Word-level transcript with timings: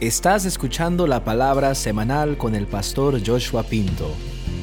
Estás 0.00 0.44
escuchando 0.44 1.06
la 1.06 1.24
palabra 1.24 1.74
semanal 1.74 2.36
con 2.36 2.54
el 2.54 2.66
pastor 2.66 3.18
Joshua 3.26 3.62
Pinto, 3.62 4.14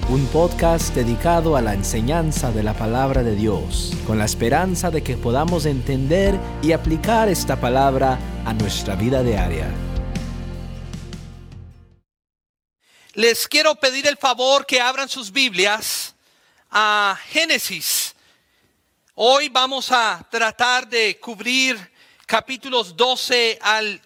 un 0.10 0.28
podcast 0.28 0.94
dedicado 0.94 1.58
a 1.58 1.62
la 1.64 1.74
enseñanza 1.74 2.52
de 2.52 2.62
la 2.62 2.76
palabra 2.76 3.24
de 3.24 3.36
Dios, 3.36 3.94
con 4.06 4.20
la 4.20 4.26
esperanza 4.26 4.92
de 4.92 5.02
que 5.02 5.18
podamos 5.18 5.66
entender 5.66 6.40
y 6.62 6.72
aplicar 6.72 7.30
esta 7.30 7.60
palabra 7.60 8.20
a 8.46 8.54
nuestra 8.54 8.94
vida 8.94 9.24
diaria. 9.24 9.74
Les 13.16 13.48
quiero 13.48 13.74
pedir 13.74 14.06
el 14.06 14.18
favor 14.18 14.68
que 14.68 14.80
abran 14.80 15.10
sus 15.10 15.32
Biblias 15.32 16.14
a 16.70 17.18
Génesis. 17.30 18.14
Hoy 19.16 19.50
vamos 19.50 19.92
a 19.92 20.28
tratar 20.30 20.88
de 20.88 21.20
cubrir 21.20 21.92
capítulos 22.28 22.96
12 22.96 23.58
al 23.64 24.00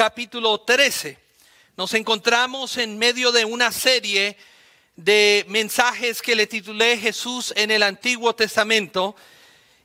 capítulo 0.00 0.58
13. 0.58 1.18
Nos 1.76 1.92
encontramos 1.92 2.78
en 2.78 2.96
medio 2.96 3.32
de 3.32 3.44
una 3.44 3.70
serie 3.70 4.34
de 4.96 5.44
mensajes 5.46 6.22
que 6.22 6.34
le 6.34 6.46
titulé 6.46 6.96
Jesús 6.96 7.52
en 7.54 7.70
el 7.70 7.82
Antiguo 7.82 8.34
Testamento. 8.34 9.14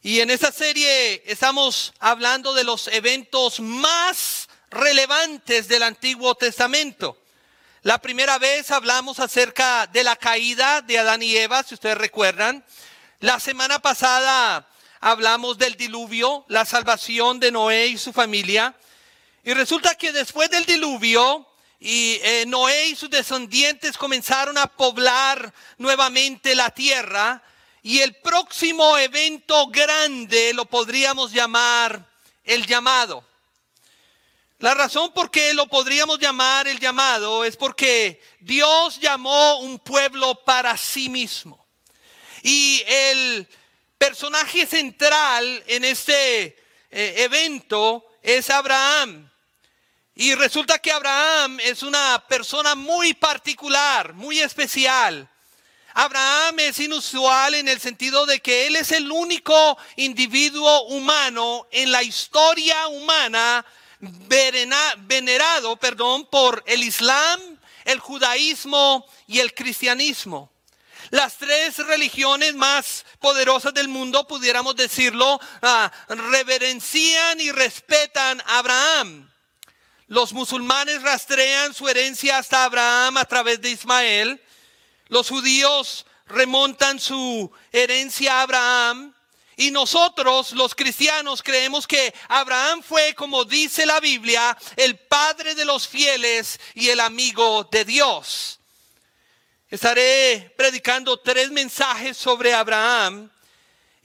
Y 0.01 0.21
en 0.21 0.29
esta 0.29 0.53
serie 0.53 1.21
estamos 1.25 1.93
hablando 1.99 2.53
de 2.53 2.63
los 2.63 2.87
eventos 2.87 3.59
más 3.59 4.47
relevantes 4.69 5.67
del 5.67 5.83
Antiguo 5.83 6.33
Testamento. 6.35 7.21
La 7.81 7.97
primera 7.97 8.39
vez 8.39 8.71
hablamos 8.71 9.19
acerca 9.19 9.85
de 9.85 10.05
la 10.05 10.15
caída 10.15 10.81
de 10.81 10.97
Adán 10.97 11.23
y 11.23 11.35
Eva, 11.35 11.61
si 11.61 11.73
ustedes 11.73 11.97
recuerdan. 11.97 12.63
La 13.19 13.41
semana 13.41 13.79
pasada 13.79 14.65
hablamos 15.01 15.57
del 15.57 15.75
diluvio, 15.75 16.45
la 16.47 16.63
salvación 16.63 17.37
de 17.41 17.51
Noé 17.51 17.87
y 17.87 17.97
su 17.97 18.13
familia. 18.13 18.75
Y 19.45 19.53
resulta 19.53 19.93
que 19.93 20.11
después 20.11 20.49
del 20.49 20.65
diluvio, 20.65 21.47
y 21.79 22.19
eh, 22.23 22.45
Noé 22.47 22.87
y 22.87 22.95
sus 22.95 23.11
descendientes 23.11 23.95
comenzaron 23.95 24.57
a 24.57 24.65
poblar 24.65 25.53
nuevamente 25.77 26.55
la 26.55 26.71
tierra. 26.71 27.43
Y 27.83 27.99
el 27.99 28.15
próximo 28.15 28.97
evento 28.97 29.67
grande 29.67 30.51
lo 30.55 30.65
podríamos 30.65 31.31
llamar 31.31 32.03
el 32.43 32.65
llamado. 32.65 33.23
La 34.57 34.73
razón 34.73 35.13
por 35.13 35.29
qué 35.29 35.53
lo 35.53 35.67
podríamos 35.67 36.17
llamar 36.17 36.67
el 36.67 36.79
llamado 36.79 37.45
es 37.45 37.55
porque 37.55 38.19
Dios 38.39 38.99
llamó 38.99 39.59
un 39.59 39.77
pueblo 39.77 40.43
para 40.43 40.75
sí 40.75 41.07
mismo. 41.07 41.67
Y 42.41 42.81
el 42.87 43.47
personaje 43.99 44.65
central 44.65 45.63
en 45.67 45.85
este 45.85 46.57
eh, 46.89 47.13
evento 47.17 48.07
es 48.23 48.49
Abraham. 48.49 49.29
Y 50.15 50.33
resulta 50.33 50.79
que 50.79 50.93
Abraham 50.93 51.59
es 51.59 51.83
una 51.83 52.23
persona 52.27 52.73
muy 52.73 53.13
particular, 53.13 54.13
muy 54.13 54.39
especial. 54.39 55.29
Abraham 55.93 56.59
es 56.59 56.79
inusual 56.79 57.55
en 57.55 57.67
el 57.67 57.81
sentido 57.81 58.25
de 58.25 58.39
que 58.39 58.67
él 58.67 58.77
es 58.77 58.91
el 58.91 59.11
único 59.11 59.77
individuo 59.97 60.83
humano 60.87 61.67
en 61.71 61.91
la 61.91 62.01
historia 62.01 62.87
humana 62.87 63.65
venerado, 63.99 65.75
perdón, 65.77 66.27
por 66.29 66.63
el 66.65 66.83
Islam, 66.83 67.39
el 67.83 67.99
judaísmo 67.99 69.05
y 69.27 69.39
el 69.39 69.53
cristianismo. 69.53 70.49
Las 71.11 71.37
tres 71.37 71.77
religiones 71.77 72.55
más 72.55 73.05
poderosas 73.19 73.73
del 73.73 73.89
mundo, 73.89 74.27
pudiéramos 74.27 74.75
decirlo, 74.75 75.39
ah, 75.61 75.91
reverencian 76.07 77.39
y 77.39 77.51
respetan 77.51 78.41
a 78.41 78.59
Abraham. 78.59 79.29
Los 80.07 80.33
musulmanes 80.33 81.01
rastrean 81.01 81.73
su 81.73 81.87
herencia 81.87 82.37
hasta 82.37 82.63
Abraham 82.63 83.17
a 83.17 83.25
través 83.25 83.59
de 83.59 83.71
Ismael. 83.71 84.41
Los 85.07 85.29
judíos 85.29 86.05
remontan 86.27 86.99
su 86.99 87.51
herencia 87.71 88.39
a 88.39 88.41
Abraham. 88.43 89.13
Y 89.57 89.71
nosotros, 89.71 90.51
los 90.51 90.75
cristianos, 90.75 91.41
creemos 91.41 91.87
que 91.87 92.13
Abraham 92.27 92.83
fue, 92.83 93.15
como 93.15 93.45
dice 93.45 93.85
la 93.85 93.99
Biblia, 93.99 94.55
el 94.75 94.97
padre 94.97 95.55
de 95.55 95.65
los 95.65 95.87
fieles 95.87 96.59
y 96.73 96.89
el 96.89 96.99
amigo 96.99 97.63
de 97.71 97.85
Dios. 97.85 98.59
Estaré 99.69 100.53
predicando 100.55 101.17
tres 101.17 101.49
mensajes 101.51 102.17
sobre 102.17 102.53
Abraham 102.53 103.31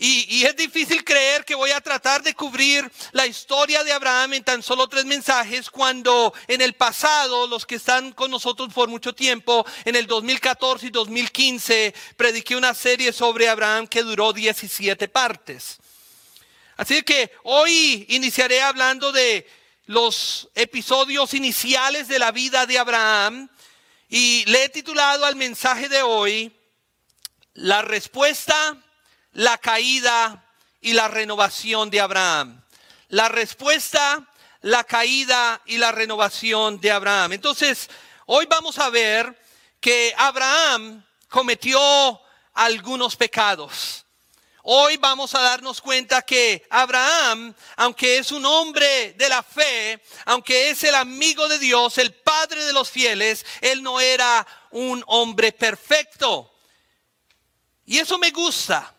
y, 0.02 0.46
es 0.46 0.56
difícil 0.56 1.04
creer 1.04 1.44
que 1.44 1.54
voy 1.54 1.72
a 1.72 1.80
tratar 1.82 2.22
de 2.22 2.32
cubrir 2.32 2.90
la 3.12 3.26
historia 3.26 3.84
de 3.84 3.92
Abraham 3.92 4.32
en 4.32 4.44
tan 4.44 4.62
solo 4.62 4.88
tres 4.88 5.04
mensajes 5.04 5.68
cuando 5.68 6.32
en 6.48 6.62
el 6.62 6.72
pasado, 6.72 7.46
los 7.46 7.66
que 7.66 7.74
están 7.74 8.12
con 8.12 8.30
nosotros 8.30 8.72
por 8.72 8.88
mucho 8.88 9.14
tiempo, 9.14 9.66
en 9.84 9.96
el 9.96 10.06
2014 10.06 10.86
y 10.86 10.90
2015, 10.90 11.94
prediqué 12.16 12.56
una 12.56 12.72
serie 12.72 13.12
sobre 13.12 13.50
Abraham 13.50 13.86
que 13.86 14.02
duró 14.02 14.32
17 14.32 15.06
partes. 15.08 15.76
Así 16.78 17.02
que 17.02 17.30
hoy 17.42 18.06
iniciaré 18.08 18.62
hablando 18.62 19.12
de 19.12 19.46
los 19.84 20.48
episodios 20.54 21.34
iniciales 21.34 22.08
de 22.08 22.18
la 22.18 22.32
vida 22.32 22.64
de 22.64 22.78
Abraham 22.78 23.50
y 24.08 24.46
le 24.46 24.64
he 24.64 24.68
titulado 24.70 25.26
al 25.26 25.36
mensaje 25.36 25.90
de 25.90 26.00
hoy 26.00 26.50
La 27.52 27.82
respuesta 27.82 28.78
la 29.32 29.58
caída 29.58 30.44
y 30.80 30.92
la 30.92 31.08
renovación 31.08 31.91
de 31.91 32.00
Abraham. 32.00 32.62
La 33.08 33.28
respuesta, 33.28 34.26
la 34.62 34.84
caída 34.84 35.60
y 35.66 35.78
la 35.78 35.92
renovación 35.92 36.80
de 36.80 36.91
Abraham. 36.91 37.32
Entonces, 37.32 37.88
hoy 38.26 38.46
vamos 38.46 38.78
a 38.78 38.91
ver 38.91 39.38
que 39.80 40.14
Abraham 40.16 41.04
cometió 41.28 42.20
algunos 42.54 43.16
pecados. 43.16 44.04
Hoy 44.62 44.98
vamos 44.98 45.34
a 45.34 45.41
darnos 45.41 45.80
cuenta 45.80 46.20
que 46.20 46.66
Abraham, 46.68 47.54
aunque 47.76 48.18
es 48.18 48.30
un 48.30 48.44
hombre 48.44 49.14
de 49.14 49.28
la 49.28 49.42
fe, 49.42 50.02
aunque 50.26 50.68
es 50.70 50.84
el 50.84 50.94
amigo 50.94 51.48
de 51.48 51.58
Dios, 51.58 51.97
el 51.97 52.12
padre 52.12 52.62
de 52.64 52.72
los 52.74 52.91
fieles, 52.91 53.47
él 53.62 53.82
no 53.82 54.00
era 54.00 54.47
un 54.70 55.02
hombre 55.06 55.52
perfecto. 55.52 56.54
Y 57.86 57.98
eso 57.98 58.18
me 58.18 58.30
gusta, 58.30 58.94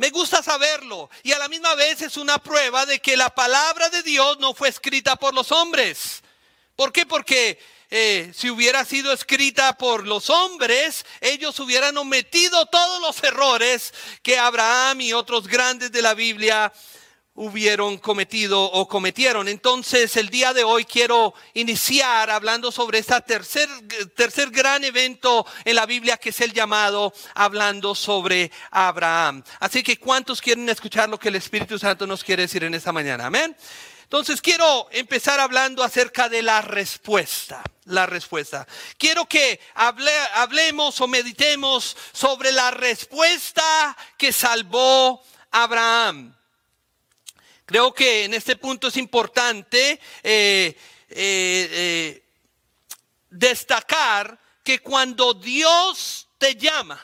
me 0.00 0.08
gusta 0.08 0.42
saberlo 0.42 1.10
y 1.22 1.32
a 1.32 1.38
la 1.38 1.46
misma 1.46 1.74
vez 1.74 2.00
es 2.00 2.16
una 2.16 2.38
prueba 2.38 2.86
de 2.86 3.00
que 3.00 3.18
la 3.18 3.28
palabra 3.34 3.90
de 3.90 4.02
Dios 4.02 4.38
no 4.40 4.54
fue 4.54 4.70
escrita 4.70 5.14
por 5.16 5.34
los 5.34 5.52
hombres. 5.52 6.22
¿Por 6.74 6.90
qué? 6.90 7.04
Porque 7.04 7.58
eh, 7.90 8.32
si 8.34 8.48
hubiera 8.48 8.86
sido 8.86 9.12
escrita 9.12 9.76
por 9.76 10.06
los 10.06 10.30
hombres, 10.30 11.04
ellos 11.20 11.60
hubieran 11.60 11.98
omitido 11.98 12.64
todos 12.64 13.02
los 13.02 13.22
errores 13.22 13.92
que 14.22 14.38
Abraham 14.38 15.02
y 15.02 15.12
otros 15.12 15.46
grandes 15.46 15.92
de 15.92 16.00
la 16.00 16.14
Biblia 16.14 16.72
hubieron 17.40 17.96
cometido 17.96 18.62
o 18.62 18.86
cometieron. 18.86 19.48
Entonces, 19.48 20.14
el 20.18 20.28
día 20.28 20.52
de 20.52 20.62
hoy 20.62 20.84
quiero 20.84 21.32
iniciar 21.54 22.28
hablando 22.28 22.70
sobre 22.70 22.98
este 22.98 23.18
tercer, 23.22 23.66
tercer 24.14 24.50
gran 24.50 24.84
evento 24.84 25.46
en 25.64 25.74
la 25.74 25.86
Biblia 25.86 26.18
que 26.18 26.28
es 26.28 26.40
el 26.42 26.52
llamado, 26.52 27.14
hablando 27.34 27.94
sobre 27.94 28.52
Abraham. 28.70 29.42
Así 29.58 29.82
que, 29.82 29.98
¿cuántos 29.98 30.42
quieren 30.42 30.68
escuchar 30.68 31.08
lo 31.08 31.18
que 31.18 31.28
el 31.28 31.36
Espíritu 31.36 31.78
Santo 31.78 32.06
nos 32.06 32.22
quiere 32.22 32.42
decir 32.42 32.62
en 32.62 32.74
esta 32.74 32.92
mañana? 32.92 33.26
Amén. 33.26 33.56
Entonces 34.02 34.42
quiero 34.42 34.88
empezar 34.90 35.40
hablando 35.40 35.82
acerca 35.82 36.28
de 36.28 36.42
la 36.42 36.60
respuesta. 36.60 37.62
La 37.86 38.04
respuesta. 38.04 38.66
Quiero 38.98 39.24
que 39.24 39.60
hablemos 39.74 41.00
o 41.00 41.08
meditemos 41.08 41.96
sobre 42.12 42.52
la 42.52 42.70
respuesta 42.70 43.96
que 44.18 44.30
salvó 44.30 45.22
Abraham. 45.50 46.34
Creo 47.70 47.94
que 47.94 48.24
en 48.24 48.34
este 48.34 48.56
punto 48.56 48.88
es 48.88 48.96
importante 48.96 50.00
eh, 50.24 50.74
eh, 50.74 50.76
eh, 51.08 52.22
destacar 53.30 54.36
que 54.64 54.80
cuando 54.80 55.34
Dios 55.34 56.26
te 56.36 56.56
llama, 56.56 57.00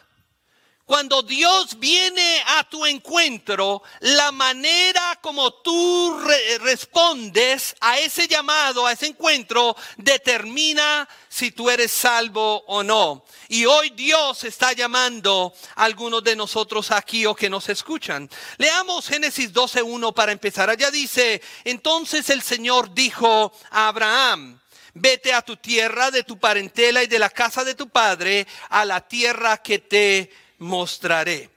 cuando 0.86 1.20
Dios 1.22 1.80
viene 1.80 2.42
a 2.46 2.62
tu 2.62 2.86
encuentro, 2.86 3.82
la 4.00 4.30
manera 4.30 5.18
como 5.20 5.52
tú 5.52 6.16
respondes 6.60 7.74
a 7.80 7.98
ese 7.98 8.28
llamado, 8.28 8.86
a 8.86 8.92
ese 8.92 9.06
encuentro, 9.06 9.76
determina 9.96 11.08
si 11.28 11.50
tú 11.50 11.70
eres 11.70 11.90
salvo 11.90 12.62
o 12.68 12.84
no. 12.84 13.24
Y 13.48 13.66
hoy 13.66 13.90
Dios 13.90 14.44
está 14.44 14.74
llamando 14.74 15.52
a 15.74 15.84
algunos 15.84 16.22
de 16.22 16.36
nosotros 16.36 16.92
aquí 16.92 17.26
o 17.26 17.34
que 17.34 17.50
nos 17.50 17.68
escuchan. 17.68 18.30
Leamos 18.56 19.08
Génesis 19.08 19.52
12.1 19.52 20.14
para 20.14 20.30
empezar. 20.30 20.70
Allá 20.70 20.92
dice, 20.92 21.42
entonces 21.64 22.30
el 22.30 22.42
Señor 22.42 22.94
dijo 22.94 23.52
a 23.70 23.88
Abraham, 23.88 24.60
vete 24.94 25.34
a 25.34 25.42
tu 25.42 25.56
tierra, 25.56 26.12
de 26.12 26.22
tu 26.22 26.38
parentela 26.38 27.02
y 27.02 27.08
de 27.08 27.18
la 27.18 27.28
casa 27.28 27.64
de 27.64 27.74
tu 27.74 27.88
padre, 27.88 28.46
a 28.68 28.84
la 28.84 29.00
tierra 29.00 29.56
que 29.58 29.80
te 29.80 30.45
mostraré. 30.58 31.50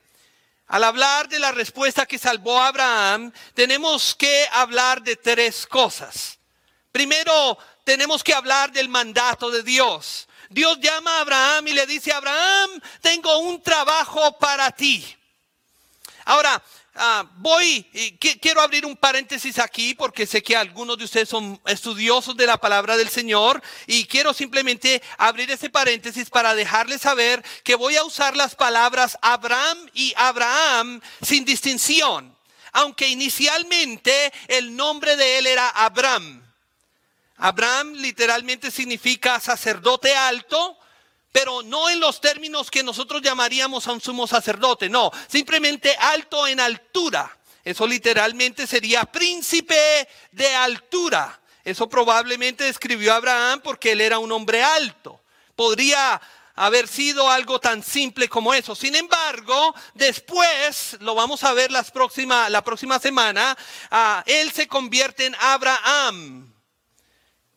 Al 0.67 0.83
hablar 0.83 1.27
de 1.27 1.39
la 1.39 1.51
respuesta 1.51 2.05
que 2.05 2.19
salvó 2.19 2.59
a 2.59 2.67
Abraham, 2.67 3.31
tenemos 3.55 4.13
que 4.13 4.47
hablar 4.51 5.01
de 5.01 5.15
tres 5.15 5.65
cosas. 5.65 6.37
Primero 6.91 7.57
tenemos 7.83 8.23
que 8.23 8.33
hablar 8.33 8.71
del 8.71 8.87
mandato 8.87 9.49
de 9.49 9.63
Dios. 9.63 10.27
Dios 10.49 10.79
llama 10.79 11.17
a 11.17 11.21
Abraham 11.21 11.67
y 11.67 11.73
le 11.73 11.85
dice, 11.87 12.11
Abraham, 12.11 12.69
tengo 13.01 13.37
un 13.39 13.61
trabajo 13.61 14.37
para 14.37 14.71
ti. 14.71 15.15
Ahora, 16.25 16.61
Ah, 17.01 17.25
voy, 17.37 17.89
y 17.93 18.17
quiero 18.17 18.59
abrir 18.59 18.85
un 18.85 18.97
paréntesis 18.97 19.57
aquí 19.57 19.93
porque 19.93 20.27
sé 20.27 20.43
que 20.43 20.57
algunos 20.57 20.97
de 20.97 21.05
ustedes 21.05 21.29
son 21.29 21.57
estudiosos 21.65 22.35
de 22.35 22.45
la 22.45 22.57
palabra 22.57 22.97
del 22.97 23.07
Señor 23.07 23.63
y 23.87 24.03
quiero 24.03 24.33
simplemente 24.33 25.01
abrir 25.17 25.49
ese 25.49 25.69
paréntesis 25.69 26.29
para 26.29 26.53
dejarles 26.55 26.99
saber 26.99 27.41
que 27.63 27.75
voy 27.75 27.95
a 27.95 28.03
usar 28.03 28.35
las 28.35 28.53
palabras 28.53 29.17
Abraham 29.21 29.77
y 29.93 30.13
Abraham 30.17 30.99
sin 31.21 31.45
distinción, 31.45 32.35
aunque 32.73 33.07
inicialmente 33.07 34.33
el 34.49 34.75
nombre 34.75 35.15
de 35.15 35.37
él 35.37 35.47
era 35.47 35.69
Abraham. 35.69 36.43
Abraham 37.37 37.93
literalmente 37.93 38.71
significa 38.71 39.39
sacerdote 39.39 40.13
alto 40.17 40.77
pero 41.31 41.61
no 41.61 41.89
en 41.89 41.99
los 41.99 42.21
términos 42.21 42.71
que 42.71 42.83
nosotros 42.83 43.21
llamaríamos 43.21 43.87
a 43.87 43.93
un 43.93 44.01
sumo 44.01 44.27
sacerdote, 44.27 44.89
no, 44.89 45.11
simplemente 45.27 45.95
alto 45.95 46.47
en 46.47 46.59
altura. 46.59 47.37
Eso 47.63 47.85
literalmente 47.85 48.65
sería 48.65 49.03
príncipe 49.05 50.07
de 50.31 50.55
altura. 50.55 51.39
Eso 51.63 51.87
probablemente 51.87 52.63
describió 52.63 53.13
Abraham 53.13 53.61
porque 53.63 53.91
él 53.91 54.01
era 54.01 54.17
un 54.17 54.31
hombre 54.31 54.63
alto. 54.63 55.21
Podría 55.55 56.19
haber 56.55 56.87
sido 56.87 57.29
algo 57.29 57.59
tan 57.59 57.83
simple 57.83 58.27
como 58.27 58.53
eso. 58.53 58.75
Sin 58.75 58.95
embargo, 58.95 59.75
después, 59.93 60.97
lo 60.99 61.15
vamos 61.15 61.43
a 61.43 61.53
ver 61.53 61.71
las 61.71 61.91
próxima, 61.91 62.49
la 62.49 62.63
próxima 62.63 62.97
semana, 62.99 63.57
ah, 63.91 64.23
él 64.25 64.51
se 64.51 64.67
convierte 64.67 65.25
en 65.25 65.35
Abraham 65.39 66.53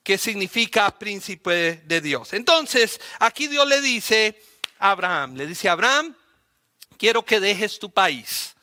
que 0.02 0.18
significa 0.18 0.98
príncipe 0.98 1.82
de 1.84 2.00
Dios. 2.00 2.32
Entonces, 2.32 3.00
aquí 3.20 3.46
Dios 3.48 3.66
le 3.68 3.80
dice 3.80 4.40
a 4.78 4.90
Abraham, 4.90 5.36
le 5.36 5.46
dice 5.46 5.68
Abraham, 5.68 6.14
quiero 6.98 7.24
que 7.24 7.40
dejes 7.40 7.78
tu 7.78 7.90
país, 7.90 8.54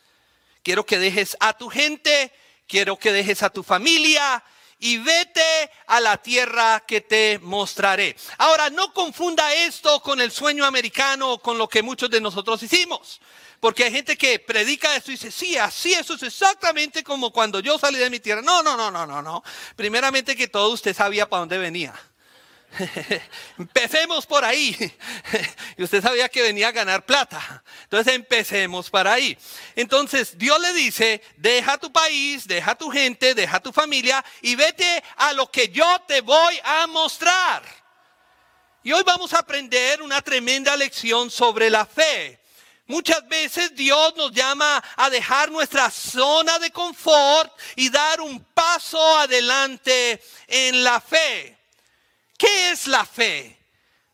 quiero 0.63 0.85
que 0.85 0.99
dejes 0.99 1.37
a 1.39 1.53
tu 1.53 1.69
gente, 1.69 2.31
quiero 2.67 2.97
que 2.97 3.11
dejes 3.11 3.43
a 3.43 3.49
tu 3.49 3.63
familia 3.63 4.43
y 4.79 4.97
vete 4.97 5.69
a 5.87 5.99
la 5.99 6.17
tierra 6.17 6.83
que 6.87 7.01
te 7.01 7.39
mostraré. 7.39 8.15
Ahora, 8.37 8.69
no 8.69 8.93
confunda 8.93 9.53
esto 9.53 10.01
con 10.01 10.21
el 10.21 10.31
sueño 10.31 10.65
americano 10.65 11.33
o 11.33 11.39
con 11.39 11.57
lo 11.57 11.67
que 11.67 11.83
muchos 11.83 12.09
de 12.09 12.21
nosotros 12.21 12.63
hicimos. 12.63 13.19
Porque 13.59 13.83
hay 13.83 13.91
gente 13.91 14.17
que 14.17 14.39
predica 14.39 14.95
esto 14.95 15.11
y 15.11 15.15
dice, 15.15 15.31
sí, 15.31 15.57
así, 15.57 15.93
eso 15.93 16.13
es 16.13 16.23
exactamente 16.23 17.03
como 17.03 17.31
cuando 17.31 17.59
yo 17.59 17.77
salí 17.77 17.97
de 17.97 18.09
mi 18.09 18.21
tierra. 18.21 18.41
No, 18.41 18.63
no, 18.63 18.77
no, 18.77 18.89
no, 18.89 19.05
no, 19.05 19.21
no. 19.21 19.43
Primeramente 19.75 20.35
que 20.35 20.47
todo 20.47 20.69
usted 20.69 20.95
sabía 20.95 21.27
para 21.27 21.41
dónde 21.41 21.57
venía. 21.57 21.93
empecemos 23.57 24.25
por 24.25 24.43
ahí. 24.45 24.75
y 25.77 25.83
usted 25.83 26.01
sabía 26.01 26.29
que 26.29 26.41
venía 26.41 26.69
a 26.69 26.71
ganar 26.71 27.05
plata. 27.05 27.63
Entonces 27.83 28.13
empecemos 28.13 28.89
para 28.89 29.13
ahí. 29.13 29.37
Entonces 29.75 30.37
Dios 30.37 30.59
le 30.59 30.73
dice, 30.73 31.21
deja 31.37 31.77
tu 31.77 31.91
país, 31.91 32.47
deja 32.47 32.75
tu 32.75 32.89
gente, 32.89 33.33
deja 33.33 33.59
tu 33.59 33.71
familia 33.71 34.23
y 34.41 34.55
vete 34.55 35.03
a 35.17 35.33
lo 35.33 35.49
que 35.51 35.69
yo 35.69 36.01
te 36.07 36.21
voy 36.21 36.59
a 36.63 36.87
mostrar. 36.87 37.63
Y 38.83 38.91
hoy 38.91 39.03
vamos 39.05 39.33
a 39.33 39.39
aprender 39.39 40.01
una 40.01 40.21
tremenda 40.21 40.75
lección 40.77 41.29
sobre 41.29 41.69
la 41.69 41.85
fe. 41.85 42.39
Muchas 42.87 43.27
veces 43.27 43.75
Dios 43.75 44.15
nos 44.15 44.31
llama 44.31 44.83
a 44.95 45.11
dejar 45.11 45.51
nuestra 45.51 45.91
zona 45.91 46.57
de 46.57 46.71
confort 46.71 47.51
y 47.75 47.89
dar 47.89 48.19
un 48.19 48.43
paso 48.45 48.99
adelante 49.19 50.23
en 50.47 50.83
la 50.83 50.99
fe. 50.99 51.58
¿Qué 52.39 52.71
es 52.71 52.87
la 52.87 53.05
fe? 53.05 53.59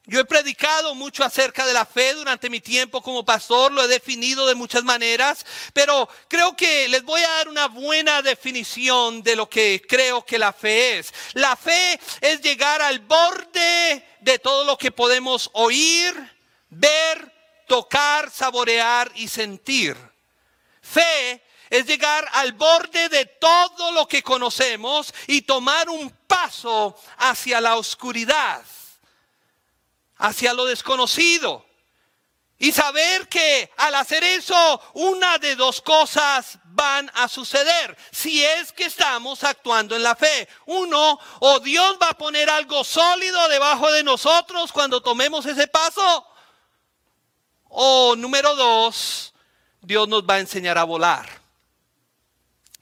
Yo 0.08 0.20
he 0.20 0.26
predicado 0.26 0.96
mucho 0.96 1.24
acerca 1.24 1.64
de 1.64 1.74
la 1.74 1.86
fe 1.86 2.16
durante 2.16 2.50
mi 2.50 2.60
tiempo 2.60 3.04
como 3.04 3.24
pastor, 3.24 3.72
lo 3.72 3.84
he 3.84 3.88
definido 3.88 4.48
de 4.48 4.56
muchas 4.56 4.84
maneras, 4.84 5.46
pero 5.74 6.10
creo 6.28 6.56
que 6.56 6.88
les 6.88 7.04
voy 7.04 7.22
a 7.22 7.30
dar 7.30 7.50
una 7.50 7.68
buena 7.68 8.24
definición 8.24 9.22
de 9.22 9.36
lo 9.36 9.48
que 9.48 9.80
creo 9.88 10.26
que 10.26 10.40
la 10.40 10.54
fe 10.54 10.98
es. 10.98 11.14
La 11.34 11.56
fe 11.56 12.00
es 12.20 12.42
llegar 12.42 12.82
al 12.82 13.00
borde 13.00 14.04
de 14.22 14.40
todo 14.40 14.64
lo 14.64 14.76
que 14.76 14.92
podemos 14.92 15.52
oír, 15.54 16.14
ver, 16.70 17.32
tocar, 17.68 18.32
saborear 18.32 19.12
y 19.14 19.28
sentir. 19.28 19.96
Fe 20.82 21.45
es 21.70 21.86
llegar 21.86 22.28
al 22.34 22.54
borde 22.54 23.10
de 23.10 23.26
todo 23.26 23.92
lo 23.92 24.08
que 24.08 24.24
conocemos 24.24 25.14
y 25.28 25.42
tomar 25.42 25.90
un 25.90 26.10
paso 26.28 26.98
hacia 27.18 27.62
la 27.62 27.76
oscuridad, 27.76 28.64
hacia 30.18 30.54
lo 30.54 30.66
desconocido. 30.66 31.66
Y 32.58 32.72
saber 32.72 33.28
que 33.28 33.70
al 33.78 33.96
hacer 33.96 34.24
eso, 34.24 34.82
una 34.94 35.38
de 35.40 35.56
dos 35.58 35.82
cosas 35.82 36.58
van 36.64 37.12
a 37.16 37.28
suceder. 37.28 37.98
Si 38.12 38.46
es 38.46 38.72
que 38.72 38.86
estamos 38.86 39.44
actuando 39.44 39.96
en 39.96 40.04
la 40.04 40.16
fe. 40.16 40.48
Uno, 40.66 41.20
o 41.40 41.60
Dios 41.60 41.98
va 42.02 42.10
a 42.10 42.18
poner 42.18 42.50
algo 42.50 42.84
sólido 42.86 43.48
debajo 43.50 43.92
de 43.92 44.04
nosotros 44.04 44.72
cuando 44.72 45.02
tomemos 45.02 45.46
ese 45.46 45.68
paso 45.68 46.26
o 47.78 48.16
número 48.16 48.56
dos, 48.56 49.34
Dios 49.82 50.08
nos 50.08 50.24
va 50.24 50.36
a 50.36 50.40
enseñar 50.40 50.78
a 50.78 50.86
volar. 50.86 51.45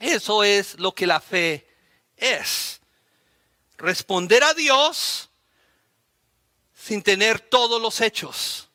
Eso 0.03 0.43
es 0.43 0.77
lo 0.79 0.93
que 0.93 1.07
la 1.07 1.21
fe 1.21 1.65
es. 2.17 2.81
Responder 3.77 4.43
a 4.43 4.53
Dios 4.53 5.29
sin 6.75 7.01
tener 7.01 7.39
todos 7.39 7.81
los 7.81 8.01
hechos, 8.01 8.67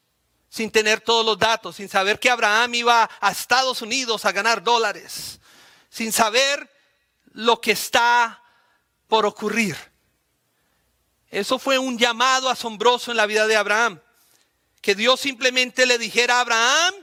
sin 0.49 0.71
tener 0.71 1.03
todos 1.03 1.27
los 1.27 1.39
datos, 1.39 1.77
sin 1.77 1.91
saber 1.91 2.19
que 2.19 2.31
Abraham 2.31 2.77
iba 2.77 3.11
a 3.21 3.31
Estados 3.31 3.83
Unidos 3.83 4.25
a 4.25 4.33
ganar 4.33 4.63
dólares, 4.63 5.39
sin 5.91 6.13
saber 6.13 6.67
lo 7.33 7.61
que 7.61 7.73
está 7.73 8.43
por 9.07 9.27
ocurrir. 9.27 9.77
Eso 11.31 11.59
fue 11.59 11.77
un 11.77 11.99
llamado 11.99 12.49
asombroso 12.49 13.11
en 13.11 13.19
la 13.19 13.27
vida 13.27 13.47
de 13.47 13.57
Abraham 13.57 14.01
que 14.81 14.95
Dios 14.95 15.21
simplemente 15.21 15.85
le 15.85 15.99
dijera 15.99 16.39
a 16.39 16.41
Abraham, 16.41 16.95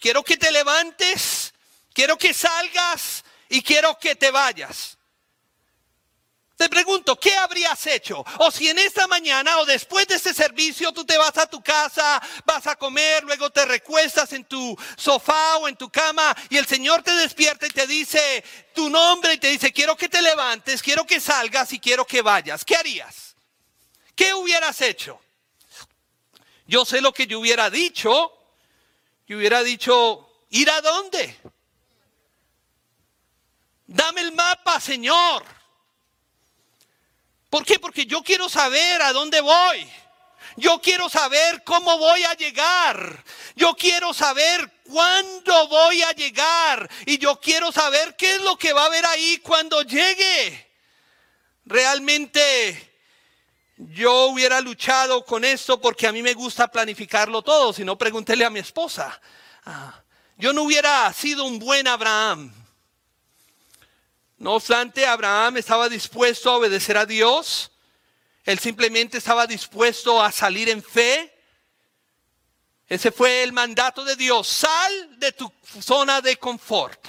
quiero 0.00 0.24
que 0.24 0.36
te 0.36 0.50
levantes, 0.50 1.54
quiero 1.92 2.18
que 2.18 2.34
salgas 2.34 3.22
y 3.48 3.62
quiero 3.62 3.98
que 3.98 4.14
te 4.14 4.30
vayas. 4.30 4.98
Te 6.58 6.68
pregunto, 6.68 7.14
¿qué 7.20 7.36
habrías 7.36 7.86
hecho? 7.86 8.24
O 8.38 8.50
si 8.50 8.68
en 8.68 8.78
esta 8.78 9.06
mañana 9.06 9.58
o 9.58 9.64
después 9.64 10.08
de 10.08 10.16
este 10.16 10.34
servicio 10.34 10.90
tú 10.90 11.04
te 11.04 11.16
vas 11.16 11.38
a 11.38 11.46
tu 11.46 11.62
casa, 11.62 12.20
vas 12.44 12.66
a 12.66 12.74
comer, 12.74 13.22
luego 13.22 13.48
te 13.50 13.64
recuestas 13.64 14.32
en 14.32 14.44
tu 14.44 14.76
sofá 14.96 15.58
o 15.58 15.68
en 15.68 15.76
tu 15.76 15.88
cama 15.88 16.36
y 16.50 16.56
el 16.56 16.66
Señor 16.66 17.04
te 17.04 17.12
despierta 17.12 17.68
y 17.68 17.70
te 17.70 17.86
dice 17.86 18.42
tu 18.74 18.90
nombre 18.90 19.34
y 19.34 19.38
te 19.38 19.46
dice, 19.46 19.72
quiero 19.72 19.96
que 19.96 20.08
te 20.08 20.20
levantes, 20.20 20.82
quiero 20.82 21.06
que 21.06 21.20
salgas 21.20 21.72
y 21.72 21.78
quiero 21.78 22.04
que 22.04 22.22
vayas. 22.22 22.64
¿Qué 22.64 22.74
harías? 22.74 23.36
¿Qué 24.16 24.34
hubieras 24.34 24.80
hecho? 24.80 25.20
Yo 26.66 26.84
sé 26.84 27.00
lo 27.00 27.12
que 27.12 27.28
yo 27.28 27.38
hubiera 27.38 27.70
dicho. 27.70 28.32
Yo 29.28 29.36
hubiera 29.36 29.62
dicho, 29.62 30.28
¿ir 30.50 30.68
a 30.70 30.80
dónde? 30.80 31.38
Dame 33.88 34.20
el 34.20 34.32
mapa, 34.32 34.78
Señor. 34.80 35.42
¿Por 37.48 37.64
qué? 37.64 37.78
Porque 37.78 38.04
yo 38.04 38.22
quiero 38.22 38.50
saber 38.50 39.00
a 39.00 39.14
dónde 39.14 39.40
voy. 39.40 39.90
Yo 40.56 40.78
quiero 40.82 41.08
saber 41.08 41.64
cómo 41.64 41.96
voy 41.96 42.22
a 42.24 42.34
llegar. 42.34 43.24
Yo 43.56 43.74
quiero 43.74 44.12
saber 44.12 44.70
cuándo 44.84 45.68
voy 45.68 46.02
a 46.02 46.12
llegar. 46.12 46.90
Y 47.06 47.16
yo 47.16 47.40
quiero 47.40 47.72
saber 47.72 48.14
qué 48.16 48.34
es 48.34 48.42
lo 48.42 48.58
que 48.58 48.74
va 48.74 48.82
a 48.82 48.86
haber 48.86 49.06
ahí 49.06 49.38
cuando 49.38 49.80
llegue. 49.80 50.68
Realmente 51.64 52.92
yo 53.78 54.26
hubiera 54.26 54.60
luchado 54.60 55.24
con 55.24 55.46
esto 55.46 55.80
porque 55.80 56.06
a 56.06 56.12
mí 56.12 56.20
me 56.22 56.34
gusta 56.34 56.68
planificarlo 56.68 57.40
todo, 57.40 57.72
si 57.72 57.84
no 57.84 57.96
pregúntele 57.96 58.44
a 58.44 58.50
mi 58.50 58.58
esposa. 58.58 59.18
Ah, 59.64 60.02
yo 60.36 60.52
no 60.52 60.64
hubiera 60.64 61.10
sido 61.14 61.44
un 61.44 61.58
buen 61.58 61.88
Abraham. 61.88 62.52
No 64.38 64.54
obstante, 64.54 65.04
Abraham 65.04 65.56
estaba 65.56 65.88
dispuesto 65.88 66.50
a 66.50 66.56
obedecer 66.56 66.96
a 66.96 67.04
Dios. 67.04 67.72
Él 68.44 68.58
simplemente 68.60 69.18
estaba 69.18 69.46
dispuesto 69.46 70.22
a 70.22 70.30
salir 70.30 70.68
en 70.68 70.82
fe. 70.82 71.34
Ese 72.86 73.10
fue 73.10 73.42
el 73.42 73.52
mandato 73.52 74.04
de 74.04 74.14
Dios. 74.14 74.46
Sal 74.46 75.18
de 75.18 75.32
tu 75.32 75.52
zona 75.82 76.20
de 76.20 76.36
confort. 76.36 77.04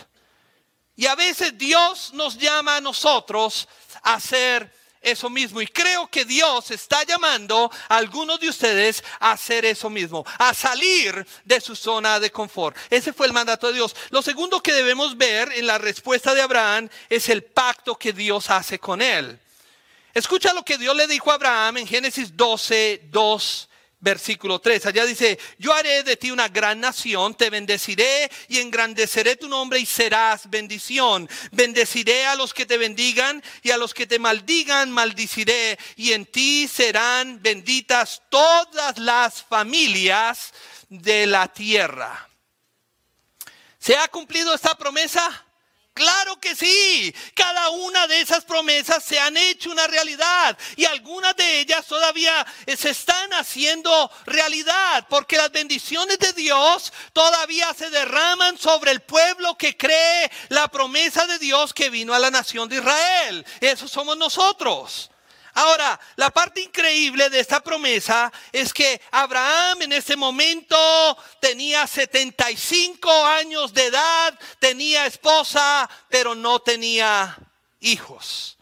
Y 0.95 1.05
a 1.05 1.15
veces 1.15 1.57
Dios 1.57 2.13
nos 2.13 2.37
llama 2.37 2.77
a 2.77 2.81
nosotros 2.81 3.69
a 4.01 4.15
hacer 4.15 4.78
eso 5.01 5.29
mismo. 5.29 5.61
Y 5.61 5.67
creo 5.67 6.07
que 6.07 6.25
Dios 6.25 6.71
está 6.71 7.03
llamando 7.03 7.71
a 7.87 7.97
algunos 7.97 8.39
de 8.39 8.49
ustedes 8.49 9.03
a 9.19 9.31
hacer 9.31 9.65
eso 9.65 9.89
mismo, 9.89 10.25
a 10.37 10.53
salir 10.53 11.25
de 11.45 11.61
su 11.61 11.75
zona 11.75 12.19
de 12.19 12.31
confort. 12.31 12.75
Ese 12.89 13.13
fue 13.13 13.27
el 13.27 13.33
mandato 13.33 13.67
de 13.67 13.73
Dios. 13.73 13.95
Lo 14.09 14.21
segundo 14.21 14.61
que 14.61 14.73
debemos 14.73 15.17
ver 15.17 15.51
en 15.55 15.67
la 15.67 15.77
respuesta 15.77 16.33
de 16.33 16.41
Abraham 16.41 16.89
es 17.09 17.29
el 17.29 17.43
pacto 17.43 17.95
que 17.95 18.13
Dios 18.13 18.49
hace 18.49 18.79
con 18.79 19.01
él. 19.01 19.39
Escucha 20.13 20.53
lo 20.53 20.63
que 20.63 20.77
Dios 20.77 20.95
le 20.95 21.07
dijo 21.07 21.31
a 21.31 21.35
Abraham 21.35 21.77
en 21.77 21.87
Génesis 21.87 22.35
12, 22.35 23.03
2 23.05 23.68
versículo 23.99 24.59
3. 24.59 24.85
Allá 24.85 25.05
dice, 25.05 25.39
yo 25.57 25.73
haré 25.73 26.03
de 26.03 26.17
ti 26.17 26.31
una 26.31 26.47
gran 26.47 26.79
nación, 26.79 27.35
te 27.35 27.49
bendeciré 27.49 28.29
y 28.47 28.59
engrandeceré 28.59 29.35
tu 29.35 29.47
nombre 29.47 29.79
y 29.79 29.85
serás 29.85 30.49
bendición. 30.49 31.29
Bendeciré 31.51 32.25
a 32.25 32.35
los 32.35 32.53
que 32.53 32.65
te 32.65 32.77
bendigan 32.77 33.43
y 33.61 33.71
a 33.71 33.77
los 33.77 33.93
que 33.93 34.07
te 34.07 34.19
maldigan, 34.19 34.91
maldiciré. 34.91 35.77
Y 35.95 36.13
en 36.13 36.25
ti 36.25 36.67
serán 36.67 37.41
benditas 37.41 38.21
todas 38.29 38.97
las 38.97 39.43
familias 39.43 40.53
de 40.89 41.27
la 41.27 41.51
tierra. 41.51 42.29
¿Se 43.79 43.95
ha 43.95 44.07
cumplido 44.07 44.53
esta 44.53 44.75
promesa? 44.75 45.45
Claro 45.93 46.39
que 46.39 46.55
sí. 46.55 47.13
Cada 47.35 47.69
una 47.71 48.07
de 48.07 48.21
esas 48.21 48.45
promesas 48.45 49.03
se 49.03 49.19
han 49.19 49.35
hecho 49.35 49.71
una 49.71 49.87
realidad 49.87 50.57
y 50.77 50.85
algunas 50.85 51.35
de 51.35 51.59
ellas 51.59 51.85
todavía 51.85 52.45
eh, 52.65 52.77
se 52.77 52.91
están 52.91 53.33
haciendo 53.33 54.09
realidad 54.25 55.07
porque 55.09 55.37
las 55.37 55.51
bendiciones 55.51 56.17
de 56.19 56.31
Dios 56.33 56.93
todavía 57.11 57.73
se 57.73 57.89
derraman 57.89 58.57
sobre 58.57 58.91
el 58.91 59.01
pueblo 59.01 59.57
que 59.57 59.75
cree 59.75 60.31
la 60.47 60.69
promesa 60.69 61.27
de 61.27 61.37
Dios 61.37 61.73
que 61.73 61.89
vino 61.89 62.13
a 62.13 62.19
la 62.19 62.31
nación 62.31 62.69
de 62.69 62.77
Israel. 62.77 63.45
Eso 63.59 63.87
somos 63.87 64.17
nosotros. 64.17 65.09
Ahora, 65.53 65.99
la 66.15 66.29
parte 66.29 66.61
increíble 66.61 67.29
de 67.29 67.39
esta 67.39 67.61
promesa 67.61 68.31
es 68.51 68.73
que 68.73 69.01
Abraham 69.11 69.83
en 69.83 69.93
ese 69.93 70.15
momento 70.15 70.77
tenía 71.39 71.87
75 71.87 73.25
años 73.25 73.73
de 73.73 73.85
edad, 73.85 74.39
tenía 74.59 75.05
esposa, 75.05 75.89
pero 76.09 76.35
no 76.35 76.59
tenía 76.59 77.37
hijos. 77.79 78.57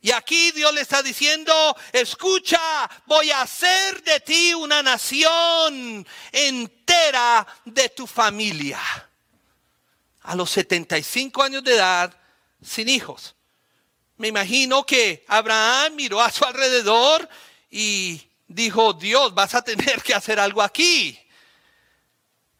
Y 0.00 0.12
aquí 0.12 0.52
Dios 0.52 0.72
le 0.72 0.82
está 0.82 1.02
diciendo, 1.02 1.76
escucha, 1.92 2.88
voy 3.06 3.30
a 3.30 3.42
hacer 3.42 4.02
de 4.04 4.20
ti 4.20 4.54
una 4.54 4.82
nación 4.82 6.06
entera 6.30 7.46
de 7.64 7.88
tu 7.88 8.06
familia. 8.06 8.80
A 10.22 10.36
los 10.36 10.50
75 10.50 11.42
años 11.42 11.64
de 11.64 11.74
edad, 11.74 12.16
sin 12.62 12.88
hijos. 12.88 13.34
Me 14.18 14.28
imagino 14.28 14.84
que 14.84 15.24
Abraham 15.28 15.94
miró 15.94 16.20
a 16.20 16.30
su 16.30 16.44
alrededor 16.44 17.28
y 17.70 18.20
dijo, 18.48 18.92
Dios, 18.92 19.32
vas 19.32 19.54
a 19.54 19.62
tener 19.62 20.02
que 20.02 20.12
hacer 20.12 20.40
algo 20.40 20.60
aquí. 20.60 21.18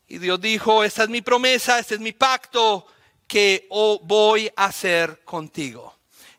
Y 0.06 0.18
Dios 0.18 0.40
dijo, 0.40 0.84
esta 0.84 1.02
es 1.02 1.08
mi 1.08 1.20
promesa, 1.20 1.78
este 1.78 1.96
es 1.96 2.00
mi 2.00 2.12
pacto 2.12 2.86
que 3.26 3.66
voy 3.68 4.50
a 4.56 4.66
hacer 4.66 5.22
contigo. 5.24 5.97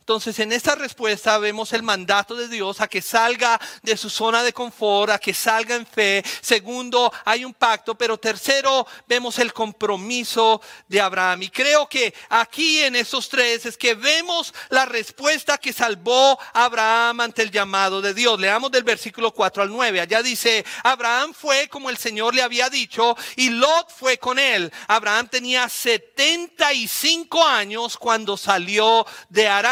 Entonces 0.09 0.39
en 0.39 0.51
esta 0.51 0.73
respuesta 0.73 1.37
vemos 1.37 1.71
el 1.71 1.83
mandato 1.83 2.33
de 2.33 2.47
Dios 2.47 2.81
a 2.81 2.87
que 2.87 2.99
salga 2.99 3.61
de 3.83 3.95
su 3.95 4.09
zona 4.09 4.41
de 4.41 4.53
confort, 4.53 5.11
a 5.11 5.19
que 5.19 5.35
salga 5.35 5.75
en 5.75 5.85
fe. 5.85 6.23
Segundo, 6.41 7.13
hay 7.25 7.45
un 7.45 7.53
pacto, 7.53 7.93
pero 7.93 8.17
tercero, 8.17 8.87
vemos 9.07 9.37
el 9.37 9.53
compromiso 9.53 10.63
de 10.87 10.99
Abraham. 10.99 11.43
Y 11.43 11.49
creo 11.51 11.87
que 11.87 12.11
aquí 12.27 12.79
en 12.79 12.95
estos 12.95 13.29
tres 13.29 13.67
es 13.67 13.77
que 13.77 13.93
vemos 13.93 14.51
la 14.69 14.85
respuesta 14.85 15.59
que 15.59 15.71
salvó 15.71 16.39
a 16.53 16.63
Abraham 16.63 17.21
ante 17.21 17.43
el 17.43 17.51
llamado 17.51 18.01
de 18.01 18.15
Dios. 18.15 18.39
Leamos 18.39 18.71
del 18.71 18.83
versículo 18.83 19.31
4 19.31 19.61
al 19.61 19.69
9. 19.69 20.01
Allá 20.01 20.23
dice, 20.23 20.65
Abraham 20.81 21.35
fue 21.35 21.67
como 21.69 21.91
el 21.91 21.99
Señor 21.99 22.33
le 22.33 22.41
había 22.41 22.71
dicho 22.71 23.15
y 23.35 23.51
Lot 23.51 23.91
fue 23.91 24.17
con 24.17 24.39
él. 24.39 24.73
Abraham 24.87 25.27
tenía 25.27 25.69
75 25.69 27.45
años 27.45 27.95
cuando 27.95 28.35
salió 28.37 29.05
de 29.29 29.47
Arán. 29.47 29.68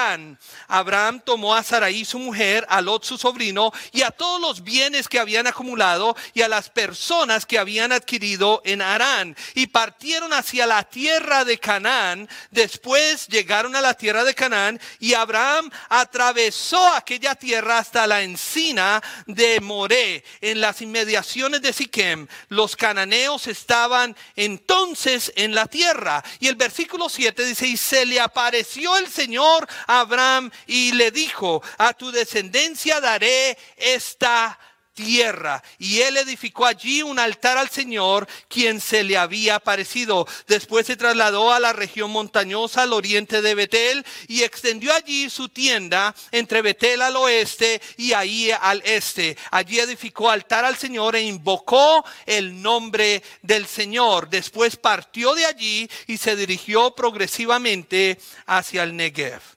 Abraham 0.67 1.21
tomó 1.23 1.55
a 1.55 1.63
Sarai 1.63 2.05
su 2.05 2.19
mujer, 2.19 2.65
a 2.69 2.81
Lot 2.81 3.03
su 3.03 3.17
sobrino 3.17 3.71
y 3.91 4.03
a 4.03 4.11
todos 4.11 4.39
los 4.39 4.63
bienes 4.63 5.07
que 5.07 5.19
habían 5.19 5.47
acumulado 5.47 6.15
y 6.33 6.41
a 6.41 6.47
las 6.47 6.69
personas 6.69 7.45
que 7.45 7.57
habían 7.57 7.91
adquirido 7.91 8.61
en 8.63 8.81
Arán 8.81 9.35
y 9.55 9.67
partieron 9.67 10.33
hacia 10.33 10.67
la 10.67 10.83
tierra 10.83 11.45
de 11.45 11.57
Canaán. 11.57 12.29
Después 12.51 13.27
llegaron 13.27 13.75
a 13.75 13.81
la 13.81 13.93
tierra 13.93 14.23
de 14.23 14.35
Canaán 14.35 14.79
y 14.99 15.13
Abraham 15.13 15.69
atravesó 15.89 16.93
aquella 16.93 17.35
tierra 17.35 17.79
hasta 17.79 18.05
la 18.05 18.21
encina 18.21 19.01
de 19.25 19.59
Moré 19.61 20.23
en 20.41 20.61
las 20.61 20.81
inmediaciones 20.81 21.61
de 21.61 21.73
Siquem. 21.73 22.27
Los 22.49 22.75
cananeos 22.75 23.47
estaban 23.47 24.15
entonces 24.35 25.31
en 25.35 25.55
la 25.55 25.65
tierra 25.65 26.23
y 26.39 26.47
el 26.47 26.55
versículo 26.55 27.09
7 27.09 27.45
dice 27.45 27.67
y 27.67 27.77
se 27.77 28.05
le 28.05 28.19
apareció 28.19 28.95
el 28.97 29.07
Señor 29.07 29.67
Abraham 29.87 30.51
y 30.67 30.91
le 30.91 31.11
dijo, 31.11 31.63
a 31.77 31.93
tu 31.93 32.11
descendencia 32.11 33.01
daré 33.01 33.57
esta 33.77 34.59
tierra. 34.97 35.63
Y 35.77 36.01
él 36.01 36.17
edificó 36.17 36.65
allí 36.65 37.03
un 37.03 37.19
altar 37.19 37.57
al 37.59 37.69
Señor, 37.69 38.27
quien 38.49 38.81
se 38.81 39.03
le 39.03 39.15
había 39.15 39.55
aparecido. 39.55 40.27
Después 40.47 40.87
se 40.87 40.95
trasladó 40.95 41.53
a 41.53 41.59
la 41.59 41.71
región 41.71 42.09
montañosa 42.09 42.81
al 42.81 42.93
oriente 42.93 43.43
de 43.43 43.53
Betel 43.53 44.03
y 44.27 44.41
extendió 44.41 44.91
allí 44.91 45.29
su 45.29 45.49
tienda 45.49 46.15
entre 46.31 46.63
Betel 46.63 47.03
al 47.03 47.15
oeste 47.15 47.79
y 47.95 48.13
ahí 48.13 48.49
al 48.49 48.81
este. 48.85 49.37
Allí 49.51 49.79
edificó 49.79 50.31
altar 50.31 50.65
al 50.65 50.77
Señor 50.77 51.15
e 51.15 51.21
invocó 51.21 52.03
el 52.25 52.59
nombre 52.59 53.21
del 53.43 53.67
Señor. 53.67 54.29
Después 54.29 54.77
partió 54.77 55.35
de 55.35 55.45
allí 55.45 55.87
y 56.07 56.17
se 56.17 56.35
dirigió 56.35 56.95
progresivamente 56.95 58.17
hacia 58.47 58.81
el 58.81 58.95
Negev. 58.95 59.56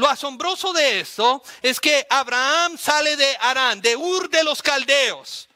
Lo 0.00 0.08
asombroso 0.08 0.72
de 0.72 1.00
esto 1.00 1.42
es 1.60 1.78
que 1.78 2.06
Abraham 2.08 2.78
sale 2.78 3.18
de 3.18 3.36
Arán, 3.38 3.82
de 3.82 3.94
Ur 3.96 4.30
de 4.30 4.42
los 4.42 4.62
Caldeos, 4.62 5.46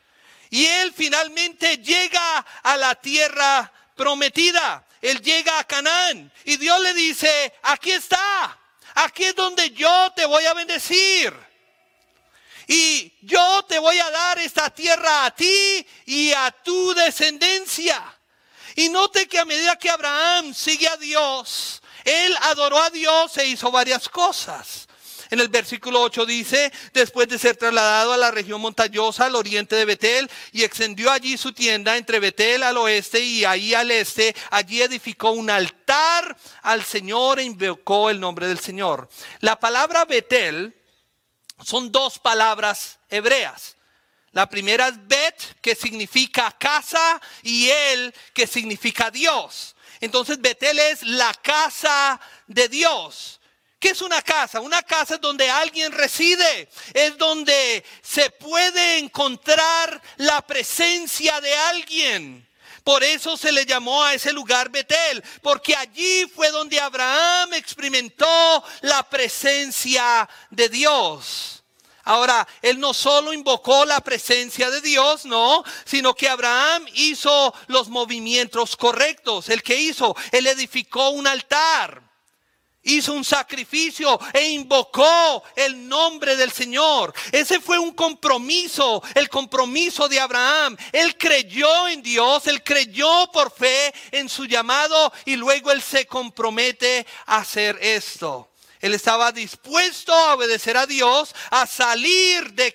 y 0.50 0.66
él 0.66 0.92
finalmente 0.94 1.78
llega 1.78 2.44
a 2.62 2.76
la 2.76 2.94
tierra 2.94 3.72
prometida. 3.96 4.86
Él 5.00 5.22
llega 5.22 5.58
a 5.58 5.64
Canaán 5.64 6.30
y 6.44 6.58
Dios 6.58 6.78
le 6.82 6.92
dice, 6.92 7.54
aquí 7.62 7.92
está, 7.92 8.58
aquí 8.96 9.24
es 9.24 9.34
donde 9.34 9.70
yo 9.70 10.12
te 10.14 10.26
voy 10.26 10.44
a 10.44 10.52
bendecir. 10.52 11.34
Y 12.66 13.14
yo 13.22 13.64
te 13.64 13.78
voy 13.78 13.98
a 13.98 14.10
dar 14.10 14.38
esta 14.40 14.68
tierra 14.68 15.24
a 15.24 15.34
ti 15.34 15.86
y 16.04 16.32
a 16.32 16.50
tu 16.50 16.92
descendencia. 16.92 18.14
Y 18.76 18.90
note 18.90 19.26
que 19.26 19.38
a 19.38 19.46
medida 19.46 19.78
que 19.78 19.88
Abraham 19.88 20.52
sigue 20.52 20.86
a 20.86 20.98
Dios, 20.98 21.80
él 22.04 22.34
adoró 22.42 22.82
a 22.82 22.90
Dios 22.90 23.36
e 23.38 23.46
hizo 23.46 23.70
varias 23.70 24.08
cosas. 24.08 24.88
En 25.30 25.40
el 25.40 25.48
versículo 25.48 26.02
8 26.02 26.26
dice, 26.26 26.72
después 26.92 27.26
de 27.28 27.38
ser 27.38 27.56
trasladado 27.56 28.12
a 28.12 28.16
la 28.16 28.30
región 28.30 28.60
montañosa 28.60 29.26
al 29.26 29.34
oriente 29.34 29.74
de 29.74 29.84
Betel 29.84 30.30
y 30.52 30.62
extendió 30.62 31.10
allí 31.10 31.36
su 31.36 31.52
tienda 31.52 31.96
entre 31.96 32.20
Betel 32.20 32.62
al 32.62 32.76
oeste 32.76 33.20
y 33.20 33.44
ahí 33.44 33.74
al 33.74 33.90
este, 33.90 34.36
allí 34.50 34.82
edificó 34.82 35.30
un 35.30 35.50
altar 35.50 36.36
al 36.62 36.84
Señor 36.84 37.40
e 37.40 37.44
invocó 37.44 38.10
el 38.10 38.20
nombre 38.20 38.46
del 38.46 38.60
Señor. 38.60 39.08
La 39.40 39.58
palabra 39.58 40.04
Betel 40.04 40.74
son 41.64 41.90
dos 41.90 42.18
palabras 42.18 42.98
hebreas. 43.08 43.76
La 44.32 44.48
primera 44.48 44.88
es 44.88 45.06
Bet, 45.06 45.60
que 45.60 45.76
significa 45.76 46.50
casa, 46.58 47.20
y 47.42 47.70
El, 47.70 48.12
que 48.34 48.48
significa 48.48 49.10
Dios. 49.10 49.73
Entonces 50.00 50.40
Betel 50.40 50.78
es 50.78 51.02
la 51.02 51.32
casa 51.34 52.20
de 52.46 52.68
Dios. 52.68 53.40
¿Qué 53.78 53.90
es 53.90 54.00
una 54.00 54.22
casa? 54.22 54.60
Una 54.60 54.82
casa 54.82 55.16
es 55.16 55.20
donde 55.20 55.50
alguien 55.50 55.92
reside, 55.92 56.68
es 56.94 57.18
donde 57.18 57.84
se 58.02 58.30
puede 58.30 58.98
encontrar 58.98 60.00
la 60.16 60.40
presencia 60.40 61.40
de 61.40 61.54
alguien. 61.54 62.48
Por 62.84 63.02
eso 63.02 63.36
se 63.36 63.50
le 63.50 63.64
llamó 63.64 64.04
a 64.04 64.14
ese 64.14 64.32
lugar 64.32 64.68
Betel, 64.68 65.24
porque 65.40 65.74
allí 65.74 66.26
fue 66.34 66.50
donde 66.50 66.78
Abraham 66.78 67.54
experimentó 67.54 68.64
la 68.82 69.02
presencia 69.02 70.28
de 70.50 70.68
Dios. 70.68 71.63
Ahora, 72.04 72.46
él 72.60 72.78
no 72.78 72.92
solo 72.92 73.32
invocó 73.32 73.84
la 73.84 74.00
presencia 74.00 74.70
de 74.70 74.80
Dios, 74.80 75.24
no, 75.24 75.64
sino 75.84 76.14
que 76.14 76.28
Abraham 76.28 76.84
hizo 76.94 77.54
los 77.68 77.88
movimientos 77.88 78.76
correctos. 78.76 79.48
El 79.48 79.62
que 79.62 79.76
hizo, 79.76 80.14
él 80.30 80.46
edificó 80.46 81.10
un 81.10 81.26
altar, 81.26 82.02
hizo 82.82 83.14
un 83.14 83.24
sacrificio 83.24 84.20
e 84.32 84.48
invocó 84.50 85.42
el 85.56 85.88
nombre 85.88 86.36
del 86.36 86.52
Señor. 86.52 87.14
Ese 87.32 87.58
fue 87.60 87.78
un 87.78 87.92
compromiso, 87.92 89.02
el 89.14 89.28
compromiso 89.28 90.06
de 90.06 90.20
Abraham. 90.20 90.76
Él 90.92 91.16
creyó 91.16 91.88
en 91.88 92.02
Dios, 92.02 92.46
él 92.46 92.62
creyó 92.62 93.30
por 93.32 93.50
fe 93.50 93.92
en 94.10 94.28
su 94.28 94.44
llamado 94.44 95.12
y 95.24 95.36
luego 95.36 95.72
él 95.72 95.82
se 95.82 96.06
compromete 96.06 97.06
a 97.26 97.38
hacer 97.38 97.78
esto. 97.80 98.50
Él 98.80 98.94
estaba 98.94 99.32
dispuesto 99.32 100.12
a 100.12 100.34
obedecer 100.34 100.76
a 100.76 100.86
Dios, 100.86 101.34
a 101.50 101.66
salir 101.66 102.52
de, 102.52 102.74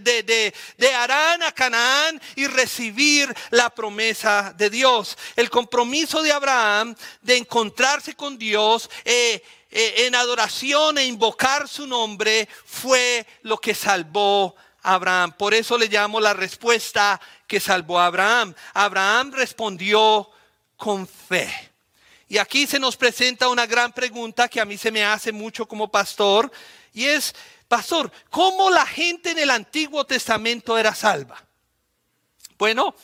de, 0.00 0.54
de, 0.76 0.94
Arán 0.94 1.42
a 1.42 1.52
Canaán 1.52 2.20
y 2.36 2.46
recibir 2.46 3.34
la 3.50 3.70
promesa 3.70 4.54
de 4.56 4.70
Dios. 4.70 5.16
El 5.36 5.50
compromiso 5.50 6.22
de 6.22 6.32
Abraham 6.32 6.94
de 7.22 7.36
encontrarse 7.36 8.14
con 8.14 8.38
Dios. 8.38 8.88
Eh, 9.04 9.42
eh, 9.72 10.06
en 10.06 10.16
adoración 10.16 10.98
e 10.98 11.06
invocar 11.06 11.68
su 11.68 11.86
nombre 11.86 12.48
fue 12.64 13.24
lo 13.42 13.58
que 13.58 13.72
salvó 13.72 14.56
a 14.82 14.94
Abraham. 14.94 15.32
Por 15.38 15.54
eso 15.54 15.78
le 15.78 15.86
llamo 15.86 16.18
la 16.18 16.34
respuesta 16.34 17.20
que 17.46 17.60
salvó 17.60 18.00
a 18.00 18.06
Abraham. 18.06 18.54
Abraham 18.74 19.32
respondió 19.32 20.28
con 20.76 21.06
fe. 21.06 21.69
Y 22.30 22.38
aquí 22.38 22.64
se 22.68 22.78
nos 22.78 22.96
presenta 22.96 23.48
una 23.48 23.66
gran 23.66 23.92
pregunta 23.92 24.46
que 24.46 24.60
a 24.60 24.64
mí 24.64 24.78
se 24.78 24.92
me 24.92 25.04
hace 25.04 25.32
mucho 25.32 25.66
como 25.66 25.90
pastor, 25.90 26.48
y 26.92 27.06
es, 27.06 27.34
pastor, 27.66 28.12
¿cómo 28.30 28.70
la 28.70 28.86
gente 28.86 29.32
en 29.32 29.40
el 29.40 29.50
Antiguo 29.50 30.06
Testamento 30.06 30.78
era 30.78 30.94
salva? 30.94 31.44
Bueno, 32.56 32.94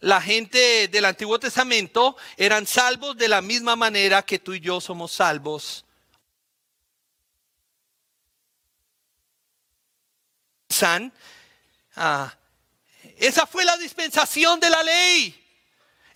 la 0.00 0.22
gente 0.22 0.88
del 0.88 1.04
Antiguo 1.04 1.38
Testamento 1.38 2.16
eran 2.38 2.66
salvos 2.66 3.18
de 3.18 3.28
la 3.28 3.42
misma 3.42 3.76
manera 3.76 4.22
que 4.22 4.38
tú 4.38 4.54
y 4.54 4.60
yo 4.60 4.80
somos 4.80 5.12
salvos. 5.12 5.84
San, 10.70 11.12
ah, 11.96 12.34
esa 13.18 13.46
fue 13.46 13.66
la 13.66 13.76
dispensación 13.76 14.58
de 14.58 14.70
la 14.70 14.82
ley. 14.82 15.39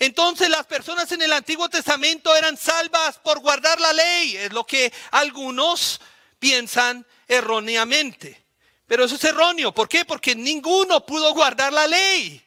Entonces 0.05 0.51
las 0.51 0.67
personas 0.67 1.11
en 1.13 1.23
el 1.23 1.33
Antiguo 1.33 1.69
Testamento 1.71 2.37
eran 2.37 2.59
salvas 2.59 3.19
por 3.19 3.41
guardar 3.41 3.81
la 3.81 3.93
ley, 3.95 4.37
es 4.37 4.53
lo 4.53 4.67
que 4.67 4.93
algunos 5.13 5.99
piensan 6.39 7.07
erróneamente. 7.27 8.45
Pero 8.87 9.05
eso 9.05 9.15
es 9.15 9.25
erróneo. 9.25 9.73
¿Por 9.73 9.89
qué? 9.89 10.05
Porque 10.05 10.35
ninguno 10.35 11.07
pudo 11.07 11.33
guardar 11.33 11.73
la 11.73 11.87
ley. 11.87 12.45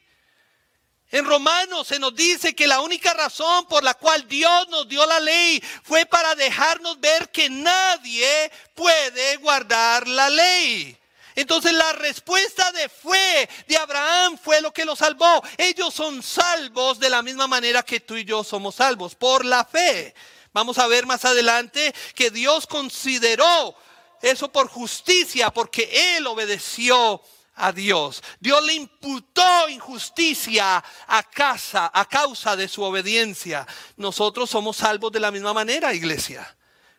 En 1.10 1.26
Romanos 1.26 1.88
se 1.88 2.00
nos 2.00 2.14
dice 2.14 2.54
que 2.54 2.68
la 2.68 2.82
única 2.82 3.14
razón 3.14 3.66
por 3.66 3.84
la 3.84 3.94
cual 3.94 4.28
Dios 4.28 4.68
nos 4.70 4.88
dio 4.88 5.06
la 5.06 5.20
ley 5.20 5.64
fue 5.84 6.06
para 6.06 6.36
dejarnos 6.36 7.00
ver 7.00 7.32
que 7.32 7.50
nadie 7.50 8.52
puede 8.76 9.38
guardar 9.38 10.08
la 10.08 10.30
ley. 10.30 10.97
Entonces 11.38 11.72
la 11.72 11.94
respuesta 11.94 12.72
de 12.72 12.90
fe 12.90 13.48
de 13.68 13.78
Abraham 13.78 14.40
fue 14.44 14.60
lo 14.60 14.74
que 14.74 14.86
lo 14.86 14.96
salvó. 14.96 15.44
Ellos 15.56 15.94
son 15.94 16.24
salvos 16.24 17.00
de 17.00 17.12
la 17.12 17.22
misma 17.22 17.46
manera 17.46 17.84
que 17.84 18.00
tú 18.00 18.18
y 18.18 18.26
yo 18.26 18.44
somos 18.44 18.74
salvos, 18.74 19.14
por 19.14 19.46
la 19.46 19.64
fe. 19.64 20.16
Vamos 20.52 20.80
a 20.80 20.88
ver 20.88 21.06
más 21.06 21.26
adelante 21.26 21.94
que 22.16 22.32
Dios 22.32 22.66
consideró 22.66 23.76
eso 24.20 24.52
por 24.52 24.68
justicia, 24.68 25.52
porque 25.52 26.18
Él 26.18 26.26
obedeció 26.26 27.22
a 27.54 27.72
Dios. 27.72 28.24
Dios 28.40 28.66
le 28.66 28.74
imputó 28.74 29.70
injusticia 29.70 30.84
a, 31.06 31.24
casa, 31.30 31.92
a 31.94 32.06
causa 32.06 32.56
de 32.56 32.68
su 32.68 32.82
obediencia. 32.82 33.68
Nosotros 33.96 34.50
somos 34.50 34.78
salvos 34.78 35.12
de 35.12 35.20
la 35.20 35.30
misma 35.30 35.54
manera, 35.54 35.94
iglesia. 35.94 36.57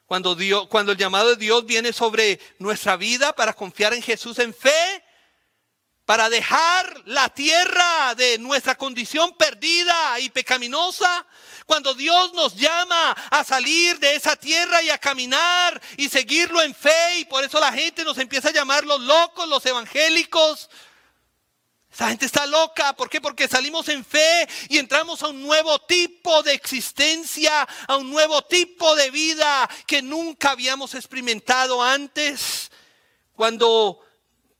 Cuando, 0.08 0.34
Dios, 0.34 0.66
cuando 0.68 0.92
el 0.92 0.98
llamado 0.98 1.28
de 1.28 1.36
Dios 1.36 1.66
viene 1.66 1.92
sobre 1.92 2.40
nuestra 2.58 2.96
vida 2.96 3.34
para 3.34 3.52
confiar 3.52 3.92
en 3.92 4.00
Jesús 4.00 4.38
en 4.38 4.54
fe, 4.54 5.04
para 6.06 6.30
dejar 6.30 7.02
la 7.04 7.28
tierra 7.28 8.14
de 8.14 8.38
nuestra 8.38 8.74
condición 8.74 9.36
perdida 9.36 10.18
y 10.20 10.30
pecaminosa, 10.30 11.26
cuando 11.66 11.92
Dios 11.92 12.32
nos 12.32 12.56
llama 12.56 13.10
a 13.30 13.44
salir 13.44 13.98
de 13.98 14.14
esa 14.14 14.34
tierra 14.34 14.80
y 14.80 14.88
a 14.88 14.96
caminar 14.96 15.78
y 15.98 16.08
seguirlo 16.08 16.62
en 16.62 16.74
fe, 16.74 17.18
y 17.18 17.26
por 17.26 17.44
eso 17.44 17.60
la 17.60 17.70
gente 17.70 18.02
nos 18.02 18.16
empieza 18.16 18.48
a 18.48 18.52
llamar 18.52 18.86
los 18.86 19.02
locos, 19.02 19.46
los 19.46 19.66
evangélicos. 19.66 20.70
Esa 21.92 22.08
gente 22.08 22.26
está 22.26 22.46
loca. 22.46 22.92
¿Por 22.92 23.08
qué? 23.08 23.20
Porque 23.20 23.48
salimos 23.48 23.88
en 23.88 24.04
fe 24.04 24.48
y 24.68 24.78
entramos 24.78 25.22
a 25.22 25.28
un 25.28 25.42
nuevo 25.42 25.78
tipo 25.80 26.42
de 26.42 26.52
existencia, 26.54 27.66
a 27.86 27.96
un 27.96 28.10
nuevo 28.10 28.42
tipo 28.42 28.94
de 28.94 29.10
vida 29.10 29.68
que 29.86 30.02
nunca 30.02 30.50
habíamos 30.50 30.94
experimentado 30.94 31.82
antes. 31.82 32.70
Cuando 33.34 34.00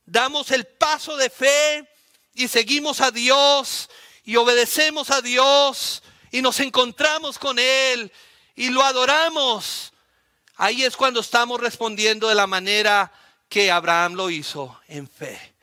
damos 0.06 0.50
el 0.50 0.66
paso 0.66 1.16
de 1.16 1.30
fe 1.30 1.88
y 2.34 2.48
seguimos 2.48 3.00
a 3.00 3.10
Dios 3.10 3.90
y 4.24 4.36
obedecemos 4.36 5.10
a 5.10 5.20
Dios 5.20 6.02
y 6.30 6.42
nos 6.42 6.60
encontramos 6.60 7.38
con 7.38 7.58
Él 7.58 8.12
y 8.56 8.70
lo 8.70 8.82
adoramos, 8.82 9.92
ahí 10.56 10.82
es 10.84 10.96
cuando 10.96 11.20
estamos 11.20 11.60
respondiendo 11.60 12.28
de 12.28 12.34
la 12.34 12.46
manera 12.46 13.12
que 13.48 13.70
Abraham 13.70 14.14
lo 14.14 14.30
hizo, 14.30 14.80
en 14.88 15.08
fe. 15.08 15.57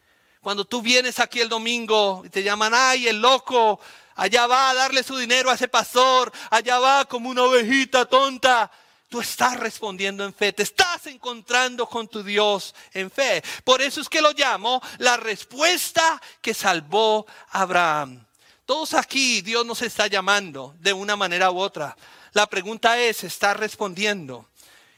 Cuando 0.46 0.64
tú 0.64 0.84
vienes 0.84 1.20
aquí 1.20 1.42
el 1.42 1.50
domingo 1.50 2.22
y 2.24 2.30
te 2.30 2.44
llaman, 2.44 2.72
ay, 2.76 3.08
el 3.08 3.20
loco, 3.20 3.80
allá 4.14 4.46
va 4.46 4.70
a 4.70 4.76
darle 4.76 5.02
su 5.02 5.18
dinero 5.18 5.50
a 5.50 5.56
ese 5.56 5.68
pastor, 5.68 6.32
allá 6.52 6.78
va 6.78 7.06
como 7.06 7.32
una 7.32 7.42
ovejita 7.42 8.06
tonta. 8.06 8.70
Tú 9.10 9.22
estás 9.22 9.60
respondiendo 9.60 10.24
en 10.24 10.36
fe, 10.36 10.54
te 10.54 10.62
estás 10.62 11.08
encontrando 11.08 11.88
con 11.88 12.08
tu 12.08 12.22
Dios 12.22 12.76
en 12.94 13.10
fe. 13.10 13.44
Por 13.64 13.82
eso 13.82 14.00
es 14.00 14.08
que 14.08 14.22
lo 14.22 14.34
llamo 14.34 14.84
la 15.00 15.18
respuesta 15.18 16.22
que 16.44 16.54
salvó 16.54 17.26
a 17.50 17.62
Abraham. 17.62 18.24
Todos 18.68 18.94
aquí 18.94 19.42
Dios 19.42 19.66
nos 19.66 19.82
está 19.82 20.06
llamando 20.06 20.76
de 20.78 20.94
una 20.94 21.16
manera 21.16 21.50
u 21.50 21.58
otra. 21.58 21.98
La 22.34 22.46
pregunta 22.46 23.00
es, 23.00 23.24
¿estás 23.24 23.58
respondiendo? 23.58 24.48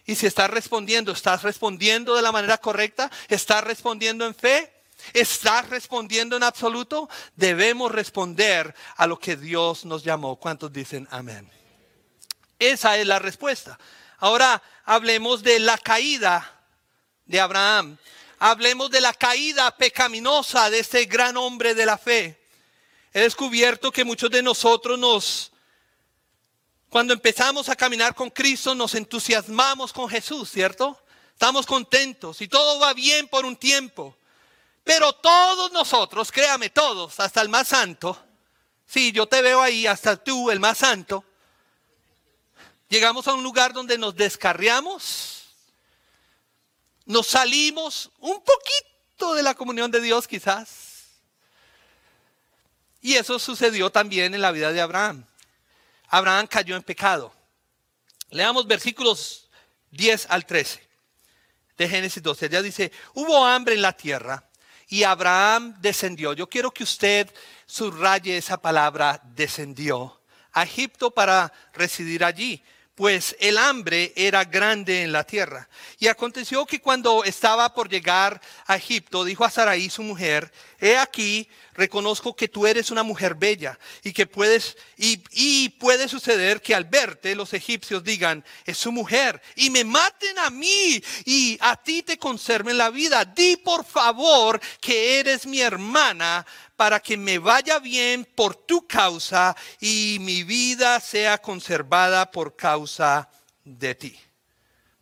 Y 0.06 0.16
si 0.16 0.26
estás 0.26 0.50
respondiendo, 0.50 1.14
¿estás 1.14 1.44
respondiendo 1.44 2.18
de 2.18 2.22
la 2.22 2.34
manera 2.34 2.58
correcta? 2.58 3.10
¿Estás 3.30 3.64
respondiendo 3.64 4.26
en 4.26 4.36
fe? 4.36 4.74
¿Estás 5.14 5.70
respondiendo 5.70 6.36
en 6.36 6.44
absoluto? 6.44 7.10
Debemos 7.36 7.92
responder 7.92 8.76
a 8.96 9.08
lo 9.08 9.20
que 9.20 9.36
Dios 9.36 9.86
nos 9.86 10.04
llamó. 10.04 10.36
¿Cuántos 10.38 10.72
dicen 10.72 11.08
amén? 11.12 11.50
Esa 12.60 12.98
es 12.98 13.06
la 13.06 13.20
respuesta. 13.20 13.80
Ahora 14.20 14.62
hablemos 14.86 15.44
de 15.44 15.60
la 15.60 15.78
caída 15.78 16.62
de 17.26 17.40
Abraham. 17.40 17.98
Hablemos 18.40 18.90
de 18.92 19.02
la 19.02 19.14
caída 19.14 19.76
pecaminosa 19.76 20.70
de 20.70 20.80
este 20.80 21.06
gran 21.06 21.38
hombre 21.38 21.74
de 21.76 21.86
la 21.86 21.98
fe 21.98 22.38
he 23.18 23.22
descubierto 23.22 23.92
que 23.92 24.04
muchos 24.04 24.30
de 24.30 24.44
nosotros 24.44 25.00
nos, 25.00 25.52
cuando 26.88 27.14
empezamos 27.14 27.68
a 27.68 27.76
caminar 27.76 28.14
con 28.14 28.30
Cristo, 28.30 28.76
nos 28.76 28.94
entusiasmamos 28.94 29.92
con 29.92 30.08
Jesús, 30.08 30.52
¿cierto? 30.52 31.02
Estamos 31.34 31.66
contentos 31.66 32.42
y 32.42 32.48
todo 32.48 32.80
va 32.80 32.94
bien 32.94 33.28
por 33.28 33.44
un 33.44 33.56
tiempo. 33.56 34.16
Pero 34.88 35.12
todos 35.12 35.74
nosotros, 35.74 36.32
créame, 36.32 36.70
todos, 36.70 37.20
hasta 37.20 37.42
el 37.42 37.50
más 37.50 37.68
santo, 37.68 38.18
sí, 38.86 39.12
yo 39.12 39.28
te 39.28 39.42
veo 39.42 39.62
ahí, 39.62 39.86
hasta 39.86 40.16
tú, 40.16 40.50
el 40.50 40.62
más 40.62 40.78
santo, 40.78 41.26
llegamos 42.88 43.28
a 43.28 43.34
un 43.34 43.44
lugar 43.44 43.74
donde 43.74 43.98
nos 43.98 44.16
descarriamos, 44.16 45.44
nos 47.04 47.28
salimos 47.28 48.10
un 48.20 48.42
poquito 48.42 49.34
de 49.34 49.44
la 49.44 49.56
comunión 49.56 49.92
de 49.92 50.00
Dios 50.00 50.26
quizás, 50.26 51.08
y 53.02 53.16
eso 53.16 53.40
sucedió 53.40 53.90
también 53.90 54.34
en 54.34 54.42
la 54.42 54.54
vida 54.54 54.72
de 54.72 54.80
Abraham. 54.80 55.26
Abraham 56.08 56.48
cayó 56.48 56.78
en 56.78 56.84
pecado. 56.84 57.34
Leamos 58.30 58.66
versículos 58.66 59.50
10 59.92 60.28
al 60.30 60.46
13 60.46 60.88
de 61.78 61.90
Génesis 61.90 62.24
12. 62.24 62.46
Allá 62.46 62.62
dice, 62.62 62.94
hubo 63.14 63.46
hambre 63.46 63.76
en 63.76 63.82
la 63.82 63.92
tierra 63.92 64.47
y 64.88 65.04
Abraham 65.04 65.76
descendió. 65.80 66.34
Yo 66.34 66.48
quiero 66.48 66.72
que 66.72 66.84
usted 66.84 67.32
subraye 67.66 68.38
esa 68.38 68.58
palabra, 68.58 69.22
descendió, 69.36 70.22
a 70.52 70.64
Egipto 70.64 71.12
para 71.12 71.52
residir 71.74 72.24
allí 72.24 72.64
pues 72.98 73.36
el 73.40 73.60
hambre 73.60 74.12
era 74.16 74.44
grande 74.44 75.04
en 75.04 75.12
la 75.12 75.24
tierra. 75.24 75.70
Y 76.00 76.08
aconteció 76.08 76.66
que 76.66 76.82
cuando 76.82 77.24
estaba 77.24 77.72
por 77.72 77.90
llegar 77.90 78.42
a 78.66 78.76
Egipto, 78.76 79.24
dijo 79.24 79.46
a 79.46 79.52
Sarai 79.52 79.88
su 79.92 80.02
mujer, 80.02 80.52
he 80.80 80.98
aquí, 80.98 81.50
reconozco 81.74 82.36
que 82.36 82.48
tú 82.48 82.68
eres 82.68 82.92
una 82.92 83.04
mujer 83.04 83.36
bella 83.36 83.80
y 84.04 84.14
que 84.14 84.26
puedes, 84.26 84.78
y, 84.98 85.70
puede 85.80 86.08
suceder 86.08 86.62
que 86.62 86.76
al 86.76 86.86
verte 86.86 87.36
los 87.36 87.54
egipcios 87.54 88.04
digan, 88.04 88.44
es 88.66 88.78
su 88.78 88.92
mujer, 88.92 89.42
y 89.56 89.70
me 89.70 89.84
maten 89.84 90.38
a 90.40 90.50
mí 90.50 91.02
y 91.26 91.58
a 91.62 91.76
ti 91.76 92.04
te 92.04 92.18
conserven 92.18 92.78
la 92.78 92.90
vida. 92.90 93.26
Di 93.26 93.58
por 93.58 93.86
favor 93.86 94.60
que 94.80 95.20
eres 95.20 95.46
mi 95.46 95.62
hermana 95.62 96.46
para 96.76 97.00
que 97.00 97.18
me 97.18 97.40
vaya 97.40 97.80
bien 97.80 98.26
por 98.36 98.56
tu 98.56 98.86
causa 98.86 99.56
y 99.80 100.18
mi 100.22 100.44
vida 100.44 101.00
sea 101.00 101.40
conservada 101.40 102.30
por 102.32 102.56
causa 102.56 103.30
de 103.64 103.96
ti. 103.96 104.20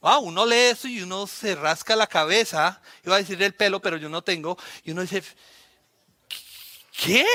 Wow, 0.06 0.20
uno 0.20 0.46
lee 0.46 0.70
eso 0.70 0.88
y 0.88 1.02
uno 1.02 1.26
se 1.26 1.56
rasca 1.56 1.96
la 1.96 2.06
cabeza. 2.06 2.80
Iba 3.04 3.16
a 3.16 3.20
decir 3.20 3.42
el 3.42 3.56
pelo, 3.56 3.82
pero 3.82 3.98
yo 3.98 4.08
no 4.08 4.22
tengo. 4.22 4.56
Y 4.84 4.92
uno 4.92 5.02
dice, 5.02 5.24
¿qué? 6.98 7.26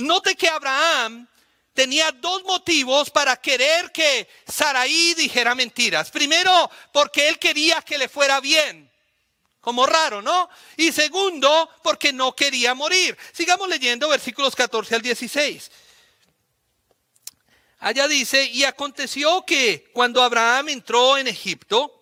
Note 0.00 0.36
que 0.36 0.48
Abraham 0.48 1.26
tenía 1.74 2.10
dos 2.12 2.42
motivos 2.44 3.10
para 3.10 3.36
querer 3.36 3.92
que 3.92 4.28
Saraí 4.46 5.14
dijera 5.14 5.54
mentiras. 5.54 6.10
Primero, 6.10 6.70
porque 6.92 7.28
él 7.28 7.38
quería 7.38 7.82
que 7.82 7.98
le 7.98 8.08
fuera 8.08 8.40
bien. 8.40 8.90
Como 9.60 9.86
raro, 9.86 10.22
¿no? 10.22 10.48
Y 10.76 10.92
segundo, 10.92 11.70
porque 11.82 12.12
no 12.12 12.34
quería 12.34 12.74
morir. 12.74 13.16
Sigamos 13.32 13.68
leyendo 13.68 14.08
versículos 14.08 14.54
14 14.56 14.94
al 14.94 15.02
16. 15.02 15.70
Allá 17.80 18.08
dice, 18.08 18.44
y 18.44 18.64
aconteció 18.64 19.44
que 19.44 19.90
cuando 19.92 20.22
Abraham 20.22 20.70
entró 20.70 21.16
en 21.16 21.28
Egipto, 21.28 21.97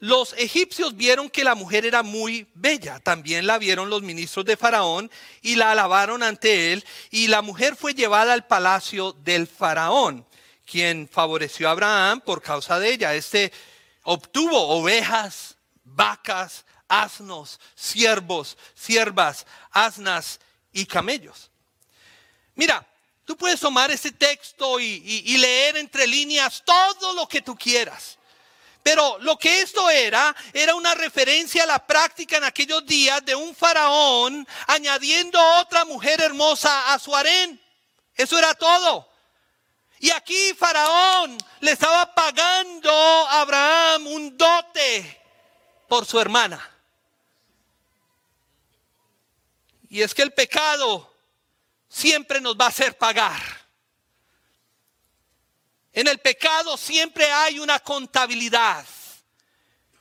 los 0.00 0.32
egipcios 0.34 0.96
vieron 0.96 1.28
que 1.28 1.42
la 1.42 1.56
mujer 1.56 1.84
era 1.84 2.02
muy 2.04 2.46
bella. 2.54 3.00
También 3.00 3.46
la 3.46 3.58
vieron 3.58 3.90
los 3.90 4.02
ministros 4.02 4.44
de 4.44 4.56
Faraón 4.56 5.10
y 5.42 5.56
la 5.56 5.72
alabaron 5.72 6.22
ante 6.22 6.72
él. 6.72 6.84
Y 7.10 7.26
la 7.26 7.42
mujer 7.42 7.74
fue 7.74 7.94
llevada 7.94 8.32
al 8.32 8.46
palacio 8.46 9.12
del 9.24 9.48
Faraón, 9.48 10.24
quien 10.64 11.08
favoreció 11.08 11.68
a 11.68 11.72
Abraham 11.72 12.20
por 12.20 12.40
causa 12.42 12.78
de 12.78 12.92
ella. 12.92 13.14
Este 13.14 13.52
obtuvo 14.04 14.68
ovejas, 14.68 15.56
vacas, 15.82 16.64
asnos, 16.86 17.58
siervos, 17.74 18.56
siervas, 18.74 19.46
asnas 19.72 20.38
y 20.72 20.86
camellos. 20.86 21.50
Mira, 22.54 22.86
tú 23.24 23.36
puedes 23.36 23.58
tomar 23.58 23.90
ese 23.90 24.12
texto 24.12 24.78
y, 24.78 25.02
y 25.04 25.38
leer 25.38 25.76
entre 25.76 26.06
líneas 26.06 26.62
todo 26.64 27.14
lo 27.14 27.26
que 27.26 27.42
tú 27.42 27.56
quieras. 27.56 28.17
Pero 28.88 29.18
lo 29.18 29.36
que 29.38 29.60
esto 29.60 29.90
era, 29.90 30.34
era 30.50 30.74
una 30.74 30.94
referencia 30.94 31.64
a 31.64 31.66
la 31.66 31.86
práctica 31.86 32.38
en 32.38 32.44
aquellos 32.44 32.86
días 32.86 33.22
de 33.22 33.34
un 33.34 33.54
faraón 33.54 34.48
añadiendo 34.66 35.38
otra 35.58 35.84
mujer 35.84 36.22
hermosa 36.22 36.94
a 36.94 36.98
su 36.98 37.14
harén. 37.14 37.62
Eso 38.14 38.38
era 38.38 38.54
todo. 38.54 39.06
Y 39.98 40.10
aquí 40.10 40.54
Faraón 40.54 41.36
le 41.60 41.72
estaba 41.72 42.14
pagando 42.14 42.90
a 42.90 43.42
Abraham 43.42 44.06
un 44.06 44.38
dote 44.38 45.20
por 45.86 46.06
su 46.06 46.18
hermana. 46.18 46.58
Y 49.90 50.00
es 50.00 50.14
que 50.14 50.22
el 50.22 50.32
pecado 50.32 51.14
siempre 51.90 52.40
nos 52.40 52.56
va 52.56 52.64
a 52.64 52.68
hacer 52.68 52.96
pagar. 52.96 53.67
En 55.98 56.06
el 56.06 56.18
pecado 56.18 56.76
siempre 56.76 57.28
hay 57.28 57.58
una 57.58 57.80
contabilidad. 57.80 58.86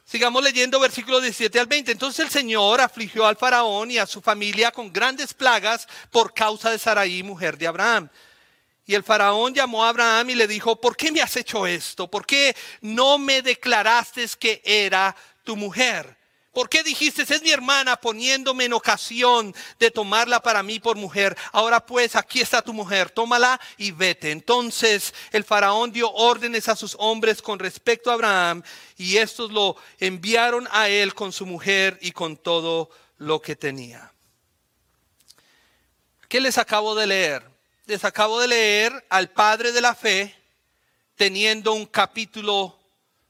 Sigamos 0.05 0.43
leyendo 0.43 0.79
versículos 0.79 1.23
17 1.23 1.59
al 1.59 1.65
20. 1.65 1.91
Entonces 1.91 2.23
el 2.23 2.29
Señor 2.29 2.79
afligió 2.81 3.25
al 3.25 3.35
faraón 3.35 3.89
y 3.89 3.97
a 3.97 4.05
su 4.05 4.21
familia 4.21 4.69
con 4.69 4.93
grandes 4.93 5.33
plagas 5.33 5.87
por 6.11 6.35
causa 6.35 6.69
de 6.69 6.77
Saraí, 6.77 7.23
mujer 7.23 7.57
de 7.57 7.65
Abraham. 7.65 8.09
Y 8.85 8.93
el 8.93 9.01
faraón 9.01 9.55
llamó 9.55 9.83
a 9.83 9.89
Abraham 9.89 10.29
y 10.29 10.35
le 10.35 10.47
dijo, 10.47 10.79
¿por 10.79 10.95
qué 10.95 11.11
me 11.11 11.19
has 11.19 11.35
hecho 11.35 11.65
esto? 11.65 12.07
¿Por 12.07 12.27
qué 12.27 12.55
no 12.81 13.17
me 13.17 13.41
declaraste 13.41 14.23
que 14.39 14.61
era 14.63 15.15
tu 15.43 15.55
mujer? 15.55 16.15
¿Por 16.57 16.69
qué 16.69 16.81
dijiste, 16.81 17.21
es 17.21 17.43
mi 17.43 17.51
hermana 17.51 17.97
poniéndome 17.97 18.65
en 18.65 18.73
ocasión 18.73 19.53
de 19.77 19.91
tomarla 19.91 20.41
para 20.41 20.63
mí 20.63 20.79
por 20.79 20.97
mujer? 20.97 21.37
Ahora 21.51 21.85
pues, 21.85 22.15
aquí 22.15 22.41
está 22.41 22.63
tu 22.63 22.73
mujer, 22.73 23.11
tómala 23.11 23.61
y 23.77 23.91
vete. 23.91 24.31
Entonces 24.31 25.13
el 25.31 25.43
faraón 25.43 25.91
dio 25.91 26.11
órdenes 26.11 26.67
a 26.67 26.75
sus 26.75 26.95
hombres 26.97 27.43
con 27.43 27.59
respecto 27.59 28.09
a 28.09 28.15
Abraham 28.15 28.63
y 28.97 29.17
estos 29.17 29.51
lo 29.51 29.75
enviaron 29.99 30.67
a 30.71 30.89
él 30.89 31.13
con 31.13 31.31
su 31.31 31.45
mujer 31.45 31.99
y 32.01 32.11
con 32.11 32.35
todo 32.35 32.89
lo 33.19 33.39
que 33.39 33.55
tenía. 33.55 34.11
¿Qué 36.27 36.41
les 36.41 36.57
acabo 36.57 36.95
de 36.95 37.05
leer? 37.05 37.47
Les 37.85 38.03
acabo 38.03 38.39
de 38.39 38.47
leer 38.47 39.05
al 39.09 39.29
padre 39.29 39.71
de 39.73 39.81
la 39.81 39.93
fe 39.93 40.35
teniendo 41.15 41.73
un 41.73 41.85
capítulo 41.85 42.79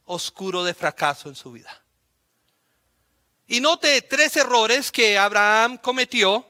oscuro 0.06 0.64
de 0.64 0.74
fracaso 0.74 1.28
en 1.28 1.36
su 1.36 1.52
vida. 1.52 1.84
Y 3.48 3.62
note 3.62 4.02
tres 4.02 4.36
errores 4.36 4.92
que 4.92 5.18
Abraham 5.18 5.78
cometió 5.78 6.46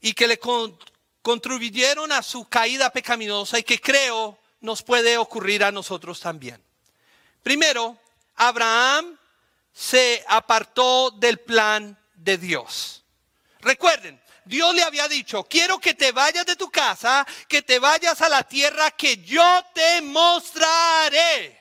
y 0.00 0.12
que 0.12 0.26
le 0.26 0.40
contribuyeron 1.22 2.10
a 2.12 2.22
su 2.22 2.48
caída 2.48 2.90
pecaminosa 2.90 3.58
y 3.58 3.62
que 3.62 3.80
creo 3.80 4.38
nos 4.60 4.82
puede 4.82 5.16
ocurrir 5.18 5.62
a 5.62 5.70
nosotros 5.70 6.18
también. 6.20 6.62
Primero, 7.42 7.96
Abraham 8.34 9.16
se 9.72 10.24
apartó 10.26 11.12
del 11.12 11.38
plan 11.38 11.96
de 12.14 12.36
Dios. 12.36 13.04
Recuerden, 13.60 14.20
Dios 14.44 14.74
le 14.74 14.82
había 14.82 15.06
dicho, 15.06 15.44
quiero 15.44 15.78
que 15.78 15.94
te 15.94 16.12
vayas 16.12 16.46
de 16.46 16.56
tu 16.56 16.70
casa, 16.70 17.26
que 17.48 17.62
te 17.62 17.78
vayas 17.78 18.20
a 18.20 18.28
la 18.28 18.42
tierra 18.42 18.90
que 18.90 19.18
yo 19.18 19.64
te 19.74 20.00
mostraré. 20.02 21.60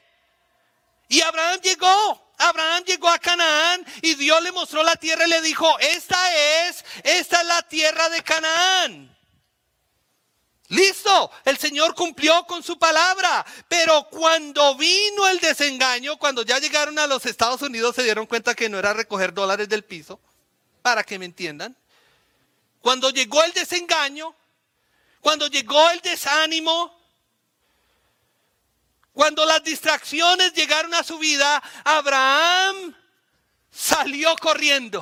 Y 1.08 1.22
Abraham 1.22 1.60
llegó. 1.62 2.25
Abraham 2.38 2.84
llegó 2.84 3.10
a 3.10 3.20
Canaán 3.20 3.86
y 4.02 4.16
Dios 4.16 4.42
le 4.44 4.52
mostró 4.52 4.84
la 4.84 4.96
tierra 4.96 5.26
y 5.26 5.30
le 5.30 5.42
dijo, 5.42 5.68
esta 5.80 6.68
es, 6.68 6.84
esta 7.04 7.42
es 7.42 7.48
la 7.48 7.62
tierra 7.64 8.10
de 8.10 8.22
Canaán. 8.24 9.16
Listo, 10.70 11.32
el 11.44 11.58
Señor 11.58 11.94
cumplió 11.94 12.46
con 12.48 12.64
su 12.64 12.80
palabra, 12.80 13.46
pero 13.68 14.08
cuando 14.10 14.76
vino 14.76 15.28
el 15.28 15.40
desengaño, 15.40 16.18
cuando 16.18 16.42
ya 16.42 16.58
llegaron 16.58 16.98
a 16.98 17.06
los 17.06 17.26
Estados 17.26 17.62
Unidos 17.62 17.96
se 17.96 18.04
dieron 18.04 18.26
cuenta 18.26 18.56
que 18.56 18.68
no 18.68 18.80
era 18.80 18.94
recoger 18.94 19.34
dólares 19.34 19.70
del 19.70 19.84
piso, 19.84 20.20
para 20.82 21.04
que 21.04 21.20
me 21.20 21.26
entiendan. 21.26 21.78
Cuando 22.82 23.12
llegó 23.12 23.44
el 23.44 23.54
desengaño, 23.54 24.36
cuando 25.22 25.48
llegó 25.48 25.90
el 25.92 26.02
desánimo, 26.02 26.95
cuando 29.16 29.46
las 29.46 29.64
distracciones 29.64 30.52
llegaron 30.52 30.94
a 30.94 31.02
su 31.02 31.18
vida, 31.18 31.64
Abraham 31.86 32.94
salió 33.72 34.36
corriendo. 34.36 35.02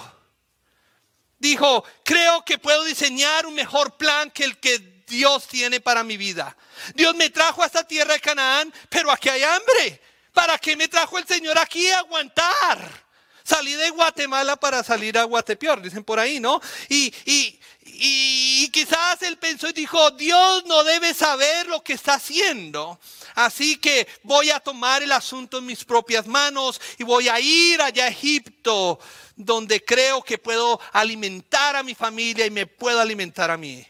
Dijo, 1.40 1.84
creo 2.06 2.46
que 2.46 2.60
puedo 2.60 2.84
diseñar 2.84 3.48
un 3.48 3.56
mejor 3.56 3.98
plan 3.98 4.30
que 4.30 4.44
el 4.44 4.60
que 4.60 5.04
Dios 5.08 5.48
tiene 5.48 5.82
para 5.82 6.04
mi 6.04 6.16
vida. 6.16 6.56
Dios 6.94 7.16
me 7.16 7.32
trajo 7.32 7.64
a 7.64 7.66
esta 7.66 7.88
tierra 7.88 8.14
de 8.14 8.20
Canaán, 8.20 8.72
pero 8.88 9.12
aquí 9.12 9.30
hay 9.30 9.42
hambre. 9.42 10.00
¿Para 10.32 10.60
qué 10.60 10.76
me 10.76 10.88
trajo 10.88 11.18
el 11.18 11.26
Señor 11.26 11.58
aquí 11.58 11.90
a 11.90 11.98
aguantar? 11.98 13.03
Salí 13.44 13.74
de 13.74 13.90
Guatemala 13.90 14.56
para 14.56 14.84
salir 14.84 15.18
a 15.18 15.26
Guatepeor, 15.26 15.82
dicen 15.82 16.04
por 16.04 16.18
ahí, 16.18 16.40
¿no? 16.40 16.62
Y, 16.88 17.14
y, 17.26 17.60
y, 17.86 18.70
quizás 18.70 19.22
él 19.22 19.38
pensó 19.38 19.68
y 19.70 19.74
dijo, 19.74 20.12
Dios 20.12 20.64
no 20.66 20.84
debe 20.86 21.14
saber 21.14 21.68
lo 21.68 21.84
que 21.84 21.94
está 21.94 22.14
haciendo. 22.14 23.00
Así 23.36 23.76
que 23.78 24.08
voy 24.24 24.50
a 24.50 24.62
tomar 24.62 25.04
el 25.04 25.12
asunto 25.12 25.58
en 25.58 25.66
mis 25.66 25.84
propias 25.84 26.26
manos 26.26 26.80
y 26.98 27.04
voy 27.04 27.28
a 27.28 27.38
ir 27.42 27.82
allá 27.82 28.06
a 28.06 28.10
Egipto, 28.10 29.00
donde 29.36 29.84
creo 29.84 30.24
que 30.24 30.38
puedo 30.38 30.80
alimentar 30.94 31.76
a 31.76 31.84
mi 31.84 31.96
familia 31.96 32.46
y 32.46 32.52
me 32.52 32.66
puedo 32.66 33.02
alimentar 33.02 33.52
a 33.52 33.58
mí. 33.58 33.86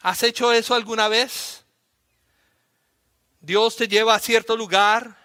¿Has 0.00 0.22
hecho 0.22 0.52
eso 0.52 0.74
alguna 0.74 1.08
vez? 1.08 1.64
Dios 3.40 3.76
te 3.76 3.88
lleva 3.88 4.14
a 4.14 4.20
cierto 4.20 4.56
lugar, 4.56 5.16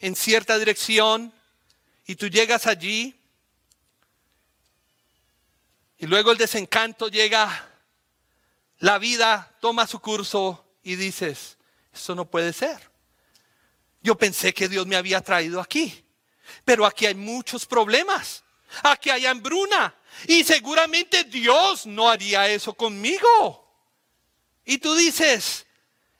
en 0.00 0.14
cierta 0.14 0.58
dirección, 0.58 1.32
y 2.08 2.16
tú 2.16 2.26
llegas 2.28 2.66
allí 2.66 3.14
y 5.98 6.06
luego 6.06 6.32
el 6.32 6.38
desencanto 6.38 7.08
llega, 7.08 7.70
la 8.78 8.96
vida 8.98 9.54
toma 9.60 9.86
su 9.86 10.00
curso 10.00 10.64
y 10.82 10.96
dices, 10.96 11.58
eso 11.92 12.14
no 12.14 12.24
puede 12.24 12.54
ser. 12.54 12.90
Yo 14.00 14.16
pensé 14.16 14.54
que 14.54 14.70
Dios 14.70 14.86
me 14.86 14.96
había 14.96 15.20
traído 15.20 15.60
aquí, 15.60 16.02
pero 16.64 16.86
aquí 16.86 17.04
hay 17.04 17.14
muchos 17.14 17.66
problemas. 17.66 18.42
Aquí 18.84 19.10
hay 19.10 19.26
hambruna 19.26 19.94
y 20.26 20.44
seguramente 20.44 21.24
Dios 21.24 21.84
no 21.84 22.08
haría 22.08 22.48
eso 22.48 22.72
conmigo. 22.72 23.70
Y 24.64 24.78
tú 24.78 24.94
dices, 24.94 25.66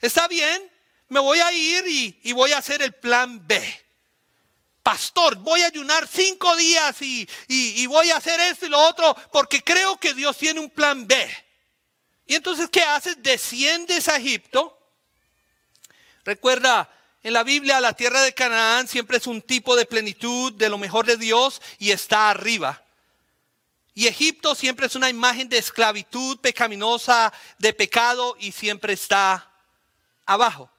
está 0.02 0.28
bien, 0.28 0.70
me 1.08 1.20
voy 1.20 1.40
a 1.40 1.50
ir 1.50 1.86
y, 1.86 2.20
y 2.24 2.32
voy 2.32 2.52
a 2.52 2.58
hacer 2.58 2.82
el 2.82 2.92
plan 2.92 3.46
B 3.46 3.87
pastor, 4.88 5.36
voy 5.36 5.60
a 5.60 5.66
ayunar 5.66 6.08
cinco 6.08 6.56
días 6.56 6.96
y, 7.02 7.86
voy 7.88 8.10
a 8.10 8.16
hacer 8.16 8.40
esto 8.40 8.64
y 8.64 8.70
lo 8.70 8.80
otro 8.80 9.14
porque 9.30 9.62
creo 9.62 9.98
que 9.98 10.14
Dios 10.14 10.34
tiene 10.38 10.60
un 10.60 10.70
plan 10.70 11.06
B. 11.06 11.28
Y 12.24 12.34
entonces, 12.34 12.70
¿qué 12.70 12.80
haces? 12.80 13.22
Desciendes 13.22 14.08
a 14.08 14.16
Egipto. 14.16 14.78
Recuerda, 16.24 16.90
en 17.22 17.34
la 17.34 17.42
Biblia 17.42 17.82
la 17.82 17.92
tierra 17.92 18.22
de 18.22 18.32
Canaán 18.32 18.88
siempre 18.88 19.18
es 19.18 19.26
un 19.26 19.42
tipo 19.42 19.76
de 19.76 19.84
plenitud 19.84 20.54
de 20.54 20.70
lo 20.70 20.78
mejor 20.78 21.04
de 21.04 21.18
Dios 21.18 21.60
y 21.78 21.90
está 21.90 22.30
arriba. 22.30 22.82
Y 23.92 24.06
Egipto 24.06 24.54
siempre 24.54 24.86
es 24.86 24.94
una 24.94 25.10
imagen 25.10 25.50
de 25.50 25.58
esclavitud 25.58 26.40
pecaminosa, 26.40 27.30
de 27.58 27.74
pecado 27.74 28.38
y 28.40 28.52
siempre 28.52 28.94
está 28.94 29.52
abajo. 30.24 30.70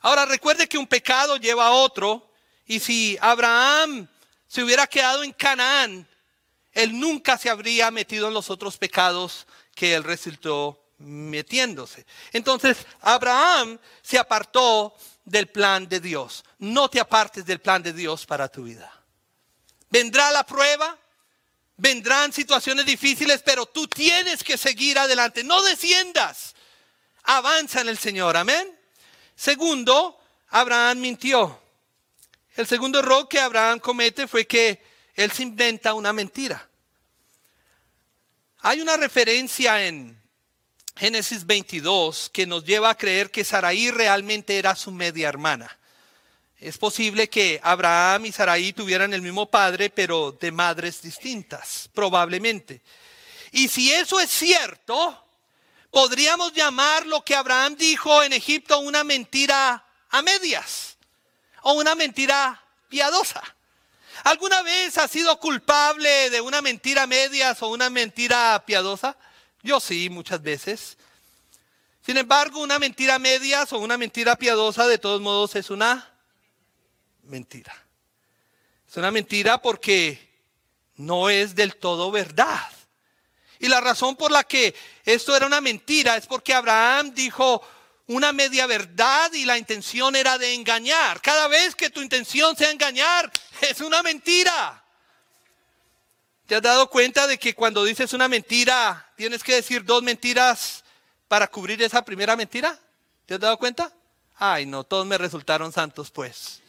Ahora 0.00 0.26
recuerde 0.26 0.68
que 0.68 0.78
un 0.78 0.88
pecado 0.88 1.36
lleva 1.36 1.68
a 1.68 1.70
otro 1.70 2.29
y 2.70 2.78
si 2.78 3.18
Abraham 3.20 4.06
se 4.46 4.62
hubiera 4.62 4.86
quedado 4.86 5.24
en 5.24 5.32
Canaán, 5.32 6.06
él 6.70 7.00
nunca 7.00 7.36
se 7.36 7.50
habría 7.50 7.90
metido 7.90 8.28
en 8.28 8.34
los 8.34 8.48
otros 8.48 8.78
pecados 8.78 9.44
que 9.74 9.92
él 9.92 10.04
resultó 10.04 10.80
metiéndose. 10.98 12.06
Entonces, 12.32 12.86
Abraham 13.00 13.76
se 14.02 14.20
apartó 14.20 14.94
del 15.24 15.48
plan 15.48 15.88
de 15.88 15.98
Dios. 15.98 16.44
No 16.60 16.88
te 16.88 17.00
apartes 17.00 17.44
del 17.44 17.60
plan 17.60 17.82
de 17.82 17.92
Dios 17.92 18.24
para 18.24 18.48
tu 18.48 18.62
vida. 18.62 18.88
Vendrá 19.88 20.30
la 20.30 20.46
prueba, 20.46 20.96
vendrán 21.76 22.32
situaciones 22.32 22.86
difíciles, 22.86 23.42
pero 23.44 23.66
tú 23.66 23.88
tienes 23.88 24.44
que 24.44 24.56
seguir 24.56 24.96
adelante. 24.96 25.42
No 25.42 25.60
desciendas. 25.64 26.54
Avanza 27.24 27.80
en 27.80 27.88
el 27.88 27.98
Señor. 27.98 28.36
Amén. 28.36 28.78
Segundo, 29.34 30.20
Abraham 30.50 31.00
mintió. 31.00 31.60
El 32.60 32.66
segundo 32.66 32.98
error 32.98 33.26
que 33.26 33.40
Abraham 33.40 33.78
comete 33.78 34.28
fue 34.28 34.46
que 34.46 34.82
él 35.14 35.32
se 35.32 35.44
inventa 35.44 35.94
una 35.94 36.12
mentira. 36.12 36.68
Hay 38.58 38.82
una 38.82 38.98
referencia 38.98 39.86
en 39.86 40.20
Génesis 40.94 41.46
22 41.46 42.28
que 42.30 42.46
nos 42.46 42.62
lleva 42.62 42.90
a 42.90 42.98
creer 42.98 43.30
que 43.30 43.44
Saraí 43.44 43.90
realmente 43.90 44.58
era 44.58 44.76
su 44.76 44.92
media 44.92 45.30
hermana. 45.30 45.74
Es 46.58 46.76
posible 46.76 47.30
que 47.30 47.58
Abraham 47.62 48.26
y 48.26 48.32
Saraí 48.32 48.74
tuvieran 48.74 49.14
el 49.14 49.22
mismo 49.22 49.46
padre, 49.46 49.88
pero 49.88 50.32
de 50.32 50.52
madres 50.52 51.00
distintas, 51.00 51.88
probablemente. 51.94 52.82
Y 53.52 53.68
si 53.68 53.90
eso 53.90 54.20
es 54.20 54.28
cierto, 54.28 55.24
podríamos 55.90 56.52
llamar 56.52 57.06
lo 57.06 57.24
que 57.24 57.34
Abraham 57.34 57.76
dijo 57.76 58.22
en 58.22 58.34
Egipto 58.34 58.80
una 58.80 59.02
mentira 59.02 59.82
a 60.10 60.20
medias 60.20 60.89
o 61.62 61.72
una 61.72 61.94
mentira 61.94 62.62
piadosa. 62.88 63.42
¿Alguna 64.24 64.62
vez 64.62 64.98
has 64.98 65.10
sido 65.10 65.38
culpable 65.38 66.30
de 66.30 66.40
una 66.40 66.60
mentira 66.60 67.06
medias 67.06 67.62
o 67.62 67.68
una 67.68 67.88
mentira 67.88 68.62
piadosa? 68.66 69.16
Yo 69.62 69.80
sí, 69.80 70.10
muchas 70.10 70.42
veces. 70.42 70.98
Sin 72.04 72.16
embargo, 72.16 72.60
una 72.60 72.78
mentira 72.78 73.18
medias 73.18 73.72
o 73.72 73.78
una 73.78 73.96
mentira 73.96 74.36
piadosa 74.36 74.86
de 74.86 74.98
todos 74.98 75.20
modos 75.20 75.54
es 75.56 75.70
una 75.70 76.12
mentira. 77.22 77.74
Es 78.88 78.96
una 78.96 79.10
mentira 79.10 79.62
porque 79.62 80.28
no 80.96 81.30
es 81.30 81.54
del 81.54 81.76
todo 81.76 82.10
verdad. 82.10 82.68
Y 83.58 83.68
la 83.68 83.80
razón 83.80 84.16
por 84.16 84.30
la 84.30 84.44
que 84.44 84.74
esto 85.04 85.36
era 85.36 85.46
una 85.46 85.60
mentira 85.60 86.16
es 86.16 86.26
porque 86.26 86.54
Abraham 86.54 87.12
dijo 87.14 87.62
una 88.10 88.32
media 88.32 88.66
verdad 88.66 89.32
y 89.34 89.44
la 89.44 89.56
intención 89.56 90.16
era 90.16 90.36
de 90.36 90.54
engañar. 90.54 91.20
Cada 91.20 91.46
vez 91.46 91.76
que 91.76 91.90
tu 91.90 92.00
intención 92.02 92.56
sea 92.56 92.72
engañar, 92.72 93.30
es 93.60 93.80
una 93.80 94.02
mentira. 94.02 94.82
¿Te 96.44 96.56
has 96.56 96.62
dado 96.62 96.90
cuenta 96.90 97.28
de 97.28 97.38
que 97.38 97.54
cuando 97.54 97.84
dices 97.84 98.12
una 98.12 98.26
mentira, 98.26 99.12
tienes 99.16 99.44
que 99.44 99.54
decir 99.54 99.84
dos 99.84 100.02
mentiras 100.02 100.82
para 101.28 101.46
cubrir 101.46 101.80
esa 101.82 102.04
primera 102.04 102.34
mentira? 102.34 102.76
¿Te 103.26 103.34
has 103.34 103.40
dado 103.40 103.56
cuenta? 103.56 103.92
Ay, 104.34 104.66
no, 104.66 104.82
todos 104.82 105.06
me 105.06 105.16
resultaron 105.16 105.72
santos, 105.72 106.10
pues. 106.10 106.60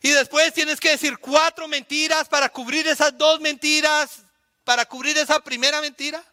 Y 0.00 0.10
después 0.10 0.54
tienes 0.54 0.78
que 0.78 0.90
decir 0.90 1.18
cuatro 1.18 1.66
mentiras 1.66 2.28
para 2.28 2.50
cubrir 2.50 2.86
esas 2.86 3.18
dos 3.18 3.40
mentiras, 3.40 4.22
para 4.62 4.84
cubrir 4.84 5.18
esa 5.18 5.40
primera 5.42 5.80
mentira. 5.80 6.24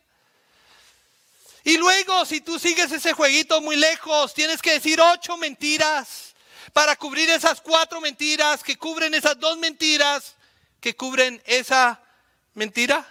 Y 1.67 1.77
luego, 1.77 2.25
si 2.25 2.39
tú 2.39 2.57
sigues 2.57 2.91
ese 2.91 3.11
jueguito 3.11 3.59
muy 3.59 3.75
lejos, 3.75 4.33
tienes 4.33 4.61
que 4.61 4.71
decir 4.71 5.01
ocho 5.01 5.35
mentiras 5.35 6.33
para 6.71 6.95
cubrir 6.95 7.29
esas 7.29 7.59
cuatro 7.59 7.99
mentiras 7.99 8.63
que 8.63 8.77
cubren 8.77 9.13
esas 9.13 9.37
dos 9.39 9.57
mentiras 9.57 10.35
que 10.79 10.95
cubren 10.95 11.41
esa 11.45 12.01
mentira. 12.53 13.05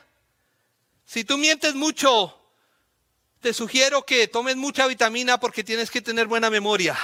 Si 1.05 1.25
tú 1.25 1.37
mientes 1.37 1.75
mucho, 1.75 2.37
te 3.41 3.53
sugiero 3.53 4.07
que 4.07 4.27
tomes 4.29 4.57
mucha 4.57 4.87
vitamina 4.87 5.39
porque 5.39 5.63
tienes 5.63 5.91
que 5.91 6.01
tener 6.01 6.27
buena 6.27 6.49
memoria 6.49 6.97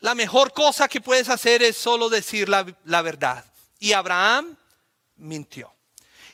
la 0.00 0.14
mejor 0.14 0.52
cosa 0.52 0.88
que 0.88 1.00
puedes 1.00 1.28
hacer 1.28 1.62
es 1.62 1.76
solo 1.76 2.08
decir 2.08 2.48
la, 2.48 3.02
verdad. 3.02 3.44
Y 3.78 3.92
Abraham 3.92 4.56
mintió. 5.16 5.72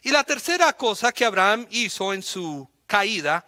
Y 0.03 0.11
la 0.11 0.25
tercera 0.25 0.73
cosa 0.75 1.13
que 1.13 1.25
Abraham 1.25 1.67
hizo 1.71 2.13
en 2.13 2.23
su 2.23 2.69
caída 2.87 3.45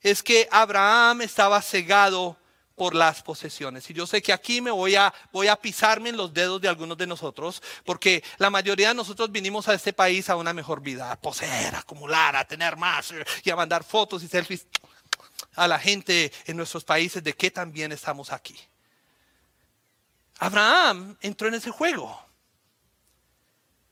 es 0.00 0.22
que 0.22 0.48
Abraham 0.50 1.22
estaba 1.22 1.62
cegado 1.62 2.36
por 2.74 2.94
las 2.94 3.22
posesiones. 3.22 3.88
Y 3.90 3.94
yo 3.94 4.06
sé 4.06 4.22
que 4.22 4.32
aquí 4.32 4.60
me 4.60 4.70
voy 4.70 4.96
a, 4.96 5.12
voy 5.30 5.48
a 5.48 5.56
pisarme 5.56 6.08
en 6.08 6.16
los 6.16 6.32
dedos 6.32 6.60
de 6.60 6.68
algunos 6.68 6.98
de 6.98 7.06
nosotros, 7.06 7.62
porque 7.84 8.24
la 8.38 8.50
mayoría 8.50 8.88
de 8.88 8.94
nosotros 8.94 9.30
vinimos 9.30 9.68
a 9.68 9.74
este 9.74 9.92
país 9.92 10.28
a 10.28 10.36
una 10.36 10.52
mejor 10.52 10.80
vida, 10.80 11.12
a 11.12 11.20
poseer, 11.20 11.74
a 11.74 11.80
acumular, 11.80 12.34
a 12.34 12.46
tener 12.46 12.76
más 12.76 13.12
y 13.44 13.50
a 13.50 13.56
mandar 13.56 13.84
fotos 13.84 14.22
y 14.22 14.28
selfies 14.28 14.66
a 15.54 15.68
la 15.68 15.78
gente 15.78 16.32
en 16.46 16.56
nuestros 16.56 16.84
países 16.84 17.22
de 17.22 17.34
que 17.34 17.50
también 17.50 17.92
estamos 17.92 18.32
aquí. 18.32 18.58
Abraham 20.38 21.16
entró 21.20 21.48
en 21.48 21.54
ese 21.54 21.70
juego. 21.70 22.20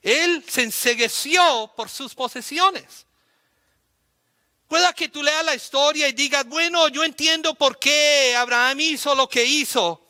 Él 0.03 0.45
se 0.49 0.63
ensegueció 0.63 1.73
por 1.77 1.89
sus 1.89 2.15
posesiones. 2.15 3.07
Pueda 4.71 4.93
que 4.93 5.09
tú 5.09 5.21
leas 5.21 5.45
la 5.45 5.57
historia 5.57 6.07
y 6.07 6.13
digas, 6.13 6.47
bueno, 6.47 6.87
yo 6.87 7.03
entiendo 7.03 7.57
por 7.57 7.81
qué 7.81 8.37
Abraham 8.37 8.79
hizo 8.79 9.17
lo 9.17 9.29
que 9.29 9.45
hizo. 9.45 10.07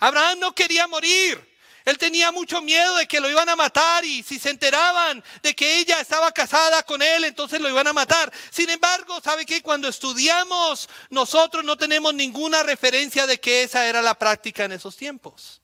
Abraham 0.00 0.40
no 0.40 0.52
quería 0.52 0.88
morir. 0.88 1.48
Él 1.84 1.96
tenía 1.96 2.32
mucho 2.32 2.60
miedo 2.60 2.96
de 2.96 3.06
que 3.06 3.20
lo 3.20 3.30
iban 3.30 3.48
a 3.48 3.54
matar 3.54 4.04
y 4.04 4.24
si 4.24 4.40
se 4.40 4.50
enteraban 4.50 5.22
de 5.44 5.54
que 5.54 5.78
ella 5.78 6.00
estaba 6.00 6.32
casada 6.32 6.82
con 6.82 7.02
él, 7.02 7.22
entonces 7.22 7.60
lo 7.60 7.68
iban 7.68 7.86
a 7.86 7.92
matar. 7.92 8.32
Sin 8.50 8.68
embargo, 8.68 9.20
¿sabe 9.22 9.46
qué? 9.46 9.62
Cuando 9.62 9.86
estudiamos, 9.86 10.88
nosotros 11.10 11.62
no 11.62 11.76
tenemos 11.76 12.12
ninguna 12.14 12.64
referencia 12.64 13.28
de 13.28 13.38
que 13.38 13.62
esa 13.62 13.86
era 13.86 14.02
la 14.02 14.18
práctica 14.18 14.64
en 14.64 14.72
esos 14.72 14.96
tiempos. 14.96 15.62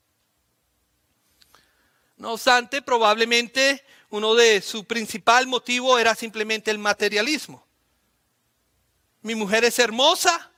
No 2.15 2.31
obstante, 2.31 2.81
probablemente 2.81 3.83
uno 4.09 4.35
de 4.35 4.61
su 4.61 4.85
principal 4.85 5.47
motivo 5.47 5.99
era 5.99 6.15
simplemente 6.15 6.71
el 6.71 6.77
materialismo. 6.77 7.69
Mi 9.21 9.35
mujer 9.35 9.63
es 9.63 9.77
hermosa 9.79 10.51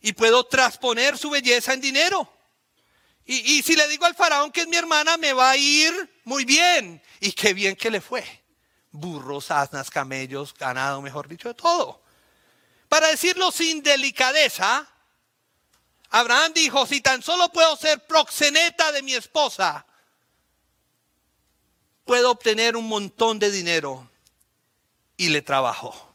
y 0.00 0.12
puedo 0.12 0.44
transponer 0.44 1.18
su 1.18 1.30
belleza 1.30 1.72
en 1.74 1.80
dinero. 1.80 2.30
Y, 3.24 3.58
y, 3.58 3.62
si 3.62 3.76
le 3.76 3.86
digo 3.88 4.04
al 4.04 4.16
faraón 4.16 4.50
que 4.50 4.62
es 4.62 4.68
mi 4.68 4.76
hermana, 4.76 5.16
me 5.16 5.32
va 5.32 5.50
a 5.50 5.56
ir 5.56 6.20
muy 6.24 6.44
bien. 6.44 7.00
Y 7.20 7.32
qué 7.32 7.54
bien 7.54 7.76
que 7.76 7.90
le 7.90 8.00
fue. 8.00 8.24
Burros, 8.90 9.50
asnas, 9.50 9.90
camellos, 9.90 10.52
ganado, 10.54 11.00
mejor 11.00 11.28
dicho, 11.28 11.48
de 11.48 11.54
todo. 11.54 12.02
Para 12.88 13.08
decirlo 13.08 13.50
sin 13.52 13.82
delicadeza, 13.82 14.86
Abraham 16.10 16.52
dijo, 16.54 16.84
si 16.84 17.00
tan 17.00 17.22
solo 17.22 17.50
puedo 17.50 17.74
ser 17.76 18.06
proxeneta 18.06 18.92
de 18.92 19.02
mi 19.02 19.14
esposa, 19.14 19.86
puedo 22.04 22.32
obtener 22.32 22.76
un 22.76 22.86
montón 22.86 23.38
de 23.38 23.50
dinero. 23.50 24.10
Y 25.16 25.28
le 25.28 25.40
trabajó. 25.40 26.11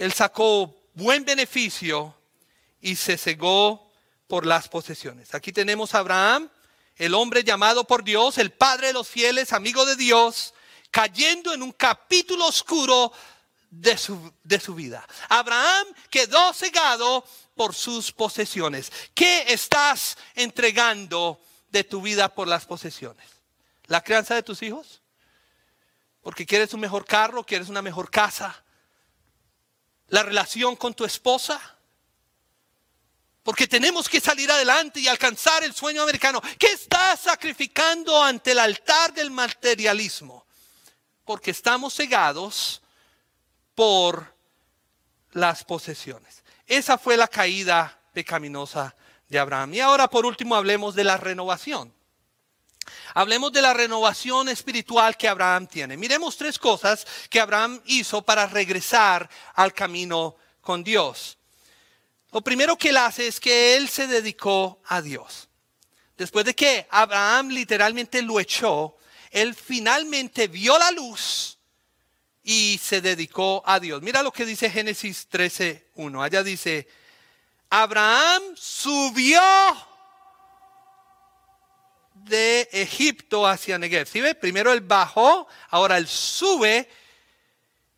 Él 0.00 0.14
sacó 0.14 0.74
buen 0.94 1.26
beneficio 1.26 2.16
y 2.80 2.96
se 2.96 3.18
cegó 3.18 3.92
por 4.26 4.46
las 4.46 4.66
posesiones. 4.66 5.34
Aquí 5.34 5.52
tenemos 5.52 5.94
a 5.94 5.98
Abraham, 5.98 6.48
el 6.96 7.12
hombre 7.12 7.44
llamado 7.44 7.84
por 7.84 8.02
Dios, 8.02 8.38
el 8.38 8.50
padre 8.50 8.86
de 8.86 8.92
los 8.94 9.08
fieles, 9.08 9.52
amigo 9.52 9.84
de 9.84 9.96
Dios, 9.96 10.54
cayendo 10.90 11.52
en 11.52 11.62
un 11.62 11.72
capítulo 11.72 12.46
oscuro 12.46 13.12
de 13.68 13.98
su, 13.98 14.32
de 14.42 14.58
su 14.58 14.74
vida. 14.74 15.06
Abraham 15.28 15.86
quedó 16.08 16.54
cegado 16.54 17.22
por 17.54 17.74
sus 17.74 18.10
posesiones. 18.10 18.90
¿Qué 19.12 19.52
estás 19.52 20.16
entregando 20.34 21.38
de 21.68 21.84
tu 21.84 22.00
vida 22.00 22.34
por 22.34 22.48
las 22.48 22.64
posesiones? 22.64 23.28
la 23.88 24.00
crianza 24.02 24.34
de 24.34 24.42
tus 24.42 24.62
hijos? 24.62 25.02
Porque 26.22 26.46
quieres 26.46 26.72
un 26.72 26.80
mejor 26.80 27.04
carro, 27.04 27.44
quieres 27.44 27.68
una 27.68 27.82
mejor 27.82 28.10
casa. 28.10 28.64
La 30.10 30.22
relación 30.22 30.76
con 30.76 30.94
tu 30.94 31.04
esposa. 31.04 31.60
Porque 33.42 33.66
tenemos 33.66 34.08
que 34.08 34.20
salir 34.20 34.50
adelante 34.50 35.00
y 35.00 35.08
alcanzar 35.08 35.64
el 35.64 35.74
sueño 35.74 36.02
americano. 36.02 36.42
¿Qué 36.58 36.68
estás 36.68 37.20
sacrificando 37.20 38.22
ante 38.22 38.52
el 38.52 38.58
altar 38.58 39.14
del 39.14 39.30
materialismo? 39.30 40.44
Porque 41.24 41.50
estamos 41.50 41.94
cegados 41.94 42.82
por 43.74 44.34
las 45.32 45.64
posesiones. 45.64 46.42
Esa 46.66 46.98
fue 46.98 47.16
la 47.16 47.28
caída 47.28 47.98
pecaminosa 48.12 48.94
de 49.28 49.38
Abraham. 49.38 49.74
Y 49.74 49.80
ahora 49.80 50.08
por 50.08 50.26
último 50.26 50.54
hablemos 50.54 50.94
de 50.94 51.04
la 51.04 51.16
renovación. 51.16 51.92
Hablemos 53.14 53.52
de 53.52 53.62
la 53.62 53.74
renovación 53.74 54.48
espiritual 54.48 55.16
que 55.16 55.28
Abraham 55.28 55.66
tiene. 55.66 55.96
Miremos 55.96 56.36
tres 56.36 56.58
cosas 56.58 57.06
que 57.28 57.40
Abraham 57.40 57.80
hizo 57.86 58.22
para 58.22 58.46
regresar 58.46 59.28
al 59.54 59.72
camino 59.72 60.36
con 60.60 60.84
Dios. 60.84 61.38
Lo 62.32 62.42
primero 62.42 62.76
que 62.76 62.90
él 62.90 62.96
hace 62.96 63.26
es 63.26 63.40
que 63.40 63.76
él 63.76 63.88
se 63.88 64.06
dedicó 64.06 64.80
a 64.86 65.02
Dios. 65.02 65.48
Después 66.16 66.44
de 66.44 66.54
que 66.54 66.86
Abraham 66.90 67.48
literalmente 67.48 68.22
lo 68.22 68.38
echó, 68.38 68.96
él 69.30 69.54
finalmente 69.54 70.48
vio 70.48 70.78
la 70.78 70.90
luz 70.90 71.58
y 72.42 72.78
se 72.82 73.00
dedicó 73.00 73.62
a 73.66 73.80
Dios. 73.80 74.02
Mira 74.02 74.22
lo 74.22 74.32
que 74.32 74.44
dice 74.44 74.70
Génesis 74.70 75.28
13.1. 75.30 76.22
Allá 76.22 76.42
dice, 76.42 76.88
Abraham 77.68 78.42
subió 78.56 79.40
de 82.30 82.68
Egipto 82.72 83.46
hacia 83.46 83.76
Negev. 83.76 84.06
¿Sí 84.08 84.22
ve? 84.22 84.34
Primero 84.34 84.72
él 84.72 84.80
bajó, 84.80 85.46
ahora 85.68 85.98
él 85.98 86.08
sube, 86.08 86.88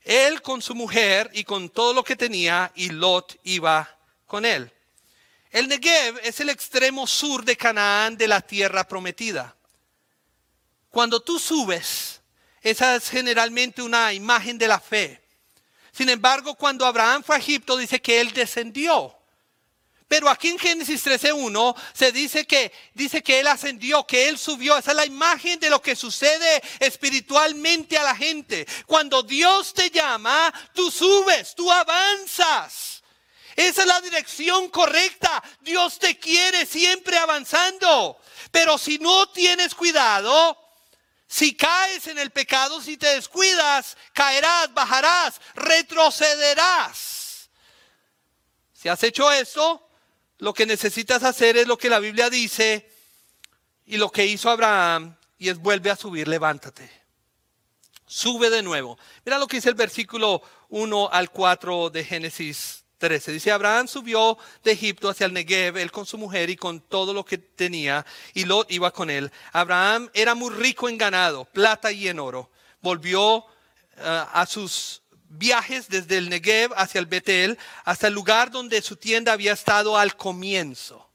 él 0.03 0.42
con 0.42 0.61
su 0.61 0.75
mujer 0.75 1.31
y 1.33 1.45
con 1.45 1.68
todo 1.71 1.95
lo 1.95 2.03
que 2.03 2.16
tenía, 2.16 2.73
y 2.75 2.88
Lot 2.88 3.38
iba 3.45 3.97
con 4.27 4.45
él. 4.45 4.73
El 5.53 5.68
Negev 5.68 6.18
es 6.25 6.40
el 6.40 6.49
extremo 6.49 7.07
sur 7.07 7.45
de 7.45 7.57
Canaán, 7.57 8.16
de 8.16 8.27
la 8.27 8.40
tierra 8.40 8.88
prometida. 8.88 9.55
Cuando 10.90 11.21
tú 11.21 11.38
subes, 11.38 12.21
esa 12.62 12.97
es 12.97 13.09
generalmente 13.09 13.83
una 13.83 14.12
imagen 14.12 14.59
de 14.59 14.68
la 14.68 14.81
fe. 14.81 15.23
Sin 15.92 16.09
embargo, 16.09 16.55
cuando 16.55 16.87
Abraham 16.87 17.23
fue 17.23 17.37
a 17.37 17.38
Egipto, 17.38 17.77
dice 17.77 18.01
que 18.01 18.21
él 18.21 18.33
descendió. 18.33 19.14
Pero 20.12 20.29
aquí 20.29 20.48
en 20.48 20.59
Génesis 20.59 21.07
13.1 21.07 21.75
se 21.94 22.12
dice 22.12 22.46
que, 22.46 22.70
dice 22.92 23.22
que 23.22 23.40
Él 23.40 23.46
ascendió, 23.46 24.07
que 24.07 24.29
Él 24.29 24.37
subió. 24.37 24.77
Esa 24.77 24.90
es 24.90 24.96
la 24.98 25.07
imagen 25.07 25.59
de 25.59 25.70
lo 25.70 25.81
que 25.81 25.96
sucede 25.96 26.62
espiritualmente 26.81 27.96
a 27.96 28.03
la 28.03 28.14
gente. 28.14 28.66
Cuando 28.85 29.22
Dios 29.22 29.72
te 29.72 29.88
llama, 29.88 30.53
tú 30.75 30.90
subes, 30.90 31.55
tú 31.55 31.72
avanzas. 31.72 33.03
Esa 33.57 33.81
es 33.81 33.88
la 33.88 34.03
dirección 34.03 34.68
correcta. 34.68 35.42
Dios 35.62 35.98
te 35.98 36.18
quiere 36.18 36.66
siempre 36.66 37.16
avanzando. 37.16 38.20
Pero 38.51 38.77
si 38.77 38.98
no 38.98 39.31
tienes 39.31 39.75
cuidado, 39.75 40.59
si 41.27 41.57
caes 41.57 42.07
en 42.07 42.18
el 42.18 42.31
pecado, 42.33 42.83
si 42.83 42.98
te 42.98 43.14
descuidas, 43.14 43.96
caerás, 44.12 44.75
bajarás, 44.75 45.40
retrocederás. 45.55 47.48
Si 48.75 48.90
has 48.90 49.03
hecho 49.05 49.33
eso, 49.33 49.88
lo 50.43 50.53
que 50.53 50.67
necesitas 50.67 51.23
hacer 51.23 51.57
es 51.57 51.69
lo 51.69 51.79
que 51.79 51.89
la 51.89 52.01
Biblia 52.01 52.29
dice 52.29 52.91
y 53.87 53.97
lo 53.97 54.11
que 54.11 54.27
hizo 54.27 54.51
Abraham 54.51 55.17
y 55.39 55.49
es 55.49 55.59
vuelve 55.59 55.89
a 55.89 55.95
subir, 55.95 56.27
levántate. 56.27 56.91
Sube 58.07 58.51
de 58.51 58.61
nuevo. 58.61 58.99
Mira 59.25 59.39
lo 59.39 59.47
que 59.47 59.59
dice 59.59 59.69
el 59.69 59.77
versículo 59.77 60.43
1 60.71 61.11
al 61.13 61.31
4 61.31 61.91
de 61.91 62.05
Génesis 62.05 62.83
13. 62.99 63.31
Dice, 63.31 63.53
Abraham 63.53 63.87
subió 63.87 64.37
de 64.65 64.73
Egipto 64.73 65.09
hacia 65.09 65.27
el 65.27 65.33
Negev, 65.33 65.79
él 65.79 65.93
con 65.93 66.07
su 66.07 66.19
mujer 66.19 66.51
y 66.51 66.57
con 66.57 66.81
todo 66.81 67.15
lo 67.15 67.25
que 67.25 67.39
tenía, 67.39 68.05
y 68.35 68.45
Lot 68.45 68.69
iba 68.73 68.91
con 68.91 69.11
él. 69.11 69.31
Abraham 69.53 70.11
era 70.13 70.35
muy 70.35 70.53
rico 70.53 70.89
en 70.89 70.99
ganado, 70.99 71.45
plata 71.45 71.93
y 71.93 72.09
en 72.09 72.19
oro. 72.19 72.51
Volvió 72.81 73.45
eh, 73.97 74.25
a 74.33 74.45
sus 74.47 75.02
viajes 75.33 75.88
desde 75.88 76.18
el 76.18 76.29
Negev 76.29 76.73
hacia 76.77 76.99
el 76.99 77.07
Betel, 77.07 77.59
hasta 77.85 78.09
el 78.09 78.14
lugar 78.14 78.51
donde 78.51 78.83
su 78.83 78.97
tienda 78.97 79.33
había 79.33 79.53
estado 79.53 79.97
al 79.97 80.16
comienzo. 80.16 81.09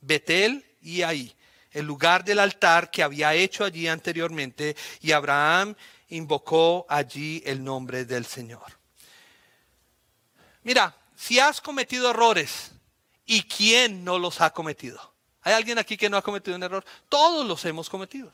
Betel 0.00 0.64
y 0.80 1.02
ahí, 1.02 1.34
el 1.72 1.84
lugar 1.84 2.24
del 2.24 2.38
altar 2.38 2.90
que 2.90 3.02
había 3.02 3.34
hecho 3.34 3.64
allí 3.64 3.88
anteriormente, 3.88 4.76
y 5.00 5.12
Abraham 5.12 5.74
invocó 6.08 6.86
allí 6.88 7.42
el 7.44 7.62
nombre 7.62 8.04
del 8.04 8.24
Señor. 8.24 8.78
Mira, 10.62 10.96
si 11.16 11.38
has 11.38 11.60
cometido 11.60 12.10
errores, 12.10 12.70
¿y 13.24 13.42
quién 13.42 14.04
no 14.04 14.18
los 14.18 14.40
ha 14.40 14.50
cometido? 14.50 15.14
¿Hay 15.42 15.54
alguien 15.54 15.78
aquí 15.78 15.96
que 15.96 16.08
no 16.08 16.16
ha 16.16 16.22
cometido 16.22 16.56
un 16.56 16.62
error? 16.62 16.84
Todos 17.08 17.46
los 17.46 17.64
hemos 17.64 17.88
cometido. 17.88 18.32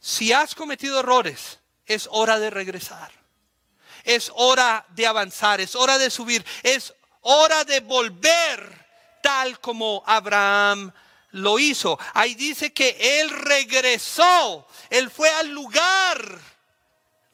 Si 0.00 0.32
has 0.32 0.54
cometido 0.54 1.00
errores, 1.00 1.58
es 1.86 2.08
hora 2.10 2.38
de 2.38 2.50
regresar. 2.50 3.10
Es 4.04 4.30
hora 4.34 4.86
de 4.90 5.06
avanzar, 5.06 5.60
es 5.60 5.74
hora 5.74 5.98
de 5.98 6.10
subir, 6.10 6.44
es 6.62 6.94
hora 7.22 7.64
de 7.64 7.80
volver 7.80 8.86
tal 9.22 9.58
como 9.60 10.02
Abraham 10.06 10.92
lo 11.32 11.58
hizo. 11.58 11.98
Ahí 12.14 12.34
dice 12.34 12.72
que 12.72 13.20
él 13.20 13.30
regresó, 13.30 14.66
él 14.90 15.10
fue 15.10 15.28
al 15.30 15.48
lugar 15.48 16.55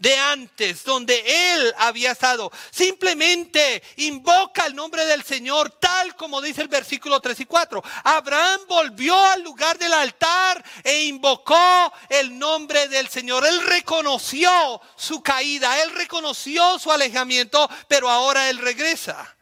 de 0.02 0.18
antes, 0.18 0.82
donde 0.82 1.22
él 1.54 1.72
había 1.78 2.10
estado. 2.10 2.50
Simplemente 2.72 3.80
invoca 3.98 4.66
el 4.66 4.74
nombre 4.74 5.06
del 5.06 5.22
Señor, 5.22 5.70
tal 5.78 6.16
como 6.16 6.42
dice 6.42 6.60
el 6.60 6.66
versículo 6.66 7.20
3 7.20 7.38
y 7.38 7.46
4. 7.46 7.80
Abraham 8.02 8.62
volvió 8.66 9.16
al 9.16 9.42
lugar 9.42 9.78
del 9.78 9.92
altar 9.92 10.64
e 10.82 11.04
invocó 11.04 11.92
el 12.08 12.36
nombre 12.36 12.88
del 12.88 13.06
Señor. 13.06 13.46
Él 13.46 13.64
reconoció 13.64 14.80
su 14.96 15.22
caída, 15.22 15.80
él 15.84 15.92
reconoció 15.92 16.80
su 16.80 16.90
alejamiento, 16.90 17.70
pero 17.86 18.10
ahora 18.10 18.50
él 18.50 18.58
regresa. 18.58 19.36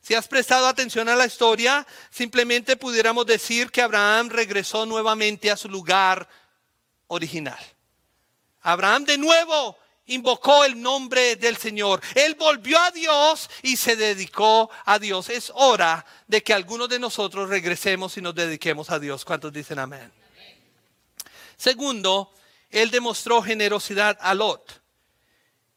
Si 0.00 0.14
has 0.14 0.26
prestado 0.26 0.68
atención 0.68 1.10
a 1.10 1.16
la 1.16 1.26
historia, 1.26 1.86
simplemente 2.10 2.78
pudiéramos 2.78 3.26
decir 3.26 3.70
que 3.70 3.82
Abraham 3.82 4.30
regresó 4.30 4.86
nuevamente 4.86 5.50
a 5.50 5.56
su 5.58 5.68
lugar 5.68 6.26
original. 7.08 7.58
Abraham 8.62 9.04
de 9.04 9.18
nuevo 9.18 9.76
invocó 10.08 10.64
el 10.64 10.80
nombre 10.80 11.36
del 11.36 11.56
Señor. 11.56 12.00
Él 12.14 12.34
volvió 12.34 12.78
a 12.78 12.90
Dios 12.90 13.48
y 13.62 13.76
se 13.76 13.96
dedicó 13.96 14.70
a 14.84 14.98
Dios. 14.98 15.28
Es 15.28 15.52
hora 15.54 16.04
de 16.26 16.42
que 16.42 16.52
algunos 16.52 16.88
de 16.88 16.98
nosotros 16.98 17.48
regresemos 17.48 18.16
y 18.16 18.20
nos 18.20 18.34
dediquemos 18.34 18.90
a 18.90 18.98
Dios. 18.98 19.24
¿Cuántos 19.24 19.52
dicen 19.52 19.78
amén? 19.78 20.12
Segundo, 21.56 22.32
él 22.70 22.90
demostró 22.90 23.42
generosidad 23.42 24.18
a 24.20 24.34
Lot. 24.34 24.80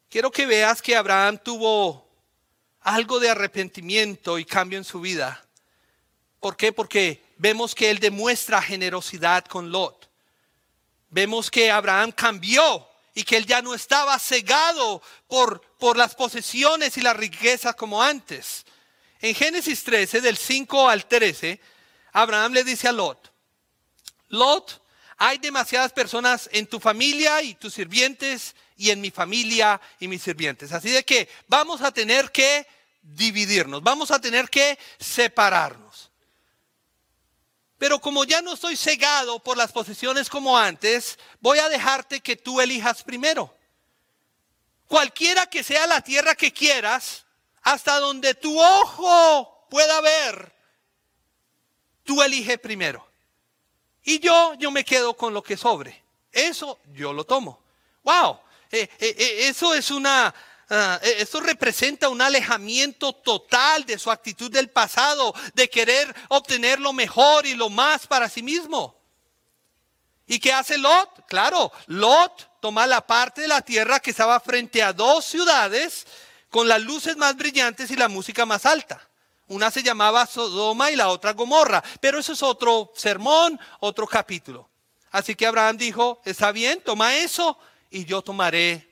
Quiero 0.09 0.31
que 0.31 0.45
veas 0.45 0.81
que 0.81 0.95
Abraham 0.95 1.39
tuvo 1.43 2.07
algo 2.81 3.19
de 3.19 3.29
arrepentimiento 3.29 4.37
y 4.37 4.45
cambio 4.45 4.77
en 4.77 4.83
su 4.83 4.99
vida. 4.99 5.45
¿Por 6.39 6.57
qué? 6.57 6.73
Porque 6.73 7.23
vemos 7.37 7.73
que 7.75 7.89
él 7.89 7.99
demuestra 7.99 8.61
generosidad 8.61 9.45
con 9.45 9.71
Lot. 9.71 10.09
Vemos 11.09 11.49
que 11.49 11.71
Abraham 11.71 12.11
cambió 12.11 12.90
y 13.13 13.23
que 13.23 13.37
él 13.37 13.45
ya 13.45 13.61
no 13.61 13.73
estaba 13.73 14.17
cegado 14.19 15.01
por, 15.27 15.61
por 15.77 15.97
las 15.97 16.15
posesiones 16.15 16.97
y 16.97 17.01
la 17.01 17.13
riqueza 17.13 17.73
como 17.73 18.01
antes. 18.01 18.65
En 19.19 19.35
Génesis 19.35 19.83
13, 19.83 20.21
del 20.21 20.37
5 20.37 20.89
al 20.89 21.05
13, 21.05 21.59
Abraham 22.13 22.53
le 22.53 22.63
dice 22.63 22.87
a 22.87 22.91
Lot, 22.91 23.31
Lot, 24.29 24.81
hay 25.17 25.37
demasiadas 25.37 25.91
personas 25.91 26.49
en 26.51 26.65
tu 26.65 26.79
familia 26.79 27.41
y 27.43 27.53
tus 27.53 27.73
sirvientes 27.73 28.55
y 28.77 28.89
en 28.89 29.01
mi 29.01 29.11
familia 29.11 29.79
y 29.99 30.07
mis 30.07 30.23
sirvientes. 30.23 30.71
Así 30.71 30.89
de 30.89 31.03
que 31.03 31.29
vamos 31.47 31.81
a 31.81 31.91
tener 31.91 32.31
que 32.31 32.65
dividirnos, 33.01 33.83
vamos 33.83 34.09
a 34.09 34.19
tener 34.19 34.49
que 34.49 34.79
separarnos. 34.99 36.10
Pero 37.81 37.97
como 37.97 38.25
ya 38.25 38.43
no 38.43 38.53
estoy 38.53 38.77
cegado 38.77 39.39
por 39.39 39.57
las 39.57 39.71
posesiones 39.71 40.29
como 40.29 40.55
antes, 40.55 41.17
voy 41.39 41.57
a 41.57 41.67
dejarte 41.67 42.19
que 42.19 42.35
tú 42.35 42.61
elijas 42.61 43.01
primero. 43.01 43.57
Cualquiera 44.85 45.47
que 45.47 45.63
sea 45.63 45.87
la 45.87 45.99
tierra 46.01 46.35
que 46.35 46.53
quieras, 46.53 47.25
hasta 47.63 47.99
donde 47.99 48.35
tu 48.35 48.61
ojo 48.61 49.65
pueda 49.67 49.99
ver, 49.99 50.53
tú 52.03 52.21
elige 52.21 52.59
primero. 52.59 53.03
Y 54.03 54.19
yo, 54.19 54.53
yo 54.59 54.69
me 54.69 54.85
quedo 54.85 55.15
con 55.15 55.33
lo 55.33 55.41
que 55.41 55.57
sobre. 55.57 56.03
Eso 56.31 56.77
yo 56.93 57.13
lo 57.13 57.23
tomo. 57.23 57.63
Wow, 58.03 58.41
eh, 58.69 58.87
eh, 58.99 59.15
eh, 59.17 59.47
eso 59.47 59.73
es 59.73 59.89
una 59.89 60.31
Ah, 60.73 61.01
e, 61.03 61.21
esto 61.21 61.41
representa 61.41 62.07
un 62.07 62.21
alejamiento 62.21 63.11
total 63.11 63.85
de 63.85 63.99
su 63.99 64.09
actitud 64.09 64.49
del 64.49 64.69
pasado, 64.69 65.35
de 65.53 65.69
querer 65.69 66.15
obtener 66.29 66.79
lo 66.79 66.93
mejor 66.93 67.45
y 67.45 67.55
lo 67.55 67.69
más 67.69 68.07
para 68.07 68.29
sí 68.29 68.41
mismo. 68.41 68.95
¿Y 70.27 70.39
qué 70.39 70.53
hace 70.53 70.77
Lot? 70.77 71.25
Claro, 71.27 71.73
Lot 71.87 72.61
toma 72.61 72.87
la 72.87 73.05
parte 73.05 73.41
de 73.41 73.49
la 73.49 73.61
tierra 73.61 73.99
que 73.99 74.11
estaba 74.11 74.39
frente 74.39 74.81
a 74.81 74.93
dos 74.93 75.25
ciudades 75.25 76.07
con 76.49 76.69
las 76.69 76.81
luces 76.81 77.17
más 77.17 77.35
brillantes 77.35 77.91
y 77.91 77.97
la 77.97 78.07
música 78.07 78.45
más 78.45 78.65
alta. 78.65 79.05
Una 79.47 79.71
se 79.71 79.83
llamaba 79.83 80.25
Sodoma 80.25 80.89
y 80.89 80.95
la 80.95 81.09
otra 81.09 81.33
Gomorra, 81.33 81.83
pero 81.99 82.17
eso 82.17 82.31
es 82.31 82.41
otro 82.41 82.93
sermón, 82.95 83.59
otro 83.81 84.07
capítulo. 84.07 84.69
Así 85.11 85.35
que 85.35 85.47
Abraham 85.47 85.75
dijo, 85.75 86.21
está 86.23 86.53
bien, 86.53 86.81
toma 86.81 87.17
eso 87.17 87.59
y 87.89 88.05
yo 88.05 88.21
tomaré 88.21 88.89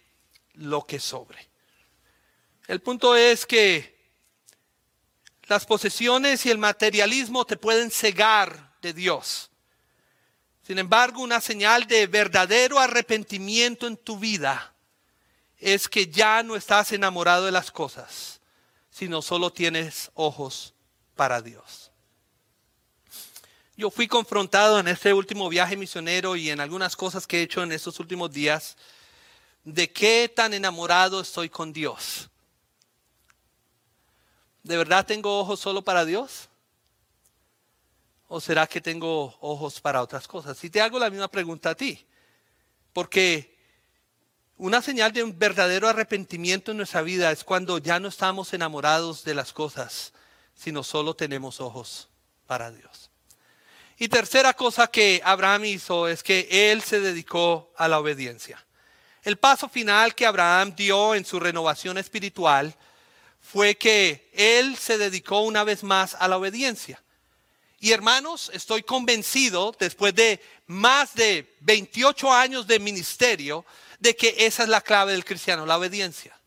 lo 0.56 0.86
que 0.86 1.00
sobre. 1.00 1.48
El 2.70 2.82
punto 2.82 3.15
es 3.15 3.48
que 3.48 3.98
las 5.48 5.65
posesiones 5.65 6.46
y 6.46 6.52
el 6.52 6.60
materialismo 6.60 7.44
te 7.44 7.58
pueden 7.58 7.90
cegar 7.90 8.76
de 8.80 8.94
Dios. 8.94 9.50
Sin 10.62 10.78
embargo, 10.78 11.24
una 11.24 11.42
señal 11.42 11.88
de 11.88 12.06
verdadero 12.06 12.78
arrepentimiento 12.78 13.88
en 13.88 13.98
tu 13.98 14.20
vida 14.20 14.72
es 15.58 15.90
que 15.90 16.10
ya 16.10 16.44
no 16.44 16.56
estás 16.56 16.92
enamorado 16.92 17.46
de 17.46 17.52
las 17.52 17.72
cosas, 17.72 18.40
sino 18.92 19.24
solo 19.24 19.52
tienes 19.52 20.12
ojos 20.13 20.76
para 21.15 21.42
Dios. 21.42 21.90
Yo 23.76 23.90
fui 23.90 24.08
confrontado 24.08 24.78
en 24.80 24.90
este 24.90 25.12
último 25.12 25.50
viaje 25.50 25.76
misionero 25.76 26.36
y 26.36 26.52
en 26.52 26.60
algunas 26.60 26.96
cosas 26.96 27.26
que 27.26 27.40
he 27.40 27.42
hecho 27.42 27.63
en 27.63 27.72
estos 27.72 28.00
últimos 28.00 28.32
días 28.32 28.78
de 29.63 29.92
qué 29.92 30.32
tan 30.32 30.54
enamorado 30.54 31.20
estoy 31.20 31.50
con 31.50 31.74
Dios. 31.74 32.30
¿De 34.70 34.78
verdad 34.78 35.04
tengo 35.04 35.40
ojos 35.40 35.60
solo 35.60 35.82
para 35.82 36.06
Dios? 36.06 36.48
¿O 38.28 38.40
será 38.40 38.67
que 38.67 38.80
tengo 38.80 39.36
ojos 39.42 39.82
para 39.82 40.04
otras 40.04 40.28
cosas? 40.28 40.63
Y 40.63 40.70
te 40.70 40.80
hago 40.80 41.00
la 41.00 41.10
misma 41.10 41.28
pregunta 41.28 41.72
a 41.72 41.76
ti. 41.76 42.06
Porque 42.94 43.58
una 44.58 44.84
señal 44.84 45.12
de 45.12 45.24
un 45.24 45.40
verdadero 45.40 45.88
arrepentimiento 45.88 46.70
en 46.70 46.78
nuestra 46.78 47.02
vida 47.02 47.32
es 47.32 47.44
cuando 47.44 47.80
ya 47.80 48.00
no 48.00 48.10
estamos 48.10 48.54
enamorados 48.54 49.24
de 49.24 49.34
las 49.34 49.54
cosas, 49.54 50.13
sino 50.54 50.84
solo 50.84 51.15
tenemos 51.15 51.62
ojos 51.62 52.08
para 52.46 52.70
Dios. 52.70 53.10
Y 53.98 54.08
tercera 54.08 54.54
cosa 54.54 54.86
que 54.86 55.20
Abraham 55.26 55.65
hizo 55.65 56.08
es 56.08 56.22
que 56.22 56.48
él 56.72 56.84
se 56.84 57.00
dedicó 57.00 57.74
a 57.76 57.88
la 57.88 57.98
obediencia. 57.98 58.63
El 59.24 59.38
paso 59.38 59.67
final 59.67 60.13
que 60.13 60.28
Abraham 60.28 60.76
dio 60.76 61.15
en 61.15 61.26
su 61.26 61.40
renovación 61.40 61.98
espiritual 61.98 62.76
fue 63.52 63.75
que 63.75 64.29
él 64.33 64.77
se 64.77 65.00
dedicó 65.00 65.39
una 65.39 65.63
vez 65.63 65.83
más 65.83 66.15
a 66.19 66.27
la 66.27 66.37
obediencia. 66.37 67.02
Y 67.79 67.93
hermanos, 67.93 68.52
estoy 68.54 68.83
convencido, 68.83 69.75
después 69.79 70.13
de 70.13 70.39
más 70.67 71.15
de 71.15 71.56
28 71.62 72.31
años 72.31 72.67
de 72.67 72.77
ministerio, 72.77 73.65
de 74.00 74.15
que 74.15 74.35
esa 74.37 74.63
es 74.63 74.69
la 74.69 74.81
clave 74.81 75.13
del 75.13 75.25
cristiano, 75.25 75.65
la 75.65 75.77
obediencia. 75.77 76.37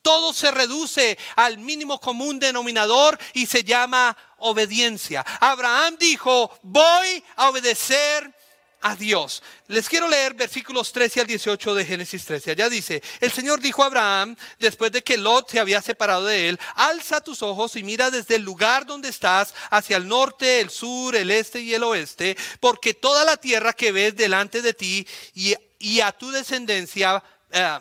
Todo 0.00 0.32
se 0.32 0.50
reduce 0.50 1.18
al 1.36 1.58
mínimo 1.58 2.00
común 2.00 2.38
denominador 2.38 3.18
y 3.34 3.44
se 3.44 3.62
llama 3.62 4.16
obediencia. 4.38 5.26
Abraham 5.40 5.96
dijo, 5.98 6.58
voy 6.62 7.22
a 7.36 7.50
obedecer 7.50 8.34
a 8.80 8.96
Dios. 8.96 9.42
Les 9.68 9.88
quiero 9.88 10.08
leer 10.08 10.34
versículos 10.34 10.92
13 10.92 11.20
al 11.20 11.26
18 11.26 11.74
de 11.74 11.84
Génesis 11.84 12.24
13. 12.24 12.52
Allá 12.52 12.68
dice, 12.68 13.02
el 13.20 13.30
Señor 13.30 13.60
dijo 13.60 13.82
a 13.82 13.86
Abraham, 13.86 14.36
después 14.58 14.90
de 14.92 15.02
que 15.02 15.18
Lot 15.18 15.50
se 15.50 15.60
había 15.60 15.82
separado 15.82 16.26
de 16.26 16.48
él, 16.48 16.60
alza 16.74 17.20
tus 17.20 17.42
ojos 17.42 17.76
y 17.76 17.82
mira 17.82 18.10
desde 18.10 18.36
el 18.36 18.42
lugar 18.42 18.86
donde 18.86 19.08
estás 19.08 19.54
hacia 19.70 19.96
el 19.96 20.08
norte, 20.08 20.60
el 20.60 20.70
sur, 20.70 21.14
el 21.14 21.30
este 21.30 21.60
y 21.60 21.74
el 21.74 21.82
oeste, 21.82 22.36
porque 22.60 22.94
toda 22.94 23.24
la 23.24 23.36
tierra 23.36 23.72
que 23.72 23.92
ves 23.92 24.16
delante 24.16 24.62
de 24.62 24.74
ti 24.74 25.06
y, 25.34 26.00
a 26.00 26.12
tu 26.12 26.30
descendencia, 26.30 27.22
eh, 27.50 27.78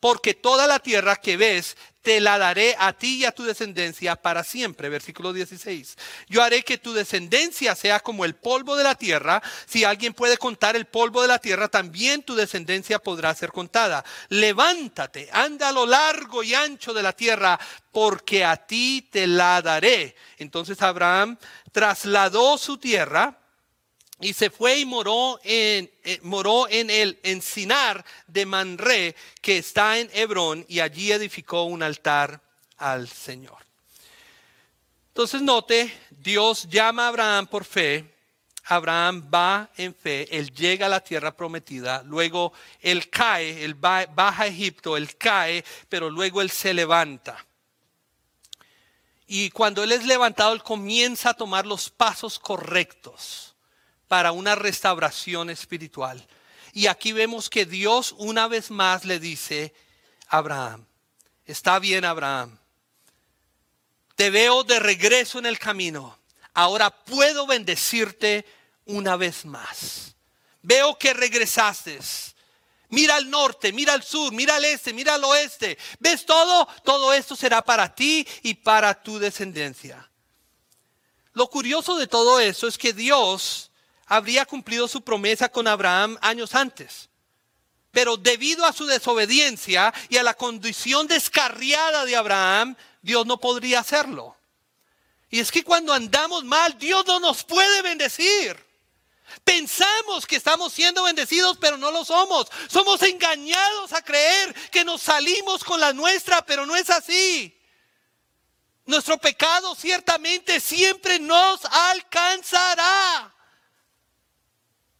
porque 0.00 0.34
toda 0.34 0.66
la 0.66 0.78
tierra 0.78 1.16
que 1.16 1.36
ves 1.36 1.76
te 2.06 2.20
la 2.20 2.38
daré 2.38 2.76
a 2.78 2.92
ti 2.92 3.16
y 3.16 3.24
a 3.24 3.32
tu 3.32 3.42
descendencia 3.42 4.14
para 4.14 4.44
siempre. 4.44 4.88
Versículo 4.88 5.32
16. 5.32 5.96
Yo 6.28 6.40
haré 6.40 6.62
que 6.62 6.78
tu 6.78 6.92
descendencia 6.92 7.74
sea 7.74 7.98
como 7.98 8.24
el 8.24 8.36
polvo 8.36 8.76
de 8.76 8.84
la 8.84 8.94
tierra. 8.94 9.42
Si 9.66 9.82
alguien 9.82 10.14
puede 10.14 10.38
contar 10.38 10.76
el 10.76 10.86
polvo 10.86 11.22
de 11.22 11.26
la 11.26 11.40
tierra, 11.40 11.66
también 11.66 12.22
tu 12.22 12.36
descendencia 12.36 13.00
podrá 13.00 13.34
ser 13.34 13.50
contada. 13.50 14.04
Levántate, 14.28 15.28
anda 15.32 15.70
a 15.70 15.72
lo 15.72 15.84
largo 15.84 16.44
y 16.44 16.54
ancho 16.54 16.94
de 16.94 17.02
la 17.02 17.12
tierra, 17.12 17.58
porque 17.90 18.44
a 18.44 18.56
ti 18.56 19.08
te 19.10 19.26
la 19.26 19.60
daré. 19.60 20.14
Entonces 20.38 20.80
Abraham 20.82 21.36
trasladó 21.72 22.56
su 22.56 22.78
tierra 22.78 23.36
y 24.20 24.32
se 24.32 24.50
fue 24.50 24.78
y 24.78 24.84
moró 24.84 25.38
en, 25.44 25.90
eh, 26.02 26.20
moró 26.22 26.68
en 26.68 26.88
el 26.88 27.18
encinar 27.22 28.04
de 28.26 28.46
Manré, 28.46 29.14
que 29.42 29.58
está 29.58 29.98
en 29.98 30.10
Hebrón, 30.12 30.64
y 30.68 30.80
allí 30.80 31.12
edificó 31.12 31.64
un 31.64 31.82
altar 31.82 32.40
al 32.78 33.08
Señor. 33.08 33.58
Entonces 35.08 35.42
note, 35.42 35.92
Dios 36.10 36.66
llama 36.68 37.04
a 37.04 37.08
Abraham 37.08 37.46
por 37.46 37.64
fe, 37.64 38.14
Abraham 38.64 39.30
va 39.32 39.70
en 39.76 39.94
fe, 39.94 40.26
él 40.36 40.50
llega 40.52 40.86
a 40.86 40.90
la 40.90 41.00
tierra 41.00 41.36
prometida, 41.36 42.02
luego 42.02 42.52
él 42.80 43.08
cae, 43.10 43.64
él 43.64 43.74
baja 43.74 44.42
a 44.42 44.46
Egipto, 44.46 44.96
él 44.96 45.16
cae, 45.16 45.64
pero 45.88 46.10
luego 46.10 46.40
él 46.40 46.50
se 46.50 46.74
levanta. 46.74 47.44
Y 49.28 49.50
cuando 49.50 49.82
él 49.82 49.92
es 49.92 50.04
levantado, 50.04 50.52
él 50.52 50.62
comienza 50.62 51.30
a 51.30 51.34
tomar 51.34 51.66
los 51.66 51.90
pasos 51.90 52.38
correctos 52.38 53.45
para 54.08 54.32
una 54.32 54.54
restauración 54.54 55.50
espiritual. 55.50 56.26
Y 56.72 56.86
aquí 56.88 57.12
vemos 57.12 57.48
que 57.48 57.66
Dios 57.66 58.14
una 58.18 58.48
vez 58.48 58.70
más 58.70 59.04
le 59.04 59.18
dice 59.18 59.74
a 60.28 60.38
Abraham, 60.38 60.84
está 61.44 61.78
bien 61.78 62.04
Abraham, 62.04 62.58
te 64.14 64.30
veo 64.30 64.64
de 64.64 64.78
regreso 64.78 65.38
en 65.38 65.46
el 65.46 65.58
camino, 65.58 66.18
ahora 66.54 66.90
puedo 66.90 67.46
bendecirte 67.46 68.46
una 68.86 69.16
vez 69.16 69.44
más. 69.44 70.14
Veo 70.62 70.98
que 70.98 71.14
regresaste. 71.14 71.98
Mira 72.88 73.16
al 73.16 73.28
norte, 73.30 73.72
mira 73.72 73.92
al 73.92 74.02
sur, 74.02 74.32
mira 74.32 74.56
al 74.56 74.64
este, 74.64 74.92
mira 74.92 75.14
al 75.14 75.24
oeste. 75.24 75.76
¿Ves 75.98 76.24
todo? 76.24 76.66
Todo 76.84 77.12
esto 77.12 77.36
será 77.36 77.62
para 77.62 77.94
ti 77.94 78.26
y 78.42 78.54
para 78.54 79.00
tu 79.02 79.18
descendencia. 79.18 80.10
Lo 81.32 81.48
curioso 81.50 81.96
de 81.96 82.06
todo 82.06 82.40
eso 82.40 82.66
es 82.66 82.78
que 82.78 82.92
Dios 82.92 83.70
habría 84.06 84.46
cumplido 84.46 84.88
su 84.88 85.02
promesa 85.02 85.48
con 85.48 85.66
Abraham 85.66 86.16
años 86.20 86.54
antes. 86.54 87.08
Pero 87.90 88.16
debido 88.16 88.64
a 88.64 88.72
su 88.72 88.86
desobediencia 88.86 89.92
y 90.08 90.16
a 90.16 90.22
la 90.22 90.34
condición 90.34 91.06
descarriada 91.06 92.04
de 92.04 92.16
Abraham, 92.16 92.76
Dios 93.02 93.26
no 93.26 93.38
podría 93.38 93.80
hacerlo. 93.80 94.36
Y 95.30 95.40
es 95.40 95.50
que 95.50 95.64
cuando 95.64 95.92
andamos 95.92 96.44
mal, 96.44 96.78
Dios 96.78 97.04
no 97.06 97.20
nos 97.20 97.42
puede 97.42 97.82
bendecir. 97.82 98.64
Pensamos 99.44 100.26
que 100.26 100.36
estamos 100.36 100.72
siendo 100.72 101.02
bendecidos, 101.02 101.58
pero 101.58 101.76
no 101.76 101.90
lo 101.90 102.04
somos. 102.04 102.46
Somos 102.68 103.02
engañados 103.02 103.92
a 103.92 104.02
creer 104.02 104.54
que 104.70 104.84
nos 104.84 105.02
salimos 105.02 105.64
con 105.64 105.80
la 105.80 105.92
nuestra, 105.92 106.44
pero 106.44 106.64
no 106.64 106.76
es 106.76 106.90
así. 106.90 107.52
Nuestro 108.84 109.18
pecado 109.18 109.74
ciertamente 109.74 110.60
siempre 110.60 111.18
nos 111.18 111.64
alcanzará. 111.64 113.35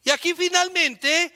Y 0.06 0.10
aquí 0.10 0.34
finalmente, 0.34 1.34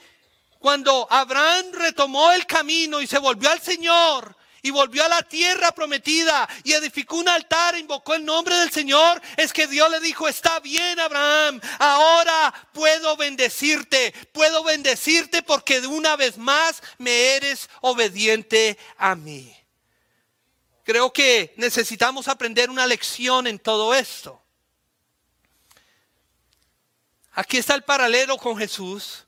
cuando 0.61 1.05
Abraham 1.11 1.73
retomó 1.73 2.31
el 2.31 2.47
camino 2.47 3.01
y 3.01 3.07
se 3.09 3.19
volvió 3.19 3.51
al 3.51 3.61
Señor, 3.61 4.37
y 4.63 4.71
volvió 4.71 5.05
a 5.05 5.09
la 5.09 5.23
tierra 5.25 5.73
prometida 5.73 6.49
y 6.63 6.75
edificó 6.75 7.17
un 7.17 7.29
altar, 7.29 7.75
e 7.75 7.81
invocó 7.81 8.15
el 8.15 8.25
nombre 8.25 8.55
del 8.55 8.71
Señor, 8.71 9.21
es 9.37 9.53
que 9.53 9.67
Dios 9.67 9.91
le 9.91 9.99
dijo, 9.99 10.29
está 10.29 10.61
bien 10.61 11.01
Abraham, 11.01 11.61
ahora 11.81 12.55
puedo 12.73 13.17
bendecirte, 13.17 14.13
puedo 14.33 14.63
bendecirte 14.63 15.43
porque 15.43 15.81
de 15.81 15.89
una 15.89 16.15
vez 16.15 16.39
más 16.39 16.81
me 16.99 17.35
eres 17.35 17.69
obediente 17.81 18.79
a 18.99 19.17
mí. 19.17 19.53
Creo 20.85 21.13
que 21.13 21.55
necesitamos 21.57 22.29
aprender 22.29 22.71
una 22.71 22.87
lección 22.87 23.49
en 23.49 23.59
todo 23.59 23.95
esto. 23.95 24.40
Aquí 27.41 27.57
está 27.57 27.75
el 27.75 27.83
paralelo 27.83 28.37
con 28.37 28.59
Jesús. 28.59 29.25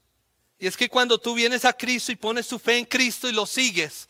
Y 0.58 0.66
es 0.66 0.76
que 0.76 0.90
cuando 0.90 1.18
tú 1.18 1.32
vienes 1.32 1.64
a 1.64 1.72
Cristo 1.72 2.12
y 2.12 2.16
pones 2.16 2.46
tu 2.46 2.58
fe 2.58 2.76
en 2.76 2.84
Cristo 2.84 3.26
y 3.26 3.32
lo 3.32 3.46
sigues, 3.46 4.06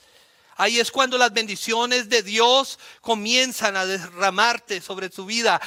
ahí 0.56 0.80
es 0.80 0.90
cuando 0.90 1.16
las 1.16 1.32
bendiciones 1.32 2.08
de 2.08 2.24
Dios 2.24 2.80
comienzan 3.00 3.76
a 3.76 3.86
derramarte 3.86 4.80
sobre 4.80 5.08
tu 5.08 5.24
vida. 5.24 5.62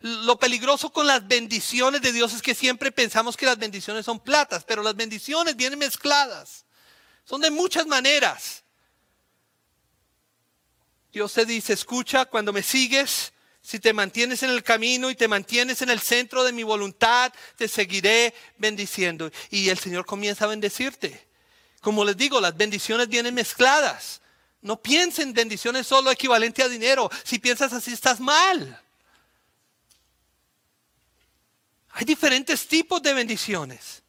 Lo, 0.00 0.38
peligroso 0.38 0.90
con 0.90 1.06
las 1.06 1.28
bendiciones 1.28 2.00
de 2.00 2.12
Dios 2.12 2.32
es 2.32 2.40
que 2.40 2.54
siempre 2.54 2.90
pensamos 2.90 3.36
que 3.36 3.44
las 3.44 3.58
bendiciones 3.58 4.06
son 4.06 4.18
platas, 4.18 4.64
pero 4.64 4.82
las 4.82 4.96
bendiciones 4.96 5.54
vienen 5.54 5.78
mezcladas. 5.78 6.64
Son 7.26 7.42
de 7.42 7.50
muchas 7.50 7.86
maneras. 7.86 8.64
Dios 11.12 11.34
te 11.34 11.44
dice, 11.44 11.74
escucha, 11.74 12.24
cuando 12.24 12.50
me 12.50 12.62
sigues, 12.62 13.33
si 13.64 13.80
te 13.80 13.94
mantienes 13.94 14.42
en 14.42 14.50
el 14.50 14.62
camino 14.62 15.08
y 15.08 15.14
te 15.14 15.26
mantienes 15.26 15.80
en 15.80 15.88
el 15.88 15.98
centro 15.98 16.44
de 16.44 16.52
mi 16.52 16.64
voluntad, 16.64 17.32
te 17.56 17.66
seguiré 17.66 18.34
bendiciendo. 18.58 19.30
Y 19.48 19.70
el 19.70 19.78
Señor 19.78 20.04
comienza 20.04 20.44
a 20.44 20.48
bendecirte. 20.48 21.26
Como 21.80 22.04
les 22.04 22.14
digo, 22.14 22.42
las 22.42 22.54
bendiciones 22.54 23.08
vienen 23.08 23.34
mezcladas. 23.34 24.20
No 24.60 24.82
piensen 24.82 25.32
bendiciones 25.32 25.86
solo 25.86 26.10
equivalente 26.10 26.62
a 26.62 26.68
dinero. 26.68 27.10
Si 27.24 27.38
piensas 27.38 27.72
así, 27.72 27.94
estás 27.94 28.20
mal. 28.20 28.82
Hay 31.92 32.04
diferentes 32.04 32.68
tipos 32.68 33.00
de 33.00 33.14
bendiciones. 33.14 34.02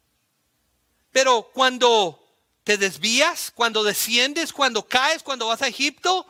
Pero 1.12 1.50
cuando 1.54 2.22
te 2.62 2.76
desvías, 2.76 3.52
cuando 3.54 3.82
desciendes, 3.84 4.52
cuando 4.52 4.86
caes, 4.86 5.22
cuando 5.22 5.46
vas 5.46 5.62
a 5.62 5.68
Egipto, 5.68 6.26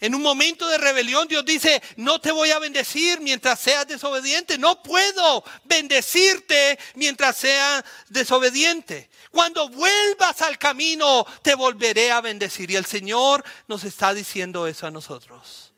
en 0.00 0.14
un 0.14 0.22
momento 0.22 0.66
de 0.66 0.78
rebelión 0.78 1.28
Dios 1.28 1.44
dice, 1.44 1.82
no 1.96 2.20
te 2.20 2.32
voy 2.32 2.50
a 2.50 2.58
bendecir 2.58 3.20
mientras 3.20 3.60
seas 3.60 3.86
desobediente. 3.86 4.56
No 4.56 4.82
puedo 4.82 5.44
bendecirte 5.64 6.78
mientras 6.94 7.36
seas 7.36 7.84
desobediente. 8.08 9.10
Cuando 9.30 9.68
vuelvas 9.68 10.40
al 10.40 10.58
camino, 10.58 11.26
te 11.42 11.54
volveré 11.54 12.10
a 12.10 12.22
bendecir. 12.22 12.70
Y 12.70 12.76
el 12.76 12.86
Señor 12.86 13.44
nos 13.68 13.84
está 13.84 14.14
diciendo 14.14 14.66
eso 14.66 14.86
a 14.86 14.90
nosotros. 14.90 15.72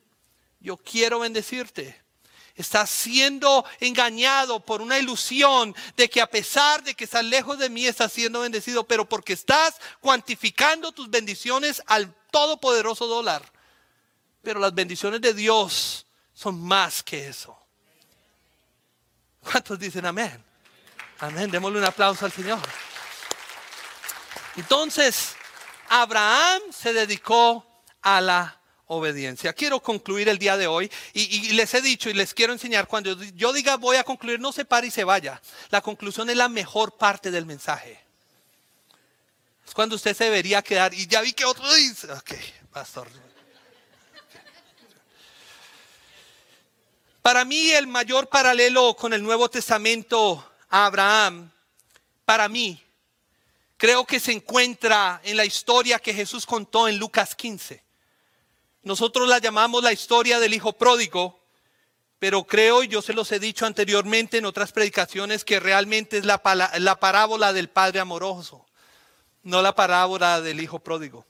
Yo 0.61 0.77
quiero 0.77 1.19
bendecirte. 1.19 2.01
Estás 2.55 2.91
siendo 2.91 3.65
engañado 3.81 4.61
por 4.61 4.83
una 4.83 4.99
ilusión 4.99 5.75
de 5.97 6.09
que 6.09 6.21
a 6.21 6.29
pesar 6.29 6.85
de 6.85 6.95
que 6.95 7.05
estás 7.05 7.25
lejos 7.25 7.59
de 7.59 7.71
mí, 7.71 7.87
estás 7.87 8.13
siendo 8.13 8.41
bendecido, 8.41 8.85
pero 8.85 9.09
porque 9.09 9.33
estás 9.33 9.75
cuantificando 10.01 10.93
tus 10.93 11.11
bendiciones 11.11 11.83
al 11.87 12.15
todopoderoso 12.31 13.09
dólar 13.09 13.51
pero 14.43 14.61
las 14.61 14.75
bendiciones 14.75 15.21
de 15.21 15.33
Dios 15.33 16.07
son 16.35 16.61
más 16.61 17.03
que 17.03 17.29
eso. 17.29 17.57
¿Cuántos 19.41 19.79
dicen 19.79 20.07
amén? 20.07 20.43
Amén, 21.21 21.51
démosle 21.51 21.79
un 21.79 21.85
aplauso 21.85 22.25
al 22.25 22.33
Señor. 22.33 22.61
Entonces, 24.57 25.35
Abraham 25.89 26.61
se 26.73 26.93
dedicó 26.93 27.65
a 28.03 28.21
la 28.21 28.61
obediencia. 28.87 29.53
Quiero 29.53 29.81
concluir 29.81 30.29
el 30.29 30.39
día 30.39 30.57
de 30.57 30.67
hoy 30.67 30.91
y, 31.13 31.53
les 31.53 31.73
he 31.75 31.81
dicho 31.81 32.11
y 32.11 32.15
les 32.15 32.35
quiero 32.35 32.53
enseñar, 32.53 32.87
cuando 32.87 33.21
yo 33.35 33.53
diga 33.53 33.77
voy 33.77 33.97
a 33.97 34.05
concluir, 34.05 34.41
no 34.41 34.53
se 34.53 34.65
pare 34.65 34.89
y 34.89 34.91
se 34.91 35.05
vaya. 35.05 35.41
La 35.71 35.81
conclusión 35.81 36.29
es 36.29 36.37
la 36.37 36.49
mejor 36.49 36.97
parte 36.97 37.31
del 37.31 37.47
mensaje. 37.47 38.01
Es 39.67 39.73
cuando 39.73 39.97
usted 39.97 40.15
se 40.15 40.25
debería 40.25 40.61
quedar 40.61 40.93
y 40.93 41.07
ya 41.07 41.21
vi 41.21 41.33
que 41.33 41.45
otro 41.45 41.73
dice, 41.75 42.13
ok, 42.13 42.33
pastor. 42.73 43.09
Para 47.23 47.45
mí 47.45 47.71
el 47.71 47.87
mayor 47.87 48.29
paralelo 48.29 48.97
con 48.97 49.13
el 49.13 49.23
Nuevo 49.23 49.49
Testamento 49.49 50.45
a 50.69 50.87
Abraham, 50.87 51.53
para 52.25 52.49
mí, 52.49 52.83
creo 53.77 54.05
que 54.05 54.19
se 54.19 54.33
encuentra 54.33 55.21
en 55.23 55.37
la 55.37 55.45
historia 55.45 56.01
que 56.01 56.13
Jesús 56.13 56.45
contó 56.45 56.89
en 56.89 56.99
Lucas 56.99 57.37
15. 57.37 57.81
Nosotros 58.83 59.29
la 59.29 59.39
llamamos 59.39 59.85
la 59.85 59.93
historia 59.93 60.41
del 60.41 60.53
hijo 60.53 60.73
pródigo, 60.73 61.41
pero 62.19 62.43
creo, 62.45 62.83
y 62.83 62.89
yo 62.89 63.01
se 63.01 63.13
los 63.13 63.31
he 63.31 63.39
dicho 63.39 63.67
anteriormente 63.67 64.39
en 64.39 64.45
otras 64.45 64.73
predicaciones, 64.73 65.45
que 65.45 65.61
realmente 65.61 66.19
es 66.19 66.25
la, 66.25 66.43
la 66.81 66.99
parábola 66.99 67.53
del 67.53 67.69
padre 67.69 68.01
amoroso, 68.01 68.67
no 69.45 69.63
la 69.63 69.77
parábola 69.77 70.41
del 70.41 70.61
hijo 70.61 70.81
pródigo. 70.81 71.25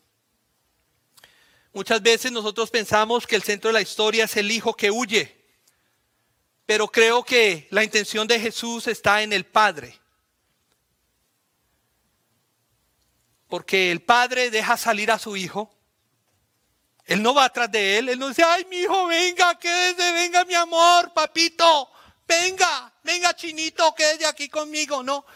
Muchas 1.74 2.02
veces 2.02 2.32
nosotros 2.32 2.70
pensamos 2.70 3.26
que 3.26 3.36
el 3.36 3.42
centro 3.42 3.68
de 3.68 3.74
la 3.74 3.82
historia 3.82 4.24
es 4.24 4.36
el 4.38 4.50
hijo 4.50 4.74
que 4.74 4.90
huye, 4.90 5.41
pero 6.72 6.88
creo 6.88 7.22
que 7.22 7.68
la 7.68 7.84
intención 7.84 8.26
de 8.26 8.40
Jesús 8.40 8.86
está 8.86 9.20
en 9.20 9.34
el 9.34 9.44
Padre. 9.44 10.00
Porque 13.46 13.90
el 13.90 14.00
Padre 14.00 14.50
deja 14.50 14.78
salir 14.78 15.10
a 15.10 15.18
su 15.18 15.36
hijo 15.36 15.70
él 17.04 17.22
no 17.22 17.34
va 17.34 17.44
atrás 17.44 17.70
de 17.70 17.98
él. 17.98 18.08
Él 18.08 18.18
no 18.18 18.28
dice, 18.28 18.42
ay, 18.42 18.64
mi 18.70 18.76
hijo, 18.76 19.04
venga, 19.06 19.58
quédese, 19.58 20.12
venga, 20.12 20.46
mi 20.46 20.54
amor, 20.54 21.12
papito. 21.12 21.90
Venga, 22.26 22.90
venga, 23.02 23.36
chinito, 23.36 23.94
quédese 23.94 24.24
aquí 24.24 24.48
conmigo. 24.48 25.02
No. 25.02 25.26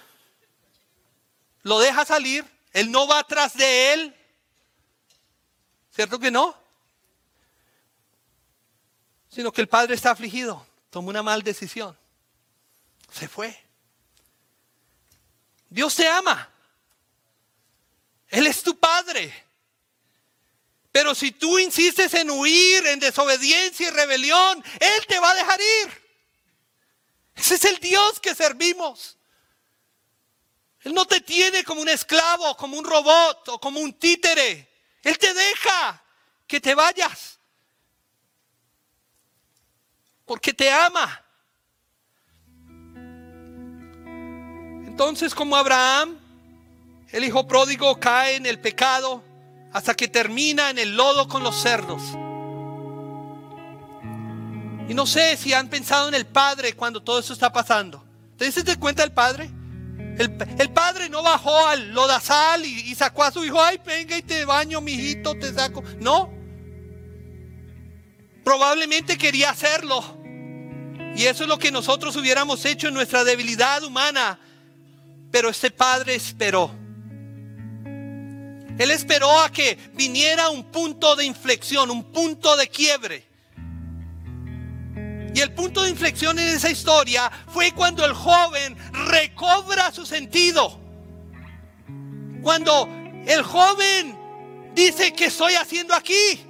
Lo 1.65 1.79
deja 1.81 2.07
salir. 2.07 2.47
Él 2.73 2.91
no 2.91 3.07
va 3.07 3.19
atrás 3.19 3.53
de 3.53 3.93
él. 3.93 4.17
¿Cierto 5.91 6.19
que 6.19 6.31
no? 6.31 6.57
Sino 9.29 9.53
que 9.53 9.61
el 9.61 9.69
padre 9.69 9.95
está 9.97 10.13
afligido. 10.13 10.67
Tomó 10.97 11.11
una 11.11 11.23
mal 11.23 11.43
decisión. 11.43 11.95
Se 13.13 13.29
fue. 13.29 13.55
Dios 15.69 15.95
te 15.95 16.09
ama. 16.09 16.51
Él 18.29 18.47
es 18.47 18.63
tu 18.63 18.79
padre. 18.79 19.45
Pero 20.91 21.15
si 21.15 21.33
tú 21.33 21.59
insistes 21.59 22.15
en 22.15 22.31
huir, 22.31 22.87
en 22.87 22.99
desobediencia 22.99 23.89
y 23.89 23.91
rebelión, 23.91 24.65
Él 24.81 25.07
te 25.07 25.19
va 25.19 25.33
a 25.33 25.35
dejar 25.35 25.61
ir. 25.61 26.03
Ese 27.35 27.57
es 27.57 27.65
el 27.67 27.79
Dios 27.79 28.19
que 28.19 28.35
servimos. 28.35 29.19
Él 30.81 30.95
no 30.95 31.05
te 31.05 31.21
tiene 31.21 31.63
como 31.63 31.83
un 31.83 31.91
esclavo, 31.91 32.57
como 32.57 32.79
un 32.79 32.87
robot 32.87 33.49
o 33.51 33.61
como 33.61 33.81
un 33.81 33.93
títere. 33.99 34.67
Él 35.03 35.19
te 35.19 35.35
deja 35.35 36.03
que 36.47 36.59
te 36.59 36.75
vayas. 36.75 37.36
Porque 40.27 40.53
te 40.53 40.71
ama. 40.71 41.23
Entonces 44.87 45.35
como 45.35 45.57
Abraham, 45.57 46.19
el 47.13 47.25
hijo 47.25 47.47
pródigo 47.47 47.99
cae 48.01 48.37
en 48.37 48.47
el 48.47 48.61
pecado 48.61 49.23
hasta 49.73 49.95
que 49.95 50.09
termina 50.09 50.71
en 50.71 50.79
el 50.79 50.97
lodo 50.97 51.29
con 51.29 51.43
los 51.43 51.55
cerdos. 51.57 52.03
Y 54.89 54.95
no 54.95 55.07
sé 55.07 55.37
si 55.37 55.53
han 55.53 55.69
pensado 55.69 56.09
en 56.09 56.15
el 56.15 56.27
Padre 56.27 56.75
cuando 56.75 57.03
todo 57.03 57.19
eso 57.19 57.33
está 57.33 57.53
pasando. 57.53 58.05
¿Te 58.37 58.47
dices 58.47 58.65
cuenta 58.79 59.05
el 59.05 59.13
Padre? 59.13 59.51
El, 60.19 60.71
Padre 60.73 61.11
no 61.11 61.23
bajó 61.23 61.67
al 61.67 61.93
lodazal 61.93 62.65
y, 62.65 62.91
y 62.91 62.95
sacó 62.95 63.25
a 63.25 63.31
su 63.31 63.45
hijo, 63.45 63.63
ay, 63.63 63.79
venga 63.85 64.17
y 64.17 64.23
te 64.23 64.47
baño, 64.47 64.81
mijito, 64.81 65.35
te 65.39 65.53
saco. 65.53 65.83
No. 66.01 66.33
Probablemente 68.43 69.19
quería 69.19 69.51
hacerlo. 69.51 70.16
Y 71.17 71.25
eso 71.25 71.45
es 71.45 71.49
lo 71.49 71.59
que 71.59 71.73
nosotros 71.73 72.15
hubiéramos 72.17 72.63
hecho 72.67 72.89
en 72.89 72.95
nuestra 72.95 73.25
debilidad 73.25 73.83
humana. 73.83 74.39
Pero 75.31 75.49
este 75.49 75.71
Padre 75.71 76.15
esperó. 76.15 76.71
Él 78.79 78.91
esperó 78.91 79.41
a 79.41 79.51
que 79.51 79.79
viniera 79.95 80.51
un 80.51 80.65
punto 80.65 81.17
de 81.17 81.25
inflexión, 81.25 81.91
un 81.91 82.13
punto 82.13 82.55
de 82.57 82.69
quiebre. 82.69 83.27
Y 85.35 85.41
el 85.41 85.53
punto 85.53 85.83
de 85.83 85.91
inflexión 85.91 86.39
en 86.39 86.49
esa 86.49 86.71
historia 86.71 87.31
fue 87.49 87.73
cuando 87.73 88.05
el 88.05 88.13
joven 88.13 88.77
recobra 88.93 89.91
su 89.93 90.05
sentido. 90.05 90.79
Cuando 92.43 92.89
el 93.27 93.43
joven 93.43 94.19
dice, 94.75 95.15
que 95.15 95.27
estoy 95.27 95.55
haciendo 95.55 95.95
aquí? 95.95 96.45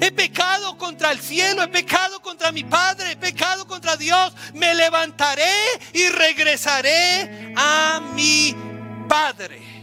He 0.00 0.12
pecado 0.12 0.76
contra 0.76 1.12
el 1.12 1.20
cielo, 1.20 1.62
he 1.62 1.68
pecado 1.68 2.20
contra 2.20 2.52
mi 2.52 2.64
Padre, 2.64 3.12
he 3.12 3.16
pecado 3.16 3.66
contra 3.66 3.96
Dios. 3.96 4.32
Me 4.54 4.74
levantaré 4.74 5.52
y 5.92 6.08
regresaré 6.08 7.54
a 7.56 8.00
mi 8.14 8.54
Padre. 9.08 9.76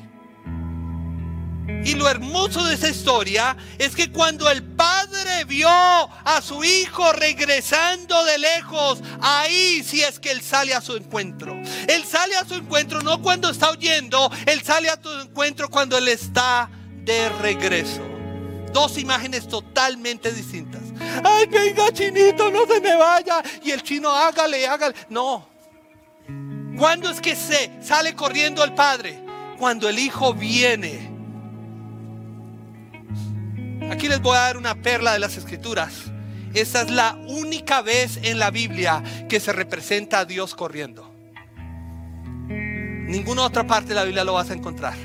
Y 1.86 1.96
lo 1.96 2.10
hermoso 2.10 2.64
de 2.66 2.76
esa 2.76 2.90
historia 2.90 3.58
es 3.78 3.96
que 3.96 4.12
cuando 4.12 4.50
el 4.50 4.64
padre 4.64 5.46
vio 5.46 5.70
a 5.70 6.42
su 6.42 6.64
hijo 6.64 7.12
regresando 7.14 8.24
de 8.26 8.38
lejos, 8.38 9.02
ahí 9.22 9.84
sí 9.84 10.02
es 10.02 10.20
que 10.20 10.32
él 10.32 10.42
sale 10.42 10.74
a 10.74 10.82
su 10.82 10.96
encuentro. 10.96 11.54
Él 11.88 12.04
sale 12.06 12.36
a 12.36 12.46
su 12.46 12.56
encuentro 12.56 13.02
no 13.02 13.22
cuando 13.22 13.50
está 13.50 13.72
huyendo, 13.72 14.30
él 14.46 14.62
sale 14.64 14.90
a 14.90 15.00
su 15.02 15.12
encuentro 15.22 15.70
cuando 15.70 15.98
él 15.98 16.08
está 16.08 16.70
de 17.04 17.30
regreso. 17.30 18.13
Dos 18.74 18.98
imágenes 18.98 19.48
totalmente 19.48 20.32
distintas. 20.32 20.82
Ay, 21.24 21.46
venga, 21.46 21.92
chinito, 21.92 22.52
no 22.52 22.66
se 22.66 22.82
me 22.82 22.96
vaya. 22.96 23.42
Y 23.64 23.72
el 23.72 23.82
chino, 23.84 24.10
hágale, 24.10 24.68
hágale. 24.68 24.96
No. 25.10 25.48
¿Cuándo 26.78 27.10
es 27.10 27.22
que 27.22 27.36
se 27.36 27.72
sale 27.82 28.16
corriendo 28.16 28.64
el 28.64 28.74
padre? 28.74 29.24
Cuando 29.58 29.88
el 29.88 30.00
hijo 30.00 30.34
viene 30.34 31.14
Aquí 33.92 34.08
les 34.08 34.22
voy 34.22 34.36
a 34.36 34.42
dar 34.42 34.58
una 34.58 34.76
perla 34.76 35.14
de 35.14 35.20
las 35.20 35.38
escrituras. 35.38 36.06
Esa 36.54 36.82
es 36.82 36.90
la 36.90 37.16
única 37.28 37.82
vez 37.82 38.20
en 38.24 38.40
la 38.40 38.50
Biblia 38.50 39.04
que 39.30 39.40
se 39.40 39.54
representa 39.54 40.20
a 40.20 40.26
Dios 40.26 40.56
corriendo. 40.56 41.14
Ninguna 42.48 43.44
otra 43.44 43.68
parte 43.68 43.90
de 43.90 43.96
la 43.96 44.04
Biblia 44.04 44.24
lo 44.24 44.34
vas 44.34 44.50
a 44.50 44.54
encontrar. 44.54 44.96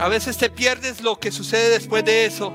A 0.00 0.08
veces 0.08 0.38
te 0.38 0.48
pierdes 0.48 1.02
lo 1.02 1.20
que 1.20 1.30
sucede 1.30 1.68
después 1.68 2.02
de 2.06 2.24
eso. 2.24 2.50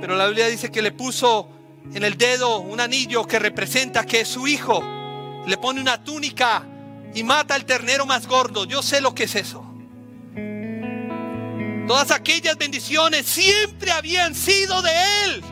Pero 0.00 0.16
la 0.16 0.26
Biblia 0.28 0.48
dice 0.48 0.70
que 0.70 0.80
le 0.80 0.92
puso 0.92 1.50
en 1.92 2.02
el 2.04 2.16
dedo 2.16 2.60
un 2.60 2.80
anillo 2.80 3.26
que 3.26 3.38
representa 3.38 4.06
que 4.06 4.22
es 4.22 4.28
su 4.28 4.46
hijo. 4.46 4.82
Le 5.46 5.58
pone 5.58 5.82
una 5.82 6.02
túnica 6.02 6.66
y 7.14 7.22
mata 7.22 7.54
al 7.54 7.66
ternero 7.66 8.06
más 8.06 8.26
gordo. 8.26 8.64
Yo 8.64 8.80
sé 8.80 9.02
lo 9.02 9.14
que 9.14 9.24
es 9.24 9.34
eso. 9.34 9.62
Todas 11.86 12.10
aquellas 12.10 12.56
bendiciones 12.56 13.26
siempre 13.26 13.90
habían 13.90 14.34
sido 14.34 14.80
de 14.80 14.90
Él. 15.26 15.44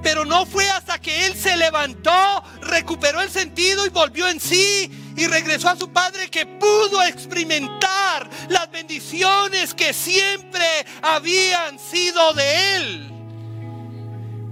Pero 0.00 0.24
no 0.24 0.46
fue 0.46 0.70
hasta 0.70 1.00
que 1.00 1.26
Él 1.26 1.34
se 1.34 1.56
levantó, 1.56 2.44
recuperó 2.60 3.20
el 3.20 3.30
sentido 3.30 3.84
y 3.84 3.88
volvió 3.88 4.28
en 4.28 4.38
sí 4.38 5.01
y 5.16 5.26
regresó 5.26 5.68
a 5.68 5.76
su 5.76 5.90
Padre 5.90 6.28
que 6.30 6.46
pudo 6.46 7.02
experimentar 7.02 8.28
las 8.48 8.70
bendiciones 8.70 9.74
que 9.74 9.92
siempre 9.92 10.64
habían 11.02 11.78
sido 11.78 12.32
de 12.32 12.76
Él. 12.76 13.12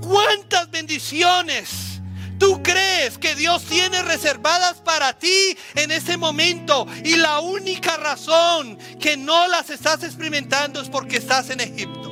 ¿Cuántas 0.00 0.70
bendiciones? 0.70 1.90
Tú 2.38 2.62
crees 2.62 3.18
que 3.18 3.34
Dios 3.34 3.64
tiene 3.64 4.02
reservadas 4.02 4.78
para 4.78 5.12
ti 5.12 5.56
en 5.74 5.90
ese 5.90 6.16
momento 6.16 6.86
y 7.04 7.16
la 7.16 7.40
única 7.40 7.98
razón 7.98 8.78
que 8.98 9.18
no 9.18 9.46
las 9.46 9.68
estás 9.68 10.02
experimentando 10.02 10.80
es 10.80 10.88
porque 10.88 11.18
estás 11.18 11.50
en 11.50 11.60
Egipto. 11.60 12.10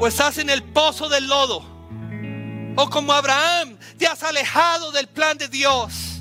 O 0.00 0.06
estás 0.06 0.38
en 0.38 0.48
el 0.48 0.62
pozo 0.62 1.10
del 1.10 1.26
lodo. 1.26 1.75
O 2.76 2.90
como 2.90 3.12
Abraham, 3.12 3.78
te 3.98 4.06
has 4.06 4.22
alejado 4.22 4.92
del 4.92 5.08
plan 5.08 5.38
de 5.38 5.48
Dios. 5.48 6.16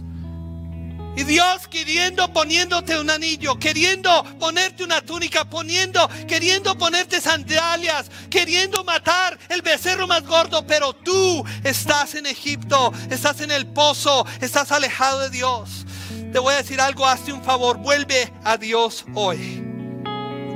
Y 1.18 1.24
Dios 1.24 1.68
queriendo 1.70 2.32
poniéndote 2.34 3.00
un 3.00 3.10
anillo, 3.10 3.58
queriendo 3.58 4.24
ponerte 4.38 4.84
una 4.84 5.02
túnica, 5.02 5.46
poniendo, 5.46 6.10
queriendo 6.28 6.78
ponerte 6.78 7.22
sandalias, 7.22 8.12
queriendo 8.30 8.84
matar 8.84 9.38
el 9.48 9.62
becerro 9.62 10.08
más 10.08 10.24
gordo, 10.24 10.68
pero 10.68 10.94
tú 10.94 11.46
estás 11.64 12.16
en 12.16 12.26
Egipto, 12.26 12.92
estás 13.10 13.40
en 13.40 13.52
el 13.52 13.66
pozo, 13.68 14.26
estás 14.42 14.74
alejado 14.74 15.22
de 15.22 15.30
Dios. 15.30 15.86
Te 16.34 16.40
voy 16.40 16.54
a 16.54 16.58
decir 16.58 16.82
algo, 16.82 17.08
hazte 17.08 17.32
un 17.32 17.44
favor, 17.44 17.78
vuelve 17.78 18.34
a 18.44 18.58
Dios 18.58 19.06
hoy. 19.14 19.64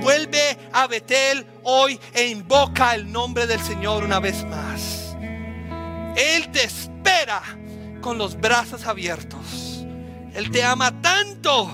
Vuelve 0.01 0.57
a 0.73 0.87
Betel 0.87 1.45
hoy 1.63 1.99
e 2.13 2.27
invoca 2.27 2.95
el 2.95 3.09
nombre 3.09 3.47
del 3.47 3.61
Señor 3.61 4.03
una 4.03 4.19
vez 4.19 4.43
más. 4.45 4.98
Él 6.19 6.51
te 6.51 6.63
espera 6.63 7.41
con 8.01 8.17
los 8.17 8.39
brazos 8.39 8.85
abiertos. 8.85 9.85
Él 10.33 10.51
te 10.51 10.63
ama 10.63 11.01
tanto 11.01 11.71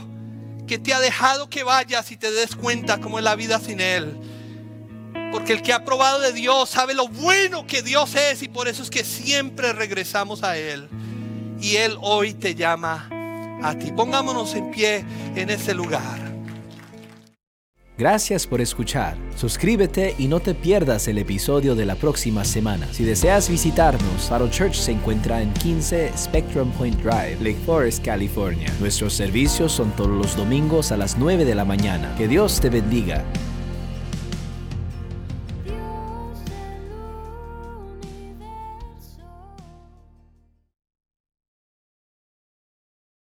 que 0.67 0.77
te 0.77 0.93
ha 0.93 0.99
dejado 0.99 1.49
que 1.49 1.63
vayas 1.63 2.11
y 2.11 2.17
te 2.17 2.31
des 2.31 2.55
cuenta 2.55 2.99
cómo 2.99 3.17
es 3.17 3.23
la 3.23 3.35
vida 3.35 3.59
sin 3.59 3.79
Él. 3.81 4.15
Porque 5.31 5.53
el 5.53 5.63
que 5.63 5.73
ha 5.73 5.83
probado 5.83 6.19
de 6.19 6.31
Dios 6.31 6.69
sabe 6.69 6.93
lo 6.93 7.07
bueno 7.07 7.65
que 7.65 7.81
Dios 7.81 8.13
es 8.13 8.43
y 8.43 8.47
por 8.47 8.67
eso 8.67 8.83
es 8.83 8.91
que 8.91 9.03
siempre 9.03 9.73
regresamos 9.73 10.43
a 10.43 10.57
Él. 10.57 10.89
Y 11.59 11.77
Él 11.77 11.97
hoy 12.01 12.35
te 12.35 12.53
llama 12.53 13.09
a 13.63 13.75
ti. 13.79 13.91
Pongámonos 13.91 14.53
en 14.53 14.69
pie 14.69 15.03
en 15.35 15.49
ese 15.49 15.73
lugar. 15.73 16.34
Gracias 17.97 18.45
por 18.45 18.59
escuchar. 18.59 19.15
Suscríbete 19.37 20.15
y 20.17 20.27
no 20.27 20.41
te 20.41 20.53
pierdas 20.53 21.07
el 21.07 21.17
episodio 21.17 21.75
de 21.75 21.85
la 21.85 21.95
próxima 21.95 22.43
semana. 22.43 22.87
Si 22.91 23.05
deseas 23.05 23.49
visitarnos, 23.49 24.27
Faro 24.27 24.49
Church 24.49 24.75
se 24.75 24.91
encuentra 24.91 25.41
en 25.41 25.53
15 25.53 26.11
Spectrum 26.17 26.71
Point 26.71 26.97
Drive, 26.97 27.37
Lake 27.39 27.57
Forest, 27.65 28.03
California. 28.03 28.69
Nuestros 28.81 29.13
servicios 29.13 29.71
son 29.71 29.91
todos 29.91 30.09
los 30.09 30.35
domingos 30.35 30.91
a 30.91 30.97
las 30.97 31.17
9 31.17 31.45
de 31.45 31.55
la 31.55 31.63
mañana. 31.63 32.13
Que 32.17 32.27
Dios 32.27 32.59
te 32.59 32.69
bendiga. 32.69 33.23